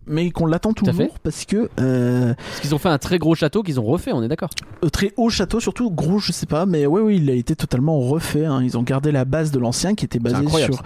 [0.05, 0.91] mais qu'on l'attend à fait.
[0.91, 4.11] toujours parce que euh, Parce qu'ils ont fait un très gros château qu'ils ont refait,
[4.13, 4.51] on est d'accord.
[4.85, 7.55] euh, très haut château, surtout gros, je sais pas, mais ouais, oui, il a été
[7.55, 8.47] totalement refait.
[8.47, 8.61] hein.
[8.61, 10.83] Ils ont gardé la base de l'ancien qui était basé incroyable, sur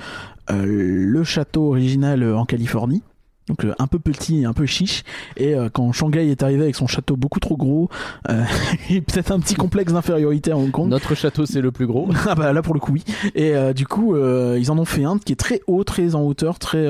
[0.51, 3.03] euh, le château original en Californie.
[3.49, 5.05] Donc euh, un peu petit et un peu chiche.
[5.37, 7.89] Et euh, quand Shanghai est arrivé avec son château beaucoup trop gros,
[8.29, 8.45] euh,
[8.91, 10.89] et peut-être un petit complexe d'infériorité à Hong Kong.
[10.89, 12.09] Notre château c'est le plus gros.
[12.31, 13.05] Ah bah là pour le coup oui.
[13.35, 16.23] Et euh, du coup ils en ont fait un qui est très haut, très en
[16.23, 16.87] hauteur, très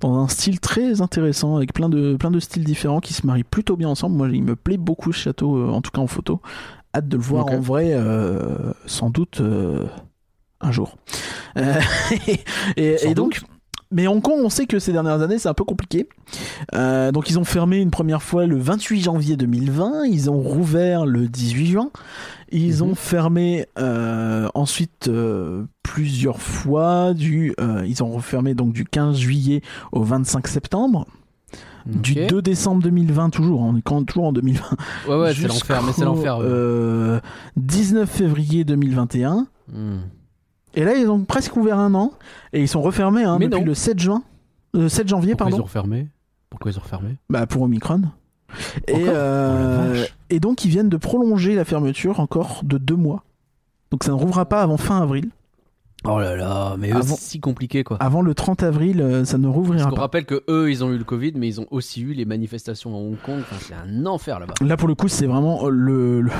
[0.00, 3.44] dans un style très intéressant avec plein de plein de styles différents qui se marient
[3.44, 4.16] plutôt bien ensemble.
[4.16, 6.40] Moi il me plaît beaucoup ce château en tout cas en photo.
[6.94, 7.96] Hâte de le voir en vrai
[8.86, 9.40] sans doute
[10.60, 10.96] un jour.
[12.76, 13.40] Et donc
[13.90, 16.08] mais Hong Kong, on sait que ces dernières années, c'est un peu compliqué.
[16.74, 20.04] Euh, donc, ils ont fermé une première fois le 28 janvier 2020.
[20.06, 21.90] Ils ont rouvert le 18 juin.
[22.52, 22.82] Ils Mhm.
[22.90, 27.14] ont fermé euh, ensuite euh, plusieurs fois.
[27.14, 31.06] Du, euh, ils ont refermé donc du 15 juillet au 25 septembre.
[31.86, 32.26] Du Ok.
[32.30, 34.60] 2 décembre 2020, toujours, on est quand- toujours en 2020.
[35.08, 36.38] Ouais ouais c'est l'enfer, mais c'est l'enfer.
[36.38, 36.44] ouais.
[36.48, 37.20] euh,
[37.56, 39.46] 19 février 2021.
[39.72, 39.98] Hmm.
[40.76, 42.12] Et là, ils ont presque ouvert un an.
[42.52, 43.64] Et ils sont refermés hein, depuis non.
[43.64, 44.22] le 7 juin.
[44.76, 45.62] euh, 7 janvier, Pourquoi ils pardon.
[45.62, 46.08] ont refermé?
[46.50, 47.16] Pourquoi ils ont refermé?
[47.28, 48.02] Bah pour Omicron.
[48.86, 53.24] Et, euh, Oh et donc ils viennent de prolonger la fermeture encore de deux mois.
[53.90, 55.30] Donc ça ne rouvrira pas avant fin avril.
[56.04, 57.96] Oh là là, mais c'est si compliqué quoi.
[58.00, 60.02] Avant le 30 avril, euh, ça ne Parce rouvrira qu'on pas.
[60.02, 62.94] rappelle que eux, ils ont eu le Covid, mais ils ont aussi eu les manifestations
[62.94, 63.40] à Hong Kong.
[63.40, 64.54] Enfin, c'est un enfer là-bas.
[64.60, 66.30] Là pour le coup, c'est vraiment le, le,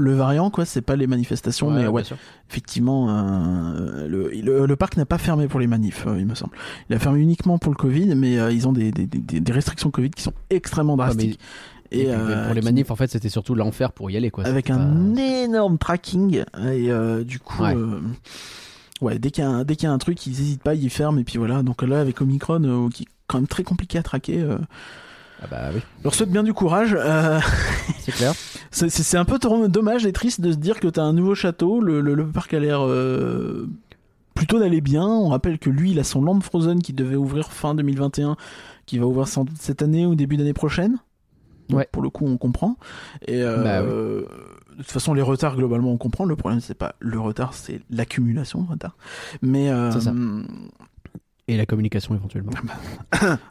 [0.00, 0.64] le variant, quoi.
[0.64, 2.02] C'est pas les manifestations, mais ouais,
[2.48, 6.34] effectivement, euh, le, le, le parc n'a pas fermé pour les manifs, euh, il me
[6.34, 6.52] semble.
[6.88, 9.52] Il a fermé uniquement pour le Covid, mais euh, ils ont des, des, des, des
[9.52, 11.40] restrictions Covid qui sont extrêmement Ah, mais- drastiques.
[11.92, 14.30] Et, puis, euh, pour les qui- manifs, en fait, c'était surtout l'enfer pour y aller
[14.30, 14.44] quoi.
[14.46, 14.78] avec un
[15.14, 16.44] pas- énorme tracking et
[16.92, 17.74] euh, du coup Ouais.
[17.74, 17.98] euh,
[19.00, 20.74] ouais dès qu'il y a un, dès qu'il y a un truc ils hésitent pas
[20.76, 23.64] ils ferment et puis voilà donc là avec Omicron euh, qui est quand même très
[23.64, 24.58] compliqué à traquer euh,
[25.42, 27.40] Ah bah oui, je leur souhaite bien du courage euh,
[28.00, 28.34] c'est clair.
[28.70, 29.38] c'est, un peu
[29.68, 32.52] dommage et triste de se dire que t'as un nouveau château le, le, le parc
[32.52, 33.66] a l'air euh,
[34.34, 35.06] plutôt d'aller bien.
[35.06, 38.36] On rappelle que lui il a son Land Frozen qui devait ouvrir fin 2021
[38.84, 40.98] qui va ouvrir sans doute cette année ou début d'année prochaine.
[41.70, 41.88] Donc, Ouais.
[41.90, 42.76] pour le coup on comprend.
[43.26, 43.82] Et euh, Bah
[44.76, 46.26] de toute façon les retards globalement on comprend.
[46.26, 48.96] Le problème c'est pas le retard c'est l'accumulation de retard
[49.40, 50.12] mais ça.
[51.50, 52.52] Et la communication éventuellement.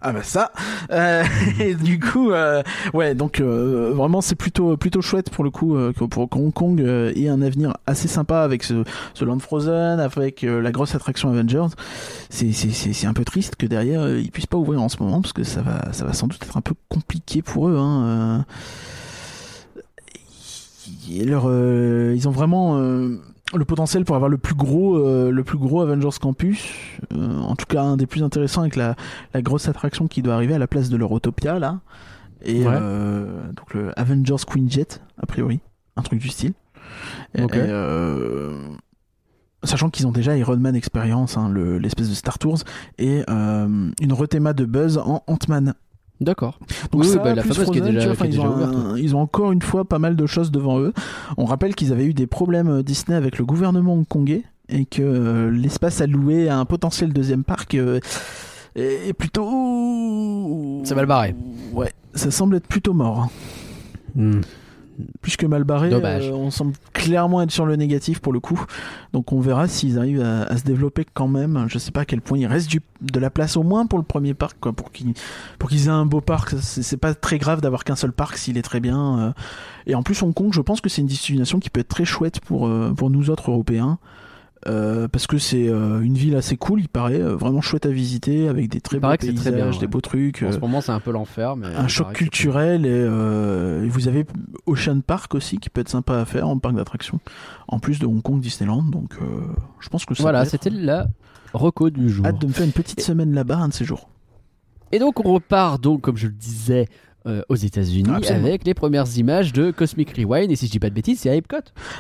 [0.02, 0.54] ah bah ça
[0.90, 1.26] Euh,
[1.60, 2.64] et du coup euh,
[2.94, 5.78] ouais donc euh, vraiment c'est plutôt plutôt chouette pour le coup
[6.10, 8.86] pour Hong Kong ait un avenir assez sympa avec ce,
[9.22, 11.68] Land Frozen avec la grosse attraction Avengers
[12.30, 15.44] c'est un peu triste que derrière ils puissent pas ouvrir en ce moment parce que
[15.44, 18.46] ça va ça va sans doute être un peu compliqué pour eux hein.
[21.12, 22.80] Et ils ont vraiment
[23.56, 26.64] le potentiel pour avoir le plus gros, euh, le plus gros Avengers Campus.
[27.14, 28.96] Euh, en tout cas, un des plus intéressants avec la,
[29.34, 31.80] la grosse attraction qui doit arriver à la place de l'Eurotopia là.
[32.44, 32.74] Et Ouais.
[32.74, 35.60] euh, donc le Avengers Queen Jet, a priori,
[35.98, 36.54] un truc du style.
[37.36, 37.42] Et,
[39.64, 42.60] Sachant qu'ils ont déjà Iron Man Experience, hein, le- l'espèce de Star Tours,
[42.98, 45.74] et une rethéma de Buzz en Ant-Man.
[46.22, 46.60] D'accord.
[46.92, 48.98] Donc Oui, ça, bah, la plus est déjà- vois, est ils, déjà ont ouverte, un-
[48.98, 50.94] ils ont encore une fois pas mal de choses devant eux.
[51.38, 55.50] On rappelle qu'ils avaient eu des problèmes Disney avec le gouvernement hongkongais et que euh,
[55.50, 58.00] l'espace alloué à un potentiel deuxième parc euh,
[58.76, 60.82] est plutôt...
[60.84, 61.36] C'est mal barré.
[61.74, 63.30] Ouais, ça semble être plutôt mort.
[64.16, 64.42] Hmm.
[65.22, 65.90] Plus que mal barré,
[66.26, 68.64] euh, on semble clairement être sur le négatif pour le coup.
[69.14, 71.66] Donc on verra s'ils arrivent à, à se développer quand même.
[71.70, 73.98] Je sais pas à quel point il reste du, de la place au moins pour
[74.00, 75.14] le premier parc, quoi, pour qu'ils
[75.58, 76.56] pour qu'ils aient un beau parc.
[76.60, 79.20] C'est pas très grave d'avoir qu'un seul parc s'il est très bien.
[79.20, 79.32] euh.
[79.88, 82.06] Et en plus Hong Kong, je pense que c'est une destination qui peut être très
[82.06, 83.98] chouette pour euh, pour nous autres Européens.
[84.68, 87.90] Euh, parce que c'est euh, une ville assez cool, il paraît, euh, vraiment chouette à
[87.90, 89.78] visiter, avec des très Il beaux paysages, très bien, ouais.
[89.78, 90.44] des beaux trucs.
[90.46, 94.26] En ce moment, c'est un peu l'enfer, mais un choc culturel et, et vous avez
[94.66, 97.20] Ocean Park aussi qui peut être sympa à faire en parc d'attractions
[97.68, 99.18] en plus de Hong Kong Disneyland donc
[99.80, 101.08] je pense que ça Voilà, c'était la
[101.54, 102.26] reco du jour.
[102.26, 104.10] hâte de me faire une petite semaine là-bas un de ces jours
[104.92, 106.88] Et donc on repart donc comme je le disais
[107.26, 110.52] euh, aux États-Unis avec les premières images de Cosmic Rewind.
[110.52, 111.58] Et si je dis pas de bêtises, c'est à Epcot.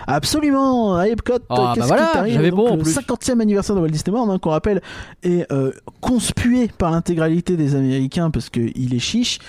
[0.07, 2.95] Absolument, à Epcot, Ah, bah voilà, j'avais bon, en Le plus.
[2.97, 4.81] 50e anniversaire de Walt Disney World, hein, qu'on rappelle,
[5.23, 5.71] est euh,
[6.01, 9.39] conspué par l'intégralité des Américains parce qu'il est chiche.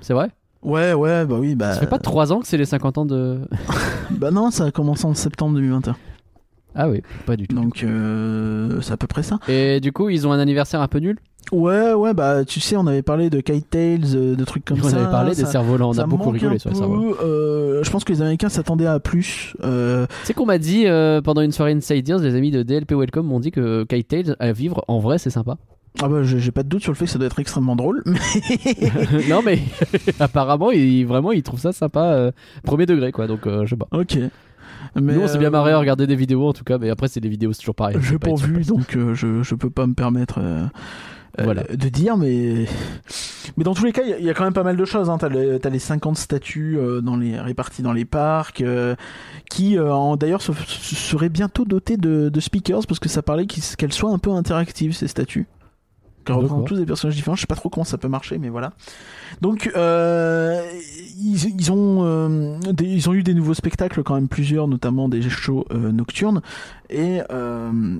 [0.00, 0.30] C'est vrai?
[0.62, 1.74] Ouais, ouais, bah oui, bah.
[1.74, 3.40] Ça fait pas 3 ans que c'est les 50 ans de.
[4.10, 5.96] Bah non, ça a commencé en septembre 2021.
[6.74, 7.54] Ah oui, pas du tout.
[7.54, 9.38] Donc, euh, c'est à peu près ça.
[9.48, 11.18] Et du coup, ils ont un anniversaire un peu nul?
[11.52, 14.78] Ouais, ouais, bah tu sais, on avait parlé de Kite Tales, euh, de trucs comme
[14.82, 14.96] on ça.
[14.96, 15.90] avait parlé des ça- cerfs-volants.
[15.94, 17.14] On a beaucoup rigolé sur les cerfs-volants.
[17.22, 19.54] euh, je pense que les Américains s'attendaient à plus.
[19.62, 22.62] Euh, Tu sais qu'on m'a dit euh, pendant une soirée Inside Ears, les amis de
[22.62, 25.56] DLP Welcome m'ont dit que Kite Tales à vivre en vrai c'est sympa.
[26.02, 28.02] Ah bah j'ai pas de doute sur le fait que ça doit être extrêmement drôle.
[29.28, 29.60] Non mais
[30.20, 32.30] apparemment ils, vraiment ils trouvent ça sympa
[32.64, 33.86] premier degré quoi donc je sais pas.
[33.92, 34.18] ok.
[34.96, 37.08] Mais, Nous on s'est bien marré à regarder des vidéos en tout cas mais après
[37.08, 37.96] c'est des vidéos c'est toujours pareil.
[38.00, 40.64] J'ai pas pas vu, donc euh, je, je peux pas me permettre euh,
[41.42, 41.64] Voilà.
[41.64, 42.66] de dire, mais
[43.56, 44.76] mais dans tous les cas, il y a- il y, a quand même pas mal
[44.76, 45.10] de choses.
[45.10, 45.18] Hein.
[45.18, 48.94] T'as les, t'as les 50 statues euh, dans les réparties dans les parcs, euh,
[49.50, 53.46] qui euh, d'ailleurs se- se- seraient bientôt dotées de, de speakers parce que ça parlait
[53.46, 55.46] qu'elles soient un peu interactives ces statues.
[56.24, 57.36] Qu'elles représentent tous des personnages différents.
[57.36, 58.72] Je sais pas trop comment ça peut marcher, mais voilà.
[59.42, 60.62] Donc euh,
[61.20, 65.08] ils, ils ont euh, des- ils ont eu des nouveaux spectacles quand même plusieurs, notamment
[65.10, 66.40] des shows euh, nocturnes
[66.88, 67.96] et euh,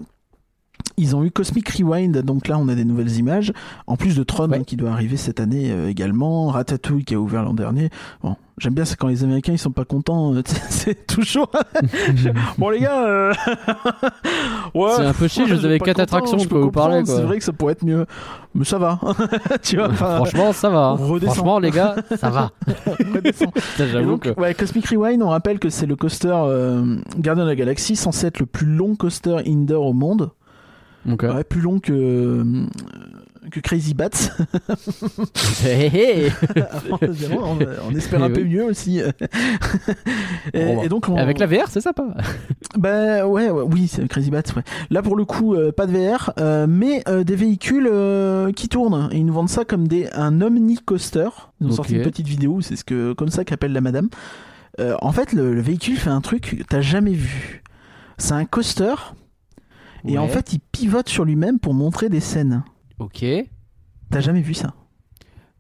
[0.97, 3.53] ils ont eu Cosmic Rewind, donc là on a des nouvelles images,
[3.87, 4.65] en plus de Tron Ouais.
[4.65, 7.91] qui doit arriver cette année euh, également, Ratatouille qui a ouvert l'an dernier.
[8.23, 11.51] Bon, j'aime bien c'est quand les Américains ils sont pas contents, euh, c'est toujours.
[12.59, 13.33] bon les gars, euh,
[14.75, 17.03] ouais, C'est un peu chier, je vous avais quatre attractions, je peux vous parler.
[17.05, 18.07] C'est vrai que ça pourrait être mieux,
[18.55, 19.01] mais ça va,
[19.63, 19.93] tu vois.
[19.93, 20.97] Franchement ça va.
[20.99, 22.51] Franchement les gars ça va.
[23.79, 24.29] J'avoue que.
[24.41, 28.27] ouais, Cosmic Rewind, on rappelle que c'est le coaster euh, Gardien de la Galaxie, censé
[28.27, 30.31] être le plus long coaster indoor au monde.
[31.35, 32.67] Ouais, plus long que, euh,
[33.51, 34.09] que Crazy Bats.
[37.43, 37.59] on,
[37.91, 38.99] on espère un Eh peu mieux aussi.
[40.55, 42.05] et, Bon, et donc, on- Avec la VR c'est sympa.
[42.79, 44.43] Bah ouais, ouais, oui, c'est Crazy Bats.
[44.57, 44.63] Ouais.
[44.91, 47.89] Là pour le coup, euh, pas de VR, euh, mais euh, des véhicules
[48.57, 49.09] qui tournent.
[49.13, 51.29] Et ils nous vendent ça comme des un omni coaster.
[51.61, 54.09] Ils ont sorti une petite vidéo, c'est ce que comme ça qu'appelle la madame.
[55.01, 57.63] En fait, le, le véhicule fait un truc que t'as jamais vu.
[58.19, 58.95] C'est un coaster.
[60.07, 60.29] Et en Ouais.
[60.29, 62.63] fait, il pivote sur lui-même pour montrer des scènes.
[62.99, 63.25] Ok.
[64.11, 64.75] T'as jamais vu ça?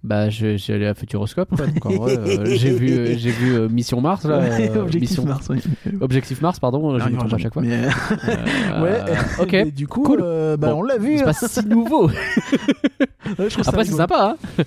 [0.02, 1.72] Bah, je- j'ai allé à Futuroscope, vrai,
[2.18, 4.38] euh, j'ai vu, euh, j'ai vu euh, Mission Mars, là.
[4.38, 5.24] Ouais, euh, Objectif Mission...
[5.24, 5.46] Mars.
[5.48, 5.62] oui.
[6.02, 7.62] Objectif Mars, pardon, je me trompe à chaque fois.
[7.62, 7.86] Mais,
[8.82, 9.00] ouais.
[9.40, 9.50] ok.
[9.52, 10.18] mais du coup, cool.
[10.20, 11.16] bah, Bon, on l'a vu.
[11.16, 12.08] C'est pas si nouveau.
[12.08, 14.64] Ouais, je Après, c'est sympa, hein.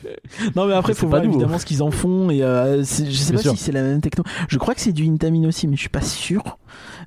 [0.56, 1.36] Non mais après faut voir nouveau.
[1.36, 3.52] évidemment ce qu'ils en font et je sais Bien pas sûr.
[3.52, 4.24] si c'est la même techno.
[4.50, 6.58] Je crois que c'est du Intamin aussi mais je suis pas sûr.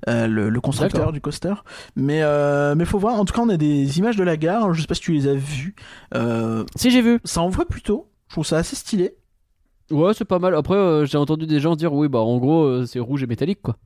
[0.08, 1.54] Euh, le, le constructeur du coaster.
[1.96, 3.20] Mais euh, mais faut voir.
[3.20, 4.72] En tout cas on a des images de la gare.
[4.72, 5.74] Je sais pas si tu les as vues.
[6.14, 7.20] Euh, Si, j'ai vu.
[7.24, 8.08] ça envoie plutôt.
[8.28, 9.14] Je trouve ça assez stylé.
[9.90, 10.54] Ouais, c'est pas mal.
[10.54, 13.76] Après, j'ai entendu des gens dire, oui, bah, en gros, c'est rouge et métallique, quoi.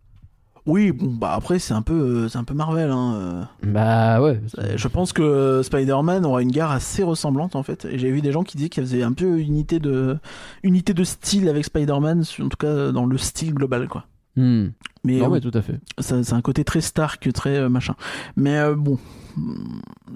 [0.66, 2.90] Oui bon bah après c'est un peu c'est un peu Marvel.
[2.90, 3.48] Hein.
[3.62, 4.40] Bah, ouais.
[4.76, 7.84] Je pense que Spider-Man aura une gare assez ressemblante en fait.
[7.84, 10.16] Et j'ai vu des gens qui disaient qu'il y avait un peu unité de
[10.62, 14.06] unité de style avec Spider-Man, en tout cas dans le style global quoi.
[14.36, 14.68] Hmm.
[15.04, 15.78] Mais Non, euh, mais tout à fait.
[15.98, 17.94] c'est un côté très Stark, très euh, machin.
[18.36, 18.98] Mais euh, bon,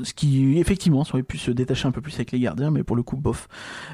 [0.03, 2.83] ce qui effectivement ça aurait pu se détacher un peu plus avec les gardiens, mais
[2.85, 3.49] pour le coup bof.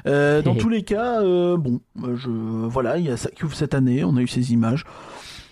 [0.07, 1.81] Euh, dans tous les cas, bon,
[2.15, 4.03] je voilà, il y a ça qui ouvre cette année.
[4.05, 4.85] On a eu ces images.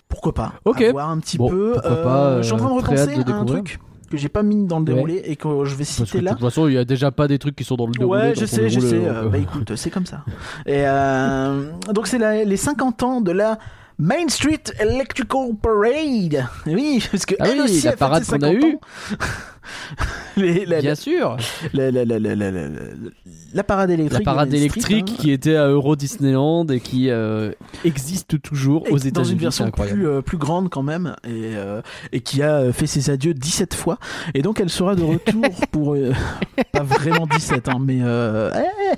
[0.08, 0.54] Pourquoi pas?
[0.64, 0.82] Ok.
[0.92, 1.72] Voir un petit Bon, peu.
[1.82, 3.78] pas, je suis en train de repenser de à un truc
[4.10, 4.92] que j'ai pas mis dans le Ouais.
[4.94, 6.30] déroulé et que je vais Parce que citer de là.
[6.32, 8.20] toute façon, il y a déjà pas des trucs qui sont dans le déroulé.
[8.20, 9.00] Ouais, je sais, je sais.
[9.30, 10.24] bah écoute, c'est comme ça.
[10.66, 10.84] Et
[11.92, 13.58] donc c'est les 50 ans de la
[13.98, 16.48] Main Street Electrical Parade.
[16.66, 18.78] Oui, parce que Ah elle oui, aussi la a parade qu'on a 50 eue.
[19.64, 20.04] Ans.
[20.36, 21.36] Les- la, Bien sûr.
[21.72, 24.24] la, parade électrique.
[24.24, 25.02] parade hein.
[25.04, 27.52] qui était à Euro Disneyland et qui euh,
[27.84, 29.32] existe toujours Et aux dans États-Unis.
[29.32, 31.80] une c'est version plus, euh, plus grande quand même et, euh,
[32.12, 33.98] et qui a fait ses adieux 17 fois
[34.34, 35.96] et donc elle sera de retour pour
[36.72, 38.50] pas vraiment 17 hein, mais euh,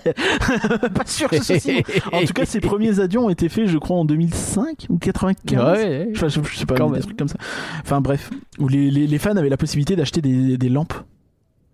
[0.07, 0.13] eh,
[0.89, 4.05] pas sûr que en tout cas ses premiers adieux ont été faits je crois en
[4.05, 6.09] 2005 ou 95 Ouais, ouais.
[6.15, 7.39] Enfin, je, je sais pas, des trucs comme ça.
[7.83, 10.95] Enfin bref, où les, les, les fans avaient la possibilité d'acheter des, des lampes,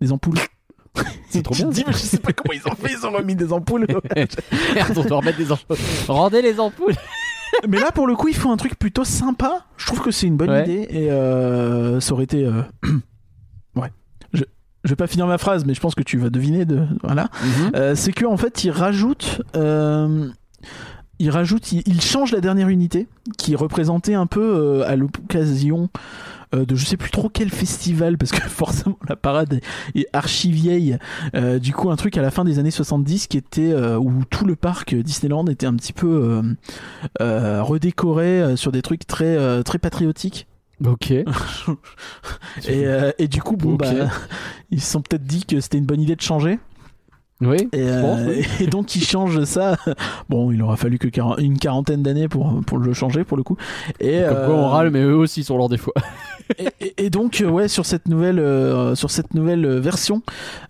[0.01, 0.39] des ampoules.
[1.29, 1.69] C'est trop Je bien.
[1.69, 3.87] te dis, mais je sais pas comment ils ont fait, ils ont remis des ampoules.
[4.75, 5.77] Merde, on doit remettre des ampoules.
[6.07, 6.93] Rendez les ampoules.
[7.67, 9.65] mais là, pour le coup, ils font un truc plutôt sympa.
[9.77, 10.63] Je trouve que c'est une bonne Ouais.
[10.63, 12.45] idée et euh, ça aurait été.
[12.45, 12.61] euh,
[13.75, 13.91] ouais.
[14.33, 14.43] Je,
[14.83, 16.65] je vais pas finir ma phrase, mais je pense que tu vas deviner.
[16.65, 16.85] De...
[17.03, 17.29] Voilà.
[17.75, 19.41] Euh, c'est que en fait, ils rajoutent.
[19.55, 20.29] Euh,
[21.19, 23.07] ils rajoutent, ils, ils changent la dernière unité
[23.37, 25.89] qui représentait un peu à l'occasion
[26.53, 29.61] euh, de je sais plus trop quel festival, parce que forcément la parade
[29.95, 30.97] est archi vieille.
[31.35, 34.23] Euh, du coup, un truc à la fin des années 70 qui était euh, où
[34.29, 36.41] tout le parc Disneyland était un petit peu
[37.19, 40.47] redécoré sur des trucs très très patriotiques.
[40.85, 41.11] Ok.
[42.67, 42.85] Et,
[43.19, 43.79] et du coup, bon Ok.
[43.79, 43.93] bah,
[44.71, 46.59] ils se sont peut-être dit que c'était une bonne idée de changer.
[47.45, 47.57] Oui.
[47.73, 48.45] Et, euh, oui.
[48.61, 49.77] et donc ils changent ça.
[50.29, 51.07] Bon, il aura fallu que
[51.41, 53.57] une quarantaine d'années pour pour le changer pour le coup.
[53.99, 55.93] Et Comme quoi on euh, râle, mais eux aussi sont des fois.
[56.57, 60.21] et, et- et donc euh, ouais sur cette nouvelle euh, sur cette nouvelle version,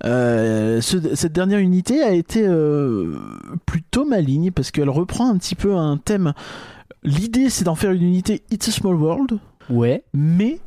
[0.04, 2.48] ce- cette dernière unité a été
[3.66, 6.34] plutôt maligne parce qu'elle reprend un petit peu un thème.
[7.04, 9.40] L'idée c'est d'en faire une unité It's a Small World,
[9.70, 10.04] Ouais.
[10.14, 10.60] mais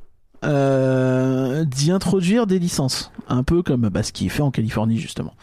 [0.42, 5.34] d'y introduire des licences, un peu comme bah, ce qui est fait en Californie justement.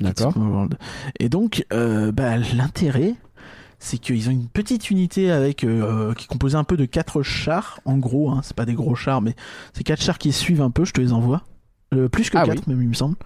[0.00, 0.36] D'accord.
[0.36, 0.76] World.
[1.20, 3.14] Et donc euh, bah, l'intérêt
[3.78, 7.22] c'est qu'ils ont une petite unité avec euh, qui est composée un peu de quatre
[7.22, 9.34] chars en gros hein, c'est pas des gros chars mais
[9.74, 11.42] c'est quatre chars qui suivent un peu je te les envoie.
[11.94, 13.16] Euh, plus que Ah quatre même il me semble.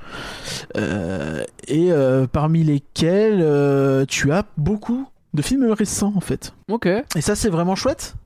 [0.77, 6.53] Euh, et euh, parmi lesquels euh, tu as beaucoup de films récents en fait.
[6.69, 6.87] Ok.
[6.87, 8.17] et ça c'est vraiment chouette.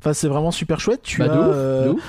[0.00, 1.02] Enfin c'est vraiment super chouette.
[1.02, 2.02] Tu Bah, de as ouf, euh, de ouf.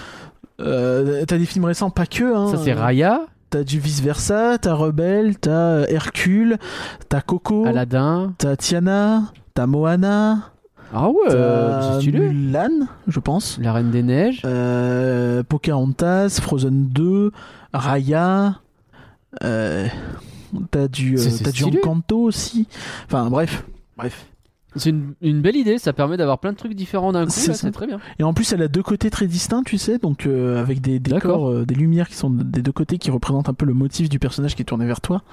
[0.61, 4.57] euh, t'as des films récents pas que hein, Ça c'est Raya, t'as du vice versa
[4.57, 6.57] t'as Rebelle t'as euh, Hercule
[7.09, 8.33] t'as Coco Aladdin.
[8.37, 10.51] T'as Tiana, t'as Moana,
[10.93, 12.19] Ah ouais, t'as c'est stylé.
[12.19, 13.57] Mulan, je pense.
[13.61, 14.41] La Reine des Neiges.
[14.45, 17.31] Euh, Pocahontas, Frozen 2,
[17.73, 18.59] Raya.
[19.43, 19.87] Euh,
[20.71, 21.65] t'as du, euh, t'as du.
[21.65, 22.67] Encanto aussi.
[23.05, 23.63] Enfin bref,
[23.97, 24.25] bref.
[24.77, 27.71] C'est une, une belle idée, ça permet d'avoir plein de trucs différents d'un coup, C'est
[27.71, 27.99] très bien.
[28.19, 30.99] Et en plus, elle a deux côtés très distincts, tu sais, donc euh, avec des
[30.99, 34.07] décors, euh, des lumières qui sont des deux côtés qui représentent un peu le motif
[34.07, 35.23] du personnage qui est tourné vers toi.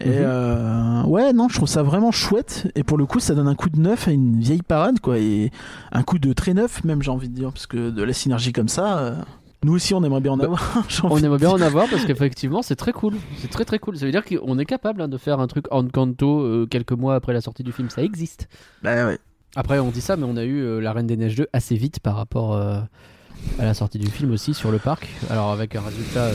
[0.00, 0.14] Et Mhm.
[0.20, 2.70] euh, ouais, non, je trouve ça vraiment chouette.
[2.74, 5.18] Et pour le coup, ça donne un coup de neuf à une vieille parade, quoi,
[5.18, 5.50] et
[5.92, 8.52] un coup de très neuf, même j'ai envie de dire, parce que de la synergie
[8.52, 9.16] comme ça,
[9.64, 10.82] nous aussi, on aimerait bien en Bah, avoir.
[11.04, 13.14] On aimerait bien en avoir parce qu'effectivement c'est très cool.
[13.38, 13.96] C'est très très cool.
[13.96, 16.92] Ça veut dire qu'on est capable hein, de faire un truc en canto euh, quelques
[16.92, 17.88] mois après la sortie du film.
[17.90, 18.48] Ça existe.
[18.82, 19.18] Bah ouais.
[19.54, 21.76] Après on dit ça, mais on a eu euh, La Reine des Neiges 2 assez
[21.76, 22.78] vite par rapport euh,
[23.58, 25.08] à la sortie du film aussi sur le parc.
[25.30, 26.24] Alors avec un résultat.
[26.24, 26.34] euh,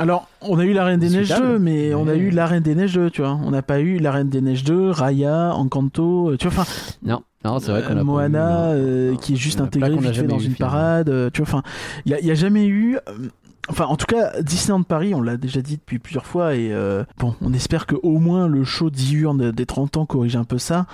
[0.00, 2.46] Alors, on a eu la Reine des Neiges Discutable, 2, mais on a eu la
[2.46, 3.38] Reine des Neiges 2, tu vois.
[3.44, 6.72] On n'a pas eu la Reine des Neiges 2, Raya, Encanto, tu vois, enfin,
[7.02, 9.62] Non, non c'est vrai qu'on Euh, a Moana eu, euh, qui est juste Il y
[9.62, 10.72] en a intégré plein qu'on a vite fait dans une finalement.
[10.76, 11.62] parade euh, tu vois enfin
[12.04, 13.28] il y, a- jamais eu euh,
[13.68, 17.04] enfin en tout cas Disneyland Paris on l'a déjà dit depuis plusieurs fois et euh,
[17.18, 20.58] bon on espère que au moins le show diurne des 30 ans corrige un peu
[20.58, 20.86] ça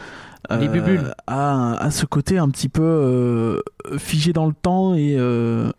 [0.51, 1.15] Les bubules.
[1.27, 3.61] a, a ce côté un petit peu euh,
[3.97, 5.71] figé dans le temps et euh,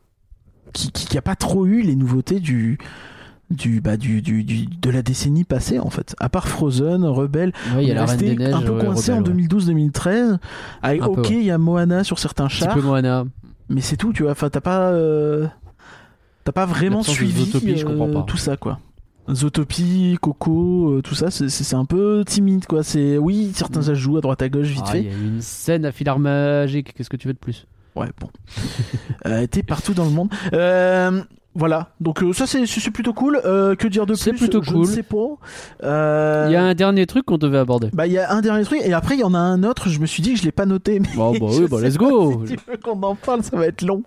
[0.73, 2.79] qui, qui, qui a pas trop eu les nouveautés du
[3.51, 7.53] du, bah, du, du, du- de la décennie passée en fait à part Frozen Rebelle
[7.75, 8.53] Ouais, il y a est la Reine resté des Neiges.
[8.55, 9.43] un peu ouais, coincé en Rebelle, ouais.
[9.47, 10.37] 2012-2013
[10.81, 11.35] avec Un peu, ok ouais.
[11.35, 13.25] il y a Moana sur certains Un petit chars peu Moana.
[13.69, 15.47] mais c'est tout tu vois enfin t'as pas euh,
[16.43, 18.23] t'as pas vraiment suivi je comprends euh, pas.
[18.23, 18.79] tout ça quoi
[19.31, 22.83] Zootopie, Coco, euh, tout ça, c'est- un peu timide quoi.
[22.83, 23.89] C'est oui, certains Mm.
[23.89, 25.01] ajouts à droite à gauche vite Ah, fait.
[25.01, 26.93] Il y a une scène à filar magique.
[26.93, 27.65] Qu'est-ce que tu veux de plus?
[27.95, 28.29] Ouais, bon.
[29.25, 30.29] euh, T'es partout dans le monde.
[30.53, 31.23] Euh,
[31.55, 31.87] voilà.
[32.01, 33.39] Donc euh, ça c'est plutôt cool.
[33.45, 34.21] Euh, que dire de plus?
[34.21, 34.85] C'est plutôt Je cool.
[34.87, 35.37] ne.
[35.83, 37.89] Euh, Il y a un dernier truc qu'on devait aborder.
[37.93, 39.89] Bah il y a un dernier truc et après il y en a un autre.
[39.89, 40.99] Je me suis dit que je l'ai pas noté.
[40.99, 42.43] Mais Bon, bah je oui, bah let's go.
[42.45, 44.03] Si tu veux qu'on en parle, ça va être long.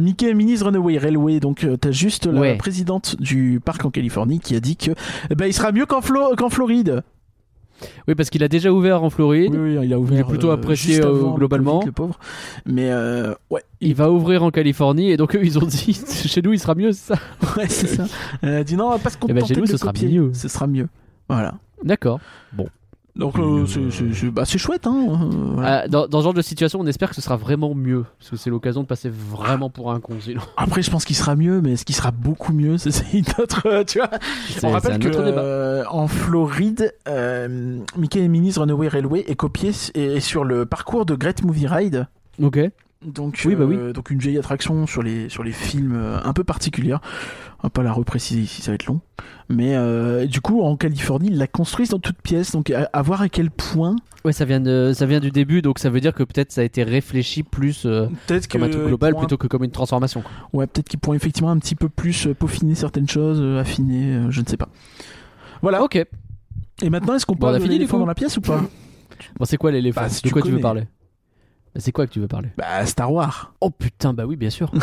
[0.00, 1.40] Mickey et Minnie's Runaway Railway.
[1.40, 4.90] Donc t'as juste la présidente du parc en Californie qui a dit que
[5.34, 7.02] ben il sera mieux qu'en Flo- qu'en Floride.
[8.08, 9.54] Oui, parce qu'il a déjà ouvert en Floride.
[9.54, 10.18] Oui, oui, il a ouvert.
[10.18, 11.82] Il est plutôt euh, apprécié, euh, avant globalement.
[11.84, 12.18] Le pauvre.
[12.66, 16.42] Mais euh, ouais, Il va ouvrir en Californie et donc eux ils ont dit chez
[16.42, 17.20] nous il sera mieux c'est ça.
[17.56, 18.04] ouais, c'est ça.
[18.42, 19.76] Elle a dit non, on va pas se Eh ben, contenter chez nous, de ce
[19.76, 20.30] sera mieux.
[20.34, 20.88] Ce sera mieux.
[21.28, 21.54] Voilà.
[21.84, 22.20] D'accord.
[23.14, 25.06] Donc euh, c'est- c'est bah, c'est chouette, hein.
[25.10, 25.86] euh, voilà.
[25.86, 28.36] Dans, dans ce genre de situation, on espère que ce sera vraiment mieux parce que
[28.36, 30.14] c'est l'occasion de passer vraiment pour un con.
[30.18, 30.40] sinon.
[30.56, 32.78] Après, je pense qu'il sera mieux, mais est-ce qu'il sera beaucoup mieux?
[32.78, 34.08] C'est une autre, euh, tu vois.
[34.62, 40.04] On rappelle que euh, en Floride, euh, Mickey et Minnie's Runaway Railway est copié et
[40.16, 42.06] est sur le parcours de Great Movie Ride.
[42.42, 42.58] Ok.
[43.04, 43.76] Donc, Oui, bah oui.
[43.76, 47.00] euh, donc une vieille attraction sur les sur les films euh, un peu particulière.
[47.60, 49.00] On va pas la repréciser ici, ça va être long.
[49.48, 52.52] Mais euh, du coup, en Californie, ils la construisent dans toute pièce.
[52.52, 53.96] Donc à, à voir à quel point.
[54.24, 56.60] Ouais, ça vient de, ça vient du début, donc ça veut dire que peut-être ça
[56.60, 60.22] a été réfléchi plus Peut-être comme un truc global plutôt que comme une transformation.
[60.22, 60.30] quoi.
[60.52, 64.46] Ouais, peut-être qu'ils pourront effectivement un petit peu plus peaufiner certaines choses, affiner, je ne
[64.46, 64.68] sais pas.
[65.60, 65.82] Voilà.
[65.82, 65.96] Ok.
[66.82, 68.62] Et maintenant, est-ce qu'on Bon, parle de l'éléphant dans la pièce ou pas?
[69.38, 70.02] Bon, c'est quoi l'éléphant?
[70.02, 70.84] Bah, si De quoi tu veux parler?
[71.76, 72.50] C'est quoi que tu veux parler?
[72.56, 73.54] Bah, Star Wars.
[73.60, 74.70] Oh putain, bah oui, bien sûr.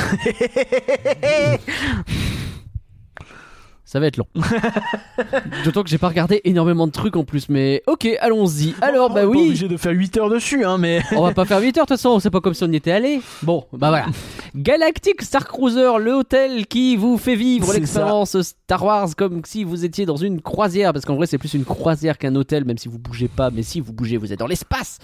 [3.89, 4.27] Ça va être long.
[5.65, 8.75] D'autant que j'ai pas regardé énormément de trucs en plus, mais ok, allons-y.
[8.81, 11.01] Alors, bah oui, obligé de faire 8 heures dessus, hein, mais.
[11.13, 12.75] on va pas faire 8 heures de toute façon, c'est pas comme si on y
[12.75, 13.19] était allé.
[13.41, 14.05] Bon, bah voilà.
[14.55, 19.63] Galactic Star Cruiser, le hôtel qui vous fait vivre C'est l'expérience Star Wars comme si
[19.63, 22.77] vous étiez dans une croisière, parce qu'en vrai c'est plus une croisière qu'un hôtel, même
[22.77, 24.99] si vous bougez pas, mais si vous bougez, vous êtes dans l'espace.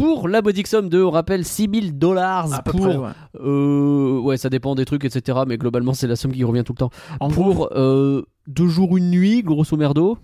[0.00, 2.80] Pour la modique somme de, on rappelle, 6000 dollars pour.
[2.80, 3.10] près, ouais.
[3.38, 5.40] euh, ouais, ça dépend des trucs, etc.
[5.46, 6.90] Mais globalement, c'est la somme qui revient tout le temps.
[7.20, 10.16] En pour euh, deux jours, une nuit, grosso merdo.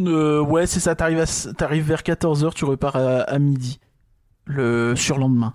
[0.00, 1.24] euh, ouais, c'est ça, t'arrives,
[1.56, 3.78] t'arrives vers 14h, tu repars à, à midi.
[4.46, 5.54] Le surlendemain.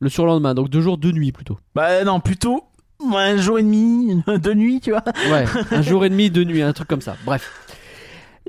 [0.00, 1.58] Le surlendemain, donc deux jours, deux nuits plutôt.
[1.74, 2.64] Bah non, plutôt
[3.14, 5.02] un jour et demi, deux nuits, tu vois.
[5.30, 7.16] Ouais, un jour et demi, deux nuits, un truc comme ça.
[7.24, 7.50] Bref.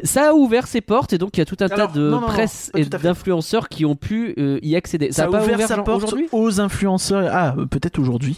[0.02, 2.10] Ça a ouvert ses portes et donc il y a tout un Alors, tas de
[2.10, 5.12] non, presse et d'influenceurs qui ont pu euh, y accéder.
[5.12, 7.30] Ça, Ça, a pas ouvert, sa porte aux influenceurs.
[7.32, 8.38] Ah, euh, peut-être aujourd'hui.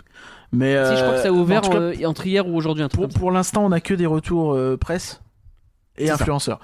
[0.52, 2.56] Mais Si, je crois que ça a euh, ouvert en tout cas, entre hier ou
[2.56, 5.22] aujourd'hui, un truc pour, pour l'instant, on a que des retours euh, presse
[5.98, 6.14] et ça.
[6.16, 6.60] influenceurs.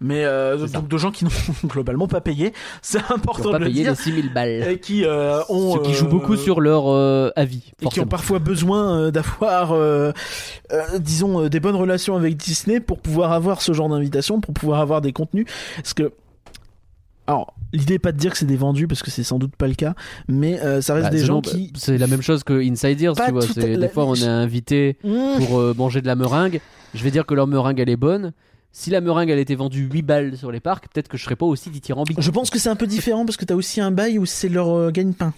[0.00, 0.78] Mais euh, ça.
[0.78, 1.30] donc de gens qui n'ont
[1.66, 2.52] globalement pas payé,
[2.82, 4.68] c'est important ont pas de le payé dire, les 6000 balles.
[4.70, 6.88] et qui euh, ont Ce qui joue euh, beaucoup sur leur
[7.36, 7.72] avis.
[7.80, 9.74] et qui ont parfois besoin d'avoir,
[11.00, 15.00] disons, des bonnes relations avec Disney pour pouvoir avoir ce genre d'invitation, pour pouvoir avoir
[15.00, 15.46] des contenus.
[15.76, 16.12] Parce que,
[17.28, 19.54] alors, l'idée est pas de dire que c'est des vendus, parce que c'est sans doute
[19.56, 19.94] pas le cas,
[20.28, 21.72] mais euh, ça reste Bah, des gens qui.
[21.76, 23.44] C'est la même chose que Insiders, Pas tu vois.
[23.56, 25.44] la- Des fois, on est invité Mmh.
[25.46, 26.60] pour euh, manger de la meringue.
[26.94, 28.32] Je vais dire que leur meringue, elle est bonne.
[28.74, 31.36] Si la meringue, elle était vendue 8 balles sur les parcs, peut-être que je serais
[31.36, 32.18] pas aussi dithyrambique.
[32.20, 34.48] Je pense que c'est un peu différent parce que t'as aussi un bail où c'est
[34.48, 35.34] leur euh, gagne-pain.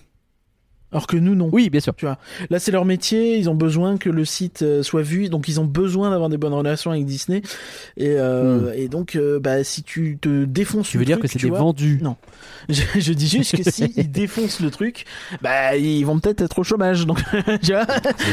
[0.94, 1.50] Alors que nous, non.
[1.52, 1.92] Oui, bien sûr.
[2.50, 5.60] Là, c'est leur métier, ils ont besoin que le site euh, soit vu, donc ils
[5.60, 7.42] ont besoin d'avoir des bonnes relations avec Disney.
[7.96, 10.92] Et, euh, et donc, euh, bah, si tu te défonces Hmm.
[10.92, 12.16] Tu veux dire que tu vois, vendus Non.
[12.68, 15.04] Je, je dis juste que si ils défoncent le truc,
[15.42, 17.04] bah, ils vont peut-être être au chômage.
[17.06, 17.18] Donc,
[17.62, 17.86] tu vois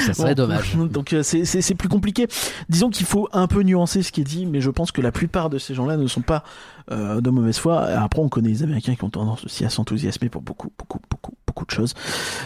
[0.06, 0.44] Ça serait Bon.
[0.44, 0.76] dommage.
[0.92, 2.28] Donc euh, c'est- plus compliqué.
[2.70, 5.12] Disons qu'il faut un peu nuancer ce qui est dit, mais je pense que la
[5.12, 6.44] plupart de ces gens-là ne sont pas
[6.92, 7.82] euh, de mauvaise foi.
[7.84, 11.34] Après, on connaît les Américains qui ont tendance aussi à s'enthousiasmer pour beaucoup, beaucoup, beaucoup,
[11.52, 11.94] beaucoup de choses.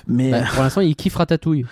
[0.07, 1.65] Mais Bah, pour l'instant, ils kiffent Ratatouille.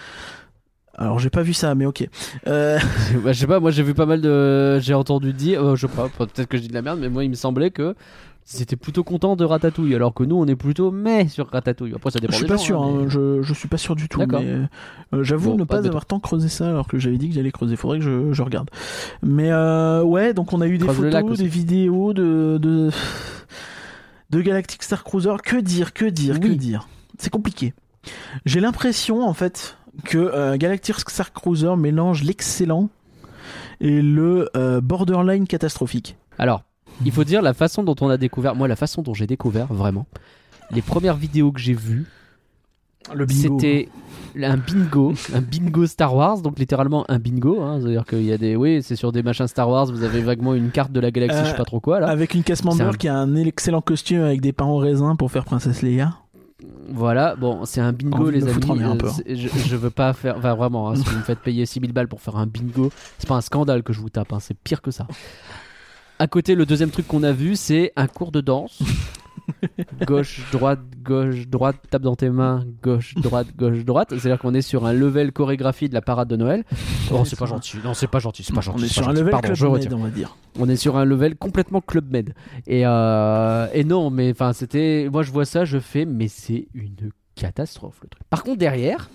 [0.96, 2.08] alors, j'ai pas vu ça, mais ok.
[2.48, 2.78] Euh,
[3.24, 4.80] Bah, je sais pas, moi j'ai vu pas mal de.
[4.80, 5.64] J'ai entendu dire.
[5.64, 7.36] euh, je sais pas, peut-être que je dis de la merde, mais moi il me
[7.36, 7.96] semblait que.
[8.46, 11.94] C'était plutôt content de Ratatouille, alors que nous on est plutôt mais sur Ratatouille.
[11.96, 13.70] Après ça dépend je suis des pas gens, sûr, hein, hein, mais- je, je suis
[13.70, 14.20] pas sûr du tout.
[14.28, 14.36] Mais,
[15.14, 17.36] euh, J'avoue Bon, ne pas pas avoir tant creusé ça alors que j'avais dit que
[17.36, 17.78] j'allais creuser.
[17.78, 18.70] Faudrait que je, je regarde.
[19.22, 22.90] Mais euh, ouais, donc on a eu des Creuse photos, des vidéos de, de
[24.30, 25.36] de Galactic Star Cruiser.
[25.42, 26.88] Que dire, que dire, que dire?
[27.24, 27.74] C'est compliqué.
[28.46, 32.90] J'ai l'impression en fait que euh, Galactic Star Cruiser mélange l'excellent
[33.80, 36.18] et le euh, borderline catastrophique.
[36.38, 36.64] Alors,
[37.06, 38.56] il faut dire la façon dont on a découvert.
[38.56, 40.06] Moi, la façon dont j'ai découvert vraiment.
[40.72, 42.06] Les premières vidéos que j'ai vues,
[43.30, 43.90] c'était
[44.42, 47.62] un bingo, un bingo Star Wars, donc littéralement un bingo.
[47.62, 49.86] hein, C'est-à-dire qu'il y a des, oui, c'est sur des machins Star Wars.
[49.86, 52.08] Vous avez vaguement une carte de la galaxie, Euh, je sais pas trop quoi là.
[52.10, 55.32] avec une casse un- qui a un excellent costume avec des pains au raisin pour
[55.32, 56.18] faire Princesse Leia.
[56.90, 58.84] Voilà, bon, c'est un bingo, les amis.
[58.84, 59.10] un euh, peu.
[59.28, 60.38] je, je veux pas faire.
[60.38, 63.28] Enfin, vraiment, hein, si vous me faites payer 6000 balles pour faire un bingo, c'est
[63.28, 65.08] pas un scandale que je vous tape, hein, c'est pire que ça.
[66.20, 68.80] À côté, le deuxième truc qu'on a vu, c'est un cours de danse.
[70.06, 74.10] gauche, droite, gauche, droite, tape dans tes mains, gauche, droite, gauche, droite.
[74.10, 76.64] C'est-à-dire qu'on est sur un level chorégraphie de la parade de Noël.
[77.12, 77.78] Oh, c'est pas gentil.
[77.84, 78.44] Non, c'est pas gentil.
[78.44, 78.80] C'est pas gentil.
[78.80, 79.20] on est c'est pas sur un gentil.
[79.20, 79.92] level Pardon, Club je retire.
[79.92, 80.38] Med, on va dire.
[80.60, 82.34] On est sur un level complètement Club Med.
[82.68, 85.10] Et, euh, et non, mais enfin, c'était.
[85.12, 88.24] Moi, je vois ça, je fais, mais c'est une catastrophe le truc.
[88.30, 89.10] Par contre, derrière,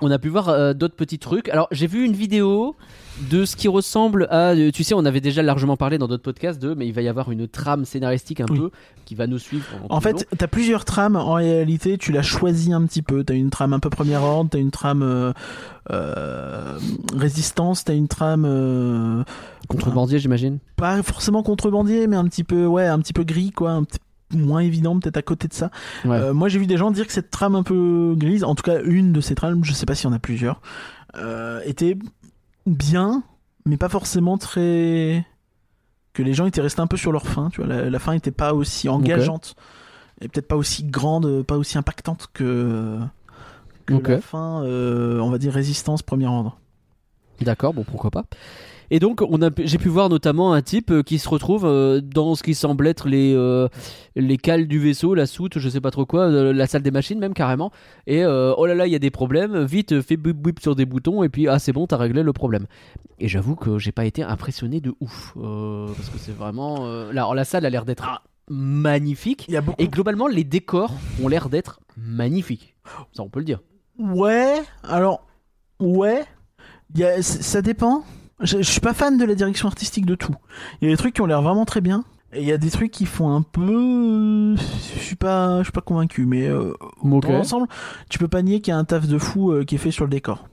[0.00, 1.48] on a pu voir euh, d'autres petits trucs.
[1.48, 2.76] Alors, j'ai vu une vidéo
[3.30, 4.50] de ce qui ressemble à.
[4.50, 7.02] euh, Tu sais, on avait déjà largement parlé dans d'autres podcasts de, mais il va
[7.02, 8.58] y avoir une trame scénaristique un Oui.
[8.58, 8.70] peu
[9.04, 9.64] qui va nous suivre.
[9.88, 11.16] En fait, t'as plusieurs trames.
[11.16, 13.24] En réalité, tu l'as choisi un petit peu.
[13.24, 15.32] T'as une trame un peu premier ordre, t'as une trame euh,
[15.90, 16.78] euh,
[17.16, 19.24] résistance, t'as une trame euh,
[19.68, 20.58] contrebandier, j'imagine.
[20.76, 23.98] pas forcément contrebandier, mais un petit peu, ouais, un petit peu gris, quoi, un petit
[24.32, 25.70] moins évident peut-être à côté de ça.
[26.04, 26.16] Ouais.
[26.16, 28.62] Euh, moi, j'ai vu des gens dire que cette trame un peu grise, en tout
[28.62, 30.60] cas une de ces trames, je sais pas s'il y en a plusieurs,
[31.16, 31.96] euh, était
[32.66, 33.22] bien,
[33.64, 35.24] mais pas forcément très.
[36.12, 37.48] que les gens étaient restés un peu sur leur fin.
[37.50, 39.54] Tu vois, la, la fin était pas aussi engageante
[40.20, 42.98] et peut-être pas aussi grande, pas aussi impactante que.
[43.86, 46.58] que la fin, euh, on va dire résistance premier ordre.
[47.40, 48.24] D'accord, bon pourquoi pas.
[48.90, 52.00] Et donc on a, j'ai pu voir notamment un type euh, qui se retrouve euh,
[52.00, 53.68] dans ce qui semble être les euh,
[54.16, 57.18] les cales du vaisseau, la soute, je sais pas trop quoi, la salle des machines
[57.18, 57.70] même carrément.
[58.06, 59.64] Et oh là là, il y a des problèmes.
[59.64, 62.32] Vite, fais bip bip sur des boutons et puis ah c'est bon, t'as réglé le
[62.32, 62.66] problème.
[63.18, 66.86] Et j'avoue que j'ai pas été impressionné de ouf parce que c'est vraiment.
[66.86, 68.22] là, alors, la salle a l'air d'être Ah.
[68.48, 69.44] magnifique.
[69.48, 69.80] Il y a beaucoup.
[69.82, 70.92] Et globalement, les décors
[71.22, 72.74] ont l'air d'être magnifiques.
[73.12, 73.60] Ça, on peut le dire.
[73.98, 75.26] Ouais, alors,
[75.80, 76.24] ouais,
[76.94, 78.04] y a- ça dépend.
[78.40, 80.34] Je, je suis pas fan de la direction artistique de tout.
[80.80, 82.04] Il y a des trucs qui ont l'air vraiment très bien.
[82.32, 84.54] Et il y a des trucs qui font un peu.
[84.56, 87.22] Je suis pas, je suis pas convaincu, mais euh, Ok.
[87.22, 87.66] dans l'ensemble,
[88.10, 89.90] tu peux pas nier qu'il y a un taf de fou euh, qui est fait
[89.90, 90.46] sur le décor.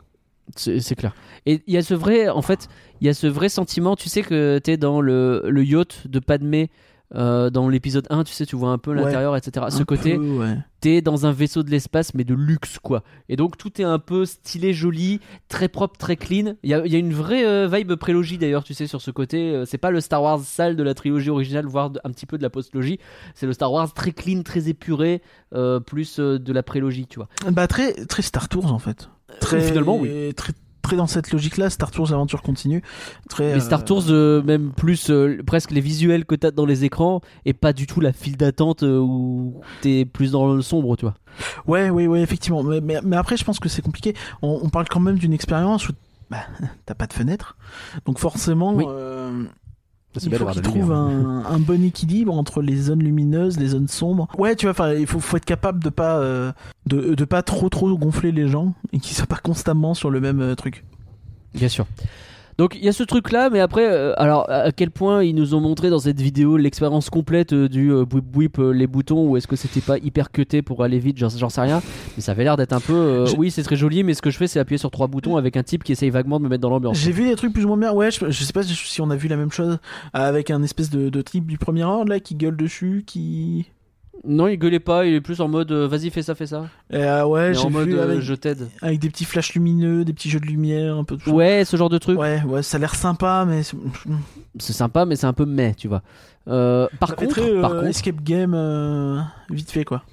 [0.55, 1.13] C'est c'est clair.
[1.45, 2.69] Et il y a ce vrai, en fait,
[3.01, 3.95] il y a ce vrai sentiment.
[3.97, 6.69] Tu sais que t'es dans le, le yacht de Padmé
[7.13, 9.03] euh, dans l'épisode 1, tu sais, tu vois un peu Ouais.
[9.03, 9.67] l'intérieur, etc.
[9.69, 10.57] Ce côté, ouais.
[10.81, 13.03] t'es dans un vaisseau de l'espace, mais de luxe, quoi.
[13.29, 16.55] Et donc tout est un peu stylé, joli, très propre, très clean.
[16.63, 19.01] Il y a, il y a une vraie euh, vibe prélogie d'ailleurs, tu sais, sur
[19.01, 19.51] ce côté.
[19.53, 22.37] Euh, C'est pas le Star Wars sale de la trilogie originale, voire un petit peu
[22.37, 22.99] de la postlogie.
[23.35, 25.21] C'est le Star Wars très clean, très épuré,
[25.53, 27.27] euh, plus de la prélogie, tu vois.
[27.51, 29.09] Bah très, très Star Tours en fait.
[29.41, 30.33] Très, finalement, oui.
[30.33, 30.53] Très,
[30.85, 32.81] très dans cette logique-là, Star Tours, l'aventure continue.
[33.29, 33.55] Très.
[33.55, 36.83] Les Star euh, Tours, euh, même plus euh, presque les visuels que t'as dans les
[36.85, 41.05] écrans, et pas du tout la file d'attente où t'es plus dans le sombre, tu
[41.05, 41.15] vois.
[41.65, 42.61] Ouais, oui, oui, effectivement.
[42.63, 44.13] Mais, mais, mais après, je pense que c'est compliqué.
[44.41, 45.93] On, on parle quand même d'une expérience où
[46.29, 46.43] bah,
[46.85, 47.57] t'as pas de fenêtre.
[48.05, 48.85] Donc forcément, Oui.
[48.87, 49.43] euh,
[50.23, 54.27] il faut qu'ils trouvent un, un bon équilibre entre les zones lumineuses, les zones sombres.
[54.37, 56.51] Ouais, tu vois, enfin, il faut, faut être capable de pas, euh,
[56.85, 60.19] de, de pas trop trop gonfler les gens et qu'ils soient pas constamment sur le
[60.19, 60.83] même euh, truc.
[61.53, 61.85] Bien sûr.
[62.57, 65.35] Donc il y a ce truc là, mais après, euh, alors à quel point ils
[65.35, 68.87] nous ont montré dans cette vidéo l'expérience complète euh, du euh, whip whip euh, les
[68.87, 71.81] boutons ou est-ce que c'était pas hyper cuté pour aller vite, j'en sais rien.
[72.15, 72.93] Mais ça avait l'air d'être un peu.
[72.93, 75.07] euh, Je- Oui, c'est très joli, mais ce que je fais c'est appuyer sur trois
[75.07, 76.97] boutons avec un type qui essaye vaguement de me mettre dans l'ambiance.
[76.97, 77.91] J'ai vu des trucs plus ou moins bien.
[77.91, 79.77] Ouais, je, je sais pas si on a vu la même chose
[80.13, 83.65] avec un espèce de, de type du premier ordre là qui gueule dessus, qui.
[84.23, 86.67] Non, il gueulait pas, il est plus en mode euh, vas-y fais ça, fais ça.
[86.93, 88.69] Euh, ouais, j'ai en mode vu euh, avec, je t'aide.
[88.81, 91.17] avec des petits flashs lumineux, des petits jeux de lumière, un peu.
[91.17, 91.35] tout ça.
[91.35, 92.17] Ouais, ce genre de truc.
[92.17, 93.77] Ouais, ouais, ça a l'air sympa, mais c'est-
[94.59, 96.01] C'est sympa, mais c'est un peu mais, tu vois.
[96.47, 100.03] Euh, par contre, très par contre, escape game vite fait quoi.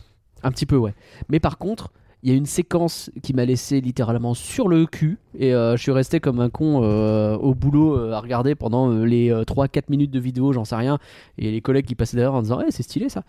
[0.43, 0.95] Un petit peu, ouais.
[1.29, 1.91] Mais par contre,
[2.23, 5.19] il y a une séquence qui m'a laissé littéralement sur le cul.
[5.37, 8.91] Et euh, je suis resté comme un con euh, au boulot euh, à regarder pendant
[8.91, 10.99] les 3-4 minutes de vidéo, j'en sais rien.
[11.37, 13.25] Et les collègues qui passaient derrière en disant, Eh, c'est stylé ça.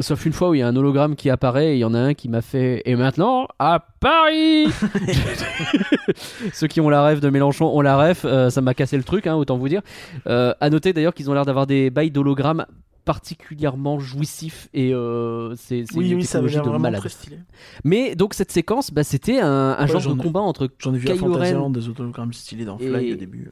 [0.00, 1.92] Sauf une fois où il y a un hologramme qui apparaît et il y en
[1.92, 4.68] a un qui m'a fait, et maintenant, à Paris
[6.54, 9.26] Ceux qui ont la rêve de Mélenchon ont la rêve, ça m'a cassé le truc,
[9.26, 9.82] hein, autant vous dire.
[10.24, 12.64] À noter d'ailleurs qu'ils ont l'air d'avoir des bails d'hologrammes
[13.04, 17.00] particulièrement jouissifs et euh, c'est Oui, une oui, ça technologie l'air de vraiment malade.
[17.00, 17.38] très stylé.
[17.84, 19.48] Mais donc cette séquence, bah, c'était un,
[19.78, 21.70] un Ouais, genre de combat entre J'en ai vu à Kylo Ren.
[21.70, 23.50] Des autogrammes stylés dans Et- Fly au début.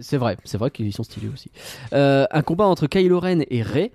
[0.00, 1.50] C'est vrai, c'est vrai qu'ils sont stylés aussi.
[1.94, 3.92] Euh, un combat entre Kylo Ren et Rey.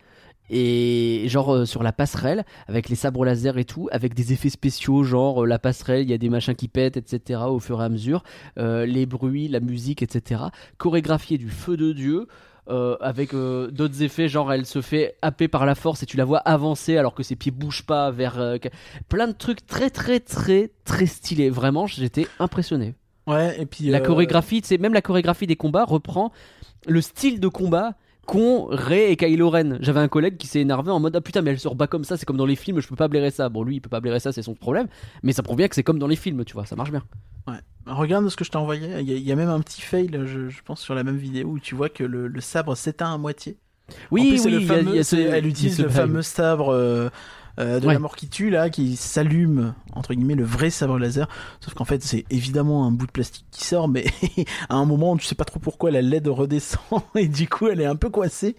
[0.52, 4.50] Et genre euh, sur la passerelle avec les sabres laser et tout, avec des effets
[4.52, 7.42] spéciaux, genre euh, la passerelle, il y a des machins qui pètent, etc.
[7.48, 8.24] au fur et à mesure,
[8.60, 10.44] euh, les bruits, la musique, etc.
[10.78, 12.28] Chorégraphié du feu de Dieu,
[12.68, 16.18] euh, avec euh, d'autres effets, genre elle se fait happer par la force et tu
[16.18, 18.40] la vois avancer alors que ses pieds bougent pas vers.
[18.40, 18.58] euh,
[19.08, 21.50] plein de trucs très très très très stylés.
[21.50, 22.96] Vraiment, j'étais impressionné.
[23.28, 26.32] Ouais, et puis La chorégraphie, sais, même la chorégraphie des combats reprend
[26.88, 27.94] le style de combat
[28.26, 29.78] qu'ont Rey et Kylo Ren.
[29.82, 32.04] J'avais un collègue qui s'est énervé en mode ah putain mais elle se rebat comme
[32.04, 33.50] ça, c'est comme dans les films, je peux pas blairer ça.
[33.50, 34.88] Bon lui il peut pas blairer ça, c'est son problème,
[35.22, 37.04] mais ça prouve bien que c'est comme dans les films, tu vois, ça marche bien.
[37.88, 38.88] Regarde ce que je t'ai envoyé.
[39.02, 41.04] Il y, a- il y a même un petit fail, je, je pense, sur la
[41.04, 43.58] même vidéo où tu vois que le, le sabre s'éteint à moitié.
[44.10, 47.10] Oui, plus, oui, y a- y a ce- elle utilise le fameux sabre euh,
[47.60, 47.94] euh, de Ouais.
[47.94, 51.28] la mort qui tue là, qui s'allume entre guillemets le vrai sabre laser.
[51.60, 54.06] Sauf qu'en fait, c'est évidemment un bout de plastique qui sort, mais
[54.70, 56.80] à un moment, tu sais pas trop pourquoi la LED redescend
[57.16, 58.56] et du coup, elle est un peu coincée.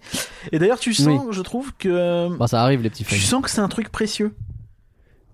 [0.53, 3.19] Et d'ailleurs, tu sens, je trouve que Bah ça arrive les petits tu fails.
[3.19, 4.33] sens que c'est un truc précieux.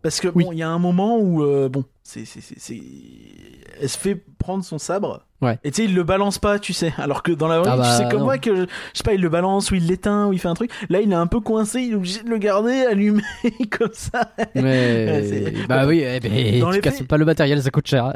[0.01, 0.43] Parce que Oui.
[0.45, 2.81] bon, il y a un moment où euh, bon, c'est c'est c'est
[3.81, 5.25] elle se fait prendre son sabre.
[5.41, 5.57] Ouais.
[5.63, 6.93] Et tu sais, il le balance pas, tu sais.
[6.97, 8.25] Alors que dans la vraie Ah vie, bah, tu sais comme non.
[8.25, 8.67] moi que je, je
[8.97, 10.71] sais pas, il le balance ou il l'éteint ou il fait un truc.
[10.89, 13.21] Là, il est un peu coincé, il est obligé de le garder allumé
[13.71, 14.31] comme ça.
[14.55, 17.71] Ouais, c'est- bah oui, eh ben, Dans tu les casses faits- pas le matériel, ça
[17.71, 18.13] coûte cher.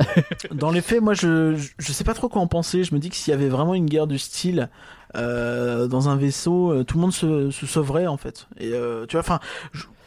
[0.53, 2.83] Dans les faits, moi, je, je je sais pas trop quoi en penser.
[2.83, 4.69] Je me dis que s'il y avait vraiment une guerre du style
[5.15, 8.47] euh, dans un vaisseau, euh, tout le monde se, se sauverait en fait.
[8.59, 9.39] Et euh, tu vois, enfin,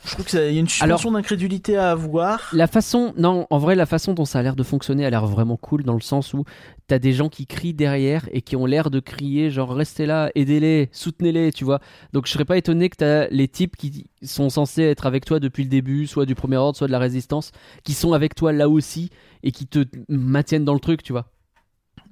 [0.04, 2.50] je, trouve qu'il y a une suspension d'incrédulité à avoir.
[2.52, 5.26] La façon, non, en vrai, la façon dont ça a l'air de fonctionner a l'air
[5.26, 6.44] vraiment cool dans le sens où
[6.86, 10.30] t'as des gens qui crient derrière et qui ont l'air de crier genre restez là,
[10.34, 11.80] aidez-les, soutenez-les, tu vois.
[12.12, 15.40] Donc je serais pas étonné que t'as les types qui sont censés être avec toi
[15.40, 17.52] depuis le début, soit du premier ordre, soit de la résistance,
[17.84, 19.10] qui sont avec toi là aussi
[19.42, 21.26] et qui te maintiennent dans le truc, tu vois.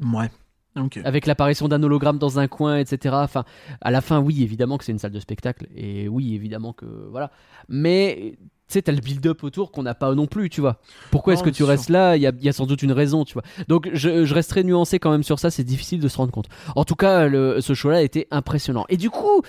[0.01, 0.31] Ouais.
[1.05, 3.15] Avec l'apparition d'un hologramme dans un coin, etc.
[3.19, 3.45] Enfin,
[3.81, 6.87] à la fin, oui, évidemment que c'est une salle de spectacle et oui, évidemment que
[7.11, 7.31] voilà.
[7.69, 8.37] Mais
[8.69, 10.79] tu sais, t'as le build-up autour qu'on n'a pas non plus, tu vois.
[11.11, 12.17] Pourquoi est-ce que tu restes là?
[12.17, 13.43] Il y a, il y a sans doute une raison, tu vois.
[13.67, 15.51] Donc, je, je resterai nuancé quand même sur ça.
[15.51, 16.49] C'est difficile de se rendre compte.
[16.77, 18.85] En tout cas, le, ce show-là a été impressionnant.
[18.91, 19.41] Et du coup,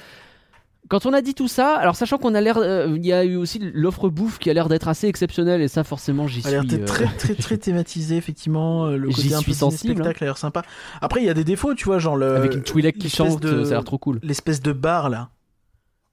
[0.90, 3.24] quand on a dit tout ça, alors sachant qu'on a l'air, euh, il y a
[3.24, 6.48] eu aussi l'offre bouffe qui a l'air d'être assez exceptionnelle et ça forcément j'y suis.
[6.50, 8.88] a l'air d'être euh, très très très thématisé effectivement.
[8.88, 10.64] euh, Le côté un peu sensible, spectacle a l'air sympa.
[11.02, 13.40] Après il y a des défauts, tu vois, genre le avec une Twi'lek qui chante,
[13.42, 14.20] de- ça a l'air trop cool.
[14.24, 15.30] l'espèce de bar là.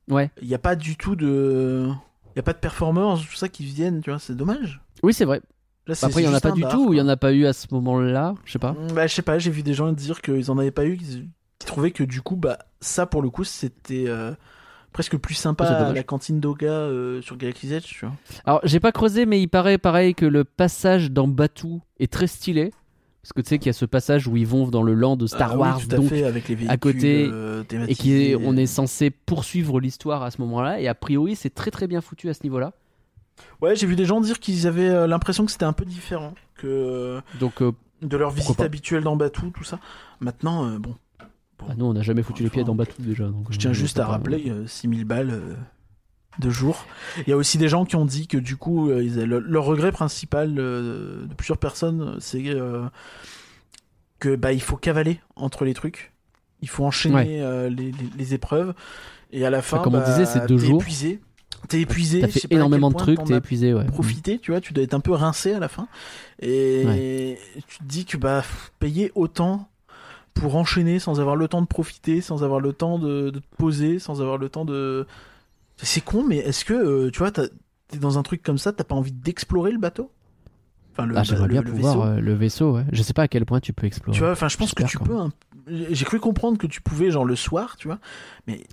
[0.08, 0.30] Ouais.
[0.40, 1.88] Il n'y a pas du tout de,
[2.34, 4.80] il y a pas de performers, tout ça qui viennent, tu vois, c'est dommage.
[5.02, 5.40] Oui, c'est vrai.
[5.88, 7.00] Là, c'est- Après, il y c'est en a pas du bar, tout ou il y
[7.00, 7.06] quoi.
[7.06, 8.76] en a pas eu à ce moment-là, je sais pas.
[8.94, 11.28] Bah, je sais pas, j'ai vu des gens dire qu'ils en avaient pas eu, qu'ils
[11.58, 14.32] qu'ils trouvaient que du coup, bah, ça pour le coup, c'était euh,
[14.96, 18.14] presque plus sympa Oh, à la cantine d'Oga euh, sur Galaxy's Edge, tu vois.
[18.46, 22.26] Alors, j'ai pas creusé, mais il paraît pareil que le passage dans Batuu est très
[22.26, 22.72] stylé.
[23.20, 25.16] Parce que tu sais qu'il y a ce passage où ils vont dans le land
[25.18, 27.94] de Star Ah oui, Wars, tout à donc, fait, avec les véhicules côté, euh, et
[27.94, 30.80] qui est, on est censé poursuivre l'histoire à ce moment-là.
[30.80, 32.72] Et a priori, c'est très très bien foutu à ce niveau-là.
[33.60, 36.32] Ouais, j'ai vu des gens dire qu'ils avaient euh, l'impression que c'était un peu différent
[36.54, 38.64] que euh, Donc, euh, de leur visite pas.
[38.64, 39.78] habituelle dans Batuu, tout ça.
[40.20, 40.94] Maintenant, euh, bon,
[41.58, 43.24] bah, nous, on n'a jamais foutu les pieds Enfin, dans Batuu déjà.
[43.28, 45.54] donc, je euh, tiens on juste à rappeler euh, 6000 balles euh,
[46.38, 46.84] de jour.
[47.26, 49.38] Il y a aussi des gens qui ont dit que du coup, euh, ils- le-
[49.40, 52.84] leur regret principal euh, de plusieurs personnes, c'est euh,
[54.18, 56.12] que bah il faut cavaler entre les trucs.
[56.62, 57.40] Il faut enchaîner Ouais.
[57.40, 58.74] euh, les, les- les épreuves.
[59.32, 60.80] Et à la fin, comme on bah, disait, c'est deux jours.
[60.80, 61.20] épuisé.
[61.68, 62.20] T'es épuisé.
[62.20, 63.84] T'as fait énormément de trucs, t'es épuisé, ouais.
[63.86, 65.88] profiter, tu vois, tu dois être un peu rincé à la fin.
[66.40, 68.42] Et tu te dis que bah
[68.78, 69.68] payer autant
[70.40, 73.56] pour enchaîner sans avoir le temps de profiter, sans avoir le temps de, de te
[73.56, 75.06] poser, sans avoir le temps de.
[75.78, 77.48] C'est con, mais est-ce que euh, tu vois, t'es
[78.00, 80.10] dans un truc comme ça, t'as pas envie d'explorer le bateau?
[80.92, 82.08] Enfin, le, Ah, j'aimerais bien le pouvoir vaisseau.
[82.10, 82.84] euh, le vaisseau, ouais.
[82.92, 84.16] Je sais pas à quel point tu peux explorer.
[84.16, 85.18] Tu vois, enfin, je pense que tu peux.
[85.18, 85.30] un-
[85.68, 87.98] J'ai cru comprendre que tu pouvais, genre le soir, tu vois,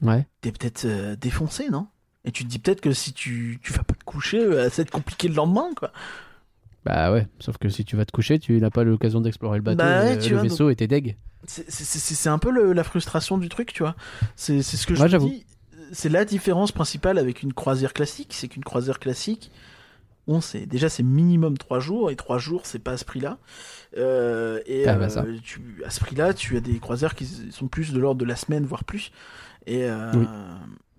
[0.02, 0.28] Ouais.
[0.42, 1.88] t'es peut-être euh, défoncé, non?
[2.24, 4.78] Et tu te dis peut-être que si tu, tu vas pas te coucher, euh, ça
[4.78, 5.92] va être compliqué le lendemain, quoi.
[6.86, 9.64] Bah ouais, sauf que si tu vas te coucher, tu n'as pas l'occasion d'explorer le
[9.64, 11.18] bateau, Bah ouais, le, tu le vois, vaisseau et t'es deg.
[11.46, 13.96] C'est- un peu le- la frustration du truc, tu vois.
[14.36, 15.46] C'est ce que je dis.
[15.92, 19.52] C'est la différence principale avec une croisière classique, c'est qu'une croisière classique,
[20.28, 23.38] bon, c'est déjà c'est minimum trois jours et trois jours c'est pas à ce prix-là.
[23.98, 27.68] Euh, et Ah, bah, euh, tu, à ce prix-là, tu as des croisières qui sont
[27.68, 29.12] plus de l'ordre de la semaine, voire plus.
[29.68, 30.26] Et euh, Oui.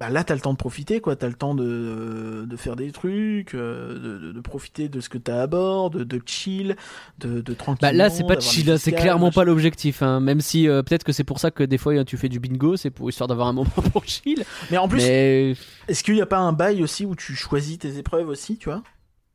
[0.09, 1.17] Bah là, t'as le temps de profiter, quoi.
[1.17, 5.09] T'as le temps de, de faire des trucs, euh, de, de- de profiter de ce
[5.09, 6.77] que t'as à bord, de, de chill,
[7.19, 7.81] de, de tranquille.
[7.83, 10.03] Bah là, c'est pas chill, hein, c'est clairement pas l'objectif.
[10.03, 10.21] hein.
[10.21, 12.41] Même si euh, peut-être que c'est pour ça que des fois hein, tu fais du
[12.41, 14.45] bingo, c'est pour histoire d'avoir un moment pour chill.
[14.71, 15.55] Mais en plus, Mais
[15.89, 18.69] Est-ce qu'il n'y a pas un bail aussi où tu choisis tes épreuves aussi, tu
[18.69, 18.83] vois?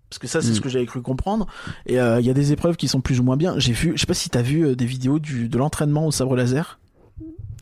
[0.09, 1.45] Parce que ça, c'est ce que j'avais cru comprendre.
[1.85, 3.53] Et euh, il y a des épreuves qui sont plus ou moins bien.
[3.59, 6.11] J'ai vu, je sais pas si t'as vu euh, des vidéos du, de l'entraînement au
[6.11, 6.79] sabre laser.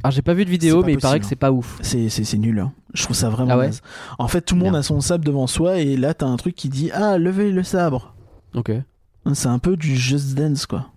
[0.04, 1.78] Alors j'ai pas vu de vidéo, mais il paraît que c'est pas ouf.
[1.82, 2.60] C'est, c'est, nul.
[2.60, 2.72] hein.
[2.94, 3.82] Je trouve ça vraiment Ah ouais naze.
[4.20, 4.80] En fait, tout le monde Merde.
[4.80, 7.64] a son sabre devant soi et là, t'as un truc qui dit Ah, levez le
[7.64, 8.14] sabre.
[8.56, 8.72] Ok.
[9.34, 10.88] C'est un peu du Just Dance, quoi.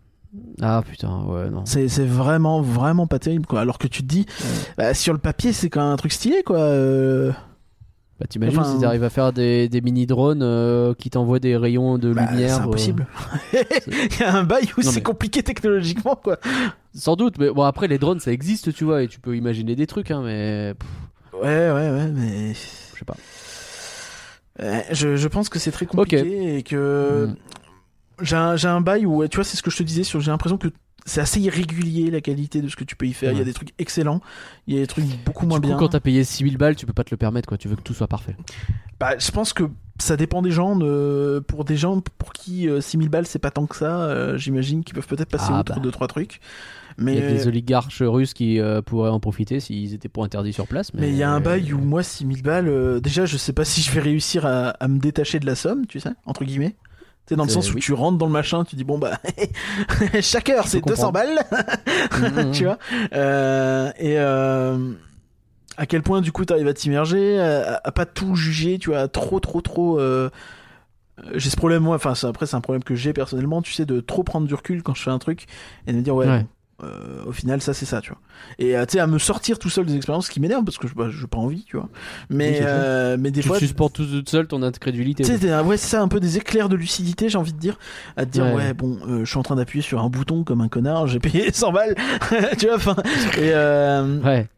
[0.62, 1.62] Ah putain, ouais non.
[1.64, 3.60] C'est, c'est vraiment, vraiment pas terrible, quoi.
[3.60, 4.26] Alors que tu te dis,
[4.78, 6.58] bah, sur le papier, c'est quand même un truc stylé, quoi.
[6.58, 7.32] Euh,
[8.20, 11.56] Bah t'imagines Enfin, si t'arrives à faire des, des mini drones euh, qui t'envoient des
[11.56, 12.54] rayons de bah, lumière.
[12.56, 13.06] c'est euh, impossible.
[13.54, 16.36] Il y a un bail où c'est mais- compliqué technologiquement, quoi.
[16.94, 19.74] Sans doute, mais bon après les drones ça existe, tu vois, et tu peux imaginer
[19.74, 22.52] des trucs, hein, mais pff, Ouais, ouais, ouais, mais.
[22.52, 23.16] je sais pas.
[24.92, 27.34] Je, je pense que c'est très compliqué et que Mm.
[28.56, 30.58] j'ai un, bail où, tu vois, c'est ce que je te disais, sur, j'ai l'impression
[30.58, 30.68] que
[31.06, 33.32] c'est assez irrégulier la qualité de ce que tu peux y faire.
[33.32, 34.20] Il y a des trucs excellents,
[34.66, 35.76] il y a des trucs beaucoup moins coup, bien.
[35.76, 37.58] quand t'as payé 6000 balles, tu peux pas te le permettre, quoi.
[37.58, 38.36] Tu veux que tout soit parfait.
[38.98, 39.64] Bah, je pense que
[39.98, 40.76] ça dépend des gens.
[40.76, 44.36] de- Pour des gens pour qui euh, 6000 balles c'est pas tant que ça, euh,
[44.38, 45.80] j'imagine qu'ils peuvent peut-être passer Ah, outre bah.
[45.80, 46.40] deux trois trucs.
[46.98, 50.22] Il Mais y a des oligarches russes qui euh, pourraient en profiter s'ils étaient pas
[50.22, 50.92] interdits sur place.
[50.92, 53.54] Mais mais il y a un bail où moi 6000 balles, euh, déjà je sais
[53.54, 56.44] pas si je vais réussir à, à me détacher de la somme, tu sais, entre
[56.44, 56.76] guillemets.
[57.36, 57.80] Dans le C'est- sens où oui.
[57.80, 59.18] tu rentres dans le machin, tu dis bon bah
[60.20, 61.38] chaque heure c'est peux 200 balles,
[62.20, 62.50] Mhm.
[62.52, 62.78] tu vois.
[63.12, 64.92] Euh, et euh,
[65.76, 69.00] à quel point du coup t'arrives à t'immerger, à, à pas tout juger, tu vois,
[69.00, 69.98] à trop trop trop.
[70.00, 70.28] euh,
[71.34, 74.00] J'ai ce problème moi, enfin après c'est un problème que j'ai personnellement, tu sais, de
[74.00, 75.46] trop prendre du recul quand je fais un truc
[75.86, 76.26] et de me dire ouais.
[76.26, 76.46] Ouais.
[76.82, 78.18] Euh, au final, ça c'est ça, tu vois.
[78.58, 80.88] Et euh, tu sais, à me sortir tout seul des expériences qui m'énervent parce que
[80.88, 81.88] je bah, j'ai pas envie, tu vois.
[82.30, 85.24] Mais Oui, euh, mais des Tu fois, te suspends tout seul ton incrédulité.
[85.24, 87.78] tu sais, ouais, c'est ça, un peu des éclairs de lucidité, j'ai envie de dire.
[88.16, 88.74] À te dire, ouais, Ouais.
[88.74, 91.52] bon, euh, je suis en train d'appuyer sur un bouton comme un connard, j'ai payé
[91.52, 91.94] 100 balles,
[92.58, 92.96] tu vois, enfin.
[93.36, 94.48] Et, euh, Ouais.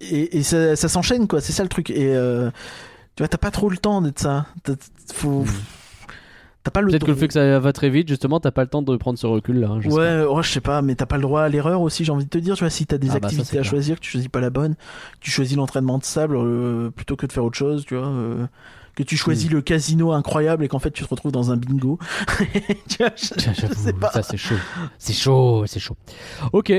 [0.00, 1.90] et, et ça, ça s'enchaîne, quoi, c'est ça le truc.
[1.90, 2.50] Et euh,
[3.16, 4.46] tu vois, t'as pas trop le temps d'être ça.
[5.12, 5.44] Faut.
[6.64, 6.88] T'as pas le.
[6.88, 8.96] Peut-être que le fait que ça va très vite, justement, t'as pas le temps de
[8.96, 9.76] prendre ce recul là.
[9.80, 10.00] je sais pas.
[10.00, 12.24] Ouais, ouais, je sais pas, mais t'as pas le droit à l'erreur aussi, j'ai envie
[12.24, 13.70] de te dire, tu vois, si t'as des Ah bah ça, activités à clair.
[13.70, 14.76] choisir, que tu choisis pas la bonne,
[15.20, 18.46] tu choisis l'entraînement de sable euh, plutôt que de faire autre chose, tu vois, euh,
[18.94, 19.54] que tu choisis Mm.
[19.54, 21.98] le casino incroyable et qu'en fait tu te retrouves dans un bingo.
[22.88, 24.10] tu vois, je, je sais pas.
[24.10, 24.54] Ça c'est chaud.
[24.98, 25.96] C'est chaud, c'est chaud.
[26.52, 26.72] Ok.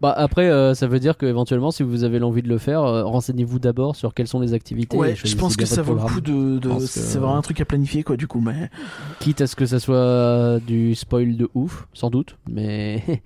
[0.00, 2.82] Bah après, euh, ça veut dire que éventuellement, si vous avez l'envie de le faire,
[2.84, 4.96] euh, renseignez-vous d'abord sur quelles sont les activités.
[4.96, 6.58] Ouais, je pense que ça vaut le coup de.
[6.58, 8.40] de- que- C'est vraiment un truc à planifier, quoi, du coup.
[8.40, 8.70] Mais
[9.18, 13.02] Quitte à ce que ça soit du spoil de ouf, sans doute, mais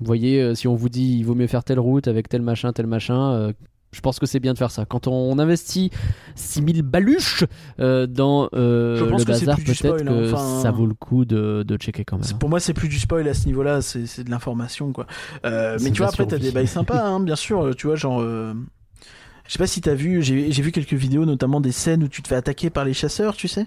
[0.00, 2.42] vous voyez, euh, si on vous dit il vaut mieux faire telle route avec tel
[2.42, 3.52] machin, tel machin, euh,
[3.92, 4.84] je pense que c'est bien de faire ça.
[4.86, 5.90] Quand on investit
[6.34, 7.44] 6000 baluches
[7.78, 11.62] euh, dans euh, le que bazar, peut-être que hein, enfin, ça vaut le coup de,
[11.66, 12.38] de checker quand même.
[12.38, 15.06] pour moi, c'est plus du spoil à ce niveau-là, c'est de l'information, quoi.
[15.44, 17.74] Euh, mais tu vois, après, t'as des bails sympas, hein, bien sûr.
[17.76, 18.22] Tu vois, genre.
[18.22, 22.22] Je sais pas si t'as vu, j'ai vu quelques vidéos, notamment des scènes où tu
[22.22, 23.66] te fais attaquer par les chasseurs, tu sais.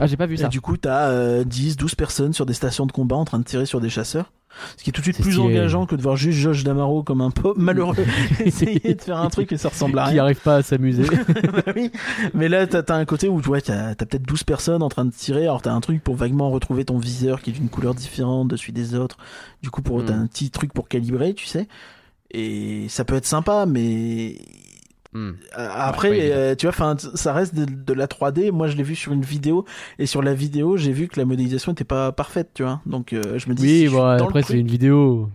[0.00, 0.48] Ah, j'ai pas vu Et ça.
[0.48, 3.44] du coup, t'as euh, 10, 12 personnes sur des stations de combat en train de
[3.44, 4.32] tirer sur des chasseurs.
[4.78, 7.20] Ce qui est tout de suite plus engageant que de voir juste Josh Damaro comme
[7.20, 7.94] un pauvre malheureux
[8.44, 10.22] essayer de faire un truc et ça ressemble à Qui rien.
[10.22, 11.04] arrive pas à s'amuser.
[11.52, 11.90] Bah oui.
[12.32, 14.88] Mais là, t'as t'as un côté où tu vois, t'as t'as peut-être 12 personnes en
[14.88, 15.42] train de tirer.
[15.42, 18.56] Alors, t'as un truc pour vaguement retrouver ton viseur qui est d'une couleur différente de
[18.56, 19.18] celui des autres.
[19.62, 21.68] Du coup, pour, t'as un petit truc pour calibrer, tu sais.
[22.30, 24.36] Et ça peut être sympa, mais
[25.16, 25.30] Hmm.
[25.58, 28.50] euh, après, euh, tu vois, enfin, ça reste de, de la 3D.
[28.50, 29.64] Moi, je l'ai vu sur une vidéo,
[29.98, 32.80] et sur la vidéo, j'ai vu que la modélisation était pas parfaite, tu vois.
[32.84, 35.30] Donc, euh, je me dis, si Oui, dans le après c'est une vidéo.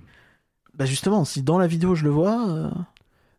[0.75, 2.69] bah justement, si dans la vidéo je le vois, euh,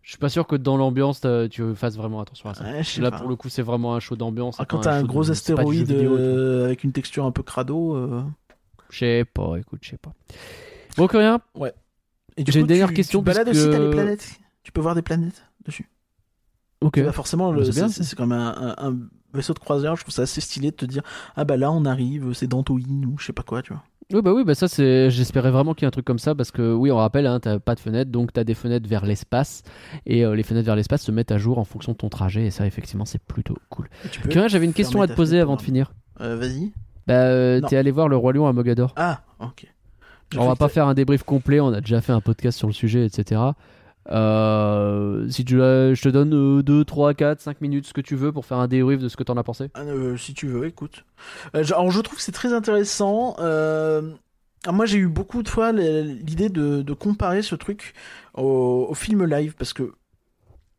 [0.02, 1.20] Je suis pas sûr que dans l'ambiance
[1.51, 2.64] tu fasses vraiment attention à ça.
[2.64, 3.19] ouais, Là pas.
[3.19, 4.56] pour le coup c'est vraiment un show d'ambiance.
[4.59, 6.16] Ah, quand t'as un gros de- astéroïde vidéo,
[6.64, 7.97] avec une texture un peu crado.
[8.90, 10.12] Je sais pas, écoute, je sais pas.
[10.97, 11.40] Bon, que rien.
[12.36, 14.28] Et du J'ai une dernière tu- question, Tu balades puisque- aussi, t'as les planètes?
[14.64, 15.89] Tu peux voir des planètes dessus?
[16.83, 17.03] Ok.
[17.03, 18.97] Bah, forcément, c'est comme un, un- un
[19.33, 19.97] vaisseau de croisière.
[19.97, 21.03] Je trouve ça assez stylé de te dire
[21.37, 23.83] Ah bah là, on arrive, c'est Dantooine ou je sais pas quoi, tu vois.
[24.13, 25.09] Oui, bah oui, bah ça c'est.
[25.11, 27.41] J'espérais vraiment qu'il y ait un truc comme ça parce que oui, on rappelle, hein,
[27.41, 29.63] t'as pas de fenêtre, donc t'as des fenêtres vers l'espace
[30.05, 32.45] et euh, les fenêtres vers l'espace se mettent à jour en fonction de ton trajet
[32.45, 33.89] et ça effectivement c'est plutôt cool.
[34.29, 35.93] Rien, j'avais une question à te poser avant de finir.
[36.21, 36.73] Euh, Vas-y.
[37.07, 38.93] Bah, euh, t'es allé voir le roi lion à Mogador.
[38.97, 39.67] Ah, ok.
[40.37, 42.73] On va pas faire un débrief complet, on a déjà fait un podcast sur le
[42.75, 43.41] sujet, etc.
[44.11, 48.33] Euh, si tu je te donne 2, 3, 4, 5 minutes, ce que tu veux
[48.33, 49.70] pour faire un débrief de ce que t'en as pensé.
[49.74, 51.05] Ah, euh, si tu veux, écoute.
[51.55, 53.37] Euh, je- alors, je trouve que c'est très intéressant.
[54.70, 57.95] Moi, j'ai eu beaucoup de fois l'idée de, de comparer ce truc
[58.35, 59.93] au, au film live parce que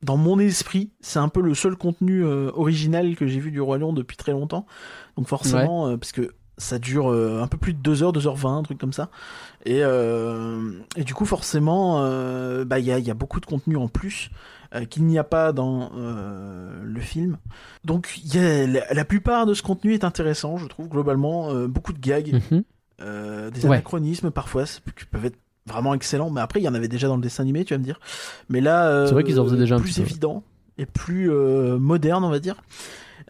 [0.01, 3.77] dans mon esprit, c'est un peu le seul contenu original que j'ai vu du Roi
[3.77, 4.65] Lion depuis très longtemps.
[5.17, 8.63] Donc, forcément, parce que ça dure euh, un peu plus de 2 heures, 2h20, un
[8.63, 9.09] truc comme ça.
[9.65, 13.45] Et, euh, et du coup, forcément, euh, bah, il y, a, y a beaucoup de
[13.45, 14.29] contenu en plus
[14.75, 17.37] euh, qu'il n'y a pas dans le film.
[17.85, 21.53] Donc, il y a, la, la plupart de ce contenu est intéressant, je trouve, globalement.
[21.67, 22.63] beaucoup de gags, Mhm.
[23.51, 23.75] des Ouais.
[23.77, 26.29] anachronismes parfois, qui peuvent être vraiment excellents.
[26.29, 27.99] Mais après, il y en avait déjà dans le dessin animé, tu vas me dire.
[28.49, 30.07] Mais là, C'est vrai qu'ils en faisaient déjà un plus petit peu.
[30.07, 30.43] évident
[30.77, 32.55] et plus moderne, on va dire.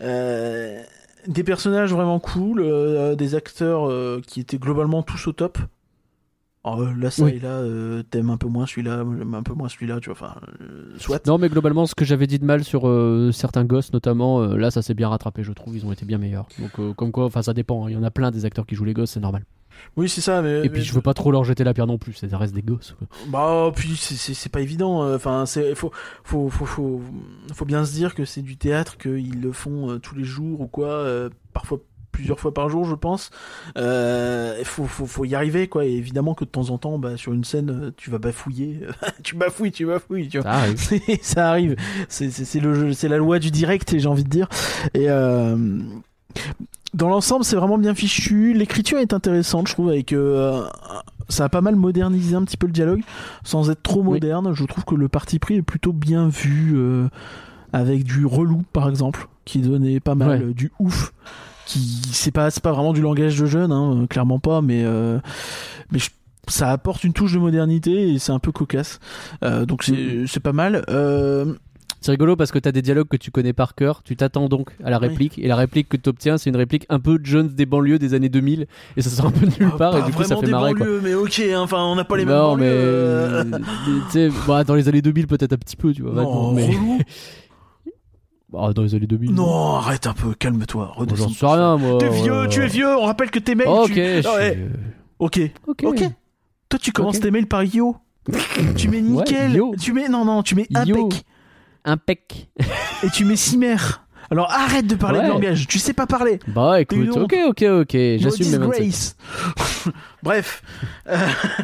[0.02, 0.82] Euh,
[1.28, 5.58] des personnages vraiment cool, euh, des acteurs euh, qui étaient globalement tous au top.
[6.66, 7.32] Alors, euh, là, ça Oui.
[7.36, 9.00] et là, euh, t'aimes un peu moins celui-là,
[9.34, 10.36] un peu moins celui-là, tu vois, enfin,
[10.98, 11.26] soit.
[11.28, 12.84] Non, mais globalement, ce que j'avais dit de mal sur
[13.34, 15.76] certains gosses, notamment, là, ça s'est bien rattrapé, je trouve.
[15.76, 16.48] Ils ont été bien meilleurs.
[16.60, 17.86] Donc, comme quoi, enfin, ça dépend.
[17.86, 17.90] hein.
[17.90, 19.44] Il y en a plein des acteurs qui jouent les gosses, c'est normal.
[19.96, 20.60] Oui, c'est ça, mais.
[20.66, 22.14] Et puis, mais- je veux pas trop leur jeter la pierre non plus.
[22.14, 22.96] Ça reste des gosses.
[22.98, 23.08] quoi.
[23.28, 25.04] Bah, puis c'est- pas évident.
[25.04, 25.92] euh, Enfin, c'est faut,
[26.24, 27.02] faut, faut, faut,
[27.54, 30.62] faut bien se dire que c'est du théâtre, qu'ils le font euh, tous les jours
[30.62, 31.80] ou quoi, euh, parfois
[32.12, 33.32] plusieurs fois par jour, je pense.
[33.78, 35.86] Euh, Il faut, faut, faut y arriver, quoi.
[35.86, 38.82] Et évidemment que de temps en temps, bah, sur une scène, tu vas bafouiller.
[39.24, 40.52] tu bafouilles, tu bafouilles, tu vois.
[40.52, 40.78] Ça arrive.
[41.24, 41.76] Ça arrive.
[42.10, 44.48] C'est- C'est c'est le jeu- c'est la loi du direct, j'ai envie de dire.
[44.94, 45.56] Et euh,
[46.94, 48.54] dans l'ensemble, c'est vraiment bien fichu.
[48.54, 50.64] L'écriture est intéressante, je trouve, avec euh,
[51.30, 53.02] ça a pas mal modernisé un petit peu le dialogue,
[53.44, 54.12] sans être trop Oui.
[54.12, 54.54] moderne.
[54.54, 57.08] Je trouve que le parti pris est plutôt bien vu, euh,
[57.72, 60.54] avec du relou, par exemple, qui donnait pas mal Ouais.
[60.54, 61.14] du ouf.
[61.66, 61.80] Qui
[62.12, 65.20] c'est pas c'est pas vraiment du langage de jeune, hein, clairement pas, mais euh,
[65.92, 66.10] mais je-
[66.50, 69.00] ça apporte une touche de modernité et c'est un peu cocasse.
[69.46, 70.84] Euh, donc c'est c'est pas mal.
[70.90, 71.54] Euh,
[72.02, 74.04] C'est rigolo parce que t'as des dialogues que tu connais par cœur.
[74.04, 75.08] Tu t'attends donc à la Oui.
[75.08, 75.40] réplique.
[75.40, 78.14] Et la réplique que tu obtiens, c'est une réplique un peu Jones des banlieues des
[78.14, 78.68] années 2000.
[78.98, 79.98] Et ça sort un peu de nulle Ah, part.
[79.98, 80.74] Et du coup, ça fait des marrer.
[80.74, 80.86] Quoi.
[80.86, 82.66] banlieues, mais ok, hein, enfin on n'a pas les mêmes non, mais.
[82.68, 83.44] euh.
[84.16, 86.12] mais, bah, dans les années 2000, peut-être un petit peu, tu vois.
[86.14, 86.70] Non, mais...
[88.52, 89.34] Bah, dans les années 2000.
[89.34, 91.28] Non, arrête un peu, calme-toi, redescends.
[91.30, 91.98] J'en sais rien, moi.
[91.98, 92.68] T'es vieux, ouais, tu es ouais.
[92.70, 93.68] vieux, on rappelle que tes mails.
[93.68, 94.00] Ok, tu...
[94.26, 94.64] Ah ouais, suis-
[95.18, 95.84] ok, ok.
[95.86, 96.04] ok.
[96.70, 97.24] Toi tu commences Ok.
[97.24, 97.96] tes mails par yo.
[98.76, 99.56] tu mets Ouais, nickel.
[99.56, 99.74] yo.
[99.80, 101.24] Tu mets non non, tu mets impec
[101.86, 102.50] Impec.
[103.04, 103.76] et tu mets cimer.
[104.32, 105.26] Alors arrête de parler Ouais.
[105.26, 106.40] de langage, tu sais pas parler.
[106.48, 107.92] Bah écoute, ok, ok, ok.
[108.18, 108.82] J'assume mes 27.
[108.84, 109.16] disgrace.
[110.24, 110.64] Bref.
[111.10, 111.18] Euh,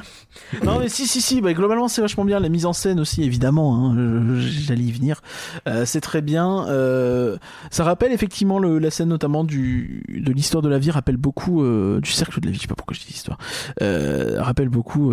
[0.64, 2.40] non mais si si si, bah, globalement c'est vachement bien.
[2.40, 3.88] La mise en scène aussi évidemment.
[3.92, 5.22] Hein, J'allais y venir.
[5.68, 6.68] Euh, c'est très bien.
[6.68, 7.38] Euh,
[7.72, 11.64] ça rappelle effectivement le, la scène notamment du de l'histoire de la vie rappelle beaucoup
[12.02, 12.58] du cercle de la vie.
[12.58, 13.38] Je sais pas pourquoi je dis l'histoire.
[13.80, 15.12] Rappelle beaucoup.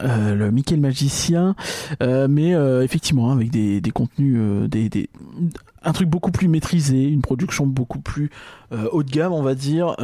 [0.00, 1.54] Euh, le Mickey le magicien,
[2.02, 5.10] euh, mais euh, effectivement avec des, des contenus, des, des-
[5.82, 8.30] un truc beaucoup plus maîtrisé, une production beaucoup plus
[8.92, 9.94] haut de gamme, on va dire,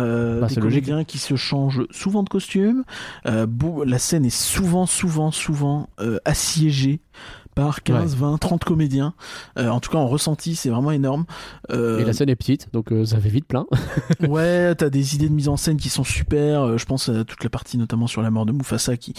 [0.41, 2.85] Bah, des comédiens qui se changent souvent de costume.
[3.25, 5.89] La scène est souvent, souvent, souvent
[6.25, 7.01] assiégée
[7.55, 9.15] par 15, 20, 30 comédiens.
[9.59, 11.25] Euh, en tout cas, en ressenti, c'est vraiment énorme.
[11.71, 13.67] Euh, Et la scène est petite, donc euh, ça fait vite plein.
[14.29, 16.79] Ouais, t'as des idées de mise en scène qui sont super.
[16.79, 19.15] Je pense à toute la partie notamment sur la mort de Mufasa qui.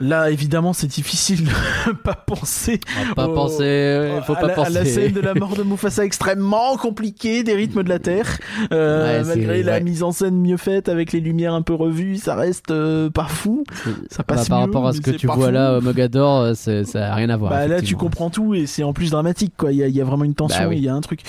[0.00, 2.80] Là, évidemment, c'est difficile de pas penser.
[3.14, 4.72] Pas au- penser, faut à pas la, à penser.
[4.72, 8.38] la scène de la mort de Mufasa extrêmement compliquée, des rythmes de la Terre.
[8.72, 9.80] Euh, Ouais, malgré la ouais.
[9.82, 13.24] mise en scène mieux faite avec les lumières un peu revues, ça reste euh, pas
[13.26, 13.64] fou.
[14.10, 15.50] Ça Bah, passe par mieux, rapport à ce que tu vois fou.
[15.50, 17.50] là, au Mogador, euh, ça a rien à voir.
[17.50, 19.70] Bah là, tu comprends tout et c'est en plus dramatique, quoi.
[19.72, 20.78] Il y a, il y a vraiment une tension, Bah oui.
[20.78, 21.20] il y a un truc.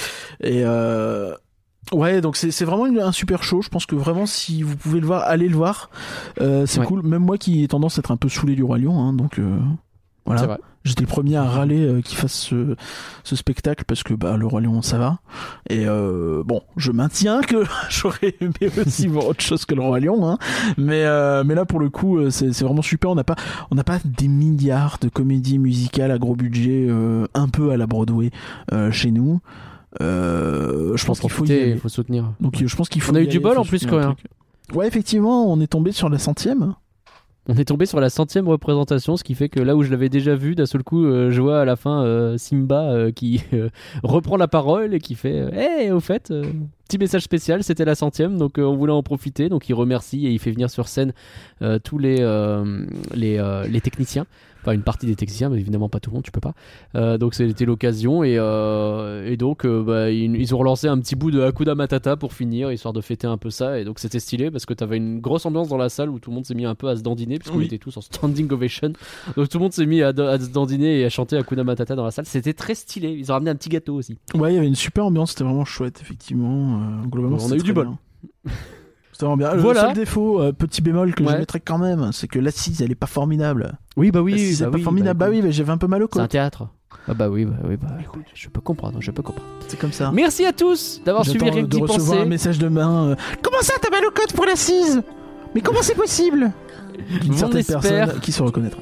[0.42, 1.34] Et euh...
[1.92, 3.62] ouais, donc c'est vraiment une- un super show.
[3.62, 5.90] Je pense que vraiment, si vous pouvez le voir, allez le voir.
[6.40, 6.86] Euh, c'est Ouais.
[6.86, 7.04] cool.
[7.04, 9.40] Même moi qui ai tendance à être un peu saoulé du Roi Lion, hein, donc
[9.40, 9.58] euh,
[10.26, 10.58] voilà.
[10.84, 12.76] J'étais le premier à râler euh, qu'il fasse ce,
[13.24, 15.20] ce spectacle parce que bah, le Roi Lion, ça va.
[15.70, 20.28] Et bon, je maintiens que j'aurais aimé aussi voir autre chose que le Roi Lion.
[20.28, 20.40] Hein.
[20.80, 21.06] Mais,
[21.44, 23.12] mais là, pour le coup, c'est vraiment super.
[23.12, 23.36] On n'a pas,
[23.70, 26.88] on pas des milliards de comédies musicales à gros budget,
[27.36, 28.32] un peu à la Broadway
[28.92, 29.40] chez nous.
[30.00, 32.34] Je pense qu'il faut y soutenir.
[32.40, 33.12] Donc je pense qu'il faut.
[33.12, 34.14] On a y eu du bol, en plus, coréen.
[34.14, 34.28] truc.
[34.74, 36.76] Ouais, effectivement, on est tombé sur la centième.
[37.50, 40.10] On est tombé sur la centième représentation, ce qui fait que là où je l'avais
[40.10, 43.42] déjà vu, d'un seul coup, euh, je vois à la fin euh, Simba euh, qui
[43.54, 43.70] euh,
[44.04, 46.44] reprend la parole et qui fait euh, Hey, au fait, euh,
[46.88, 49.50] petit message spécial, c'était la centième, donc euh, on voulait en profiter.
[49.50, 51.14] Donc il remercie et il fait venir sur scène
[51.64, 52.86] euh, tous les, euh,
[53.16, 54.28] les, euh, les techniciens.
[54.62, 56.54] Enfin, une partie des techniciens, mais évidemment pas tout le monde, tu peux pas.
[56.96, 61.00] Euh, donc c'était l'occasion et, euh, et donc euh, bah, ils, ils ont relancé un
[61.00, 63.80] petit bout de Hakuna Matata pour finir, histoire de fêter un peu ça.
[63.80, 66.30] Et donc c'était stylé parce que t'avais une grosse ambiance dans la salle où tout
[66.30, 67.66] le monde s'est mis un peu à se dandiner, puisqu'on Oui.
[67.66, 68.94] était tous en standing ovation.
[69.36, 71.96] Donc tout le monde s'est mis à, à se dandiner et à chanter Hakuna Matata
[71.96, 72.26] dans la salle.
[72.26, 73.10] C'était très stylé.
[73.18, 74.18] Ils ont ramené un petit gâteau aussi.
[74.36, 76.80] Ouais, il y avait une super ambiance, c'était vraiment chouette, effectivement.
[77.08, 77.90] Globalement, On a eu du bol.
[79.36, 79.50] bien.
[79.52, 79.62] C'était vraiment bien.
[79.74, 79.82] Voilà.
[79.82, 81.34] Le seul défaut, euh, petit bémol que Ouais.
[81.34, 83.74] je mettrais quand même, c'est que l'assise, elle est pas formidable.
[83.98, 85.20] Oui, bah L'assise, elle est pas formidable.
[85.20, 86.68] Bah, oui, mais j'avais un peu mal au C'est un théâtre.
[87.08, 89.48] Ah bah oui, bah oui, bah écoute, je peux comprendre, je peux comprendre.
[89.68, 90.12] C'est comme ça.
[90.14, 92.20] Merci à tous d'avoir suivi de d'y recevoir penser.
[92.22, 93.08] un message demain.
[93.12, 95.02] euh, comment ça, t'as mal au côte pour l'assise?
[95.56, 96.52] Mais comment c'est possible?
[97.22, 98.80] D'une On certaine personne qui se reconnaîtra.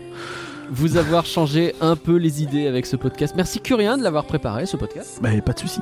[0.71, 3.33] vous avoir changé un peu les idées avec ce podcast.
[3.37, 5.19] Merci Curien de l'avoir préparé ce podcast.
[5.21, 5.79] Bah, pas de souci.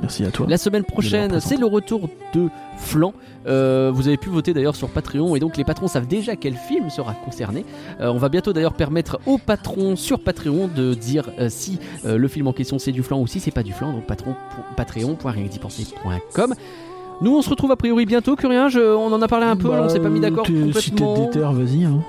[0.00, 0.46] Merci à toi.
[0.48, 2.48] La semaine prochaine, c'est le retour de
[2.78, 3.12] Flan.
[3.46, 6.54] Euh, vous avez pu voter d'ailleurs sur Patreon et donc les patrons savent déjà quel
[6.54, 7.64] film sera concerné.
[8.00, 12.28] Euh, on va bientôt d'ailleurs permettre aux patrons sur Patreon de dire euh, si le
[12.28, 13.92] film en question c'est du flan ou si c'est pas du flan.
[13.92, 14.34] Donc patron.
[17.20, 18.68] Nous on se retrouve a priori bientôt, Curien.
[18.68, 21.04] Je, on en a parlé un peu, Bah, on s'est pas mis d'accord Si t'es
[21.16, 21.84] déter, vas-y.
[21.84, 22.00] Hein.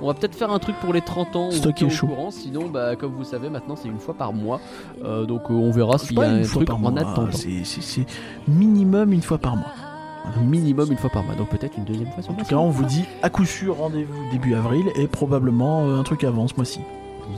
[0.00, 1.48] On va peut-être faire un truc pour les 30 ans.
[1.50, 2.06] Tient au chaud.
[2.06, 2.30] courant.
[2.30, 4.60] Sinon, bah, comme vous savez, maintenant c'est une fois par mois.
[5.04, 7.28] Euh, donc euh, on verra s'il y a un truc par en attendant.
[7.32, 8.06] C'est-
[8.46, 9.72] minimum une fois par mois.
[10.44, 11.34] Minimum une fois par mois.
[11.34, 14.30] Donc peut-être une deuxième fois En tout cas, on vous dit à coup sûr rendez-vous
[14.30, 16.80] début avril et probablement euh, un truc avant ce mois-ci.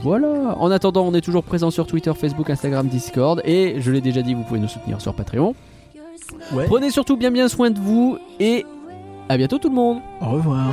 [0.03, 0.55] Voilà.
[0.59, 3.41] En attendant, on est toujours présent sur Twitter, Facebook, Instagram, Discord.
[3.43, 5.53] Et je l'ai déjà dit, vous pouvez nous soutenir sur Patreon.
[6.53, 6.65] Ouais.
[6.65, 8.17] Prenez surtout bien bien soin de vous.
[8.39, 8.65] Et
[9.29, 9.97] à bientôt tout le monde.
[10.21, 10.71] Au revoir.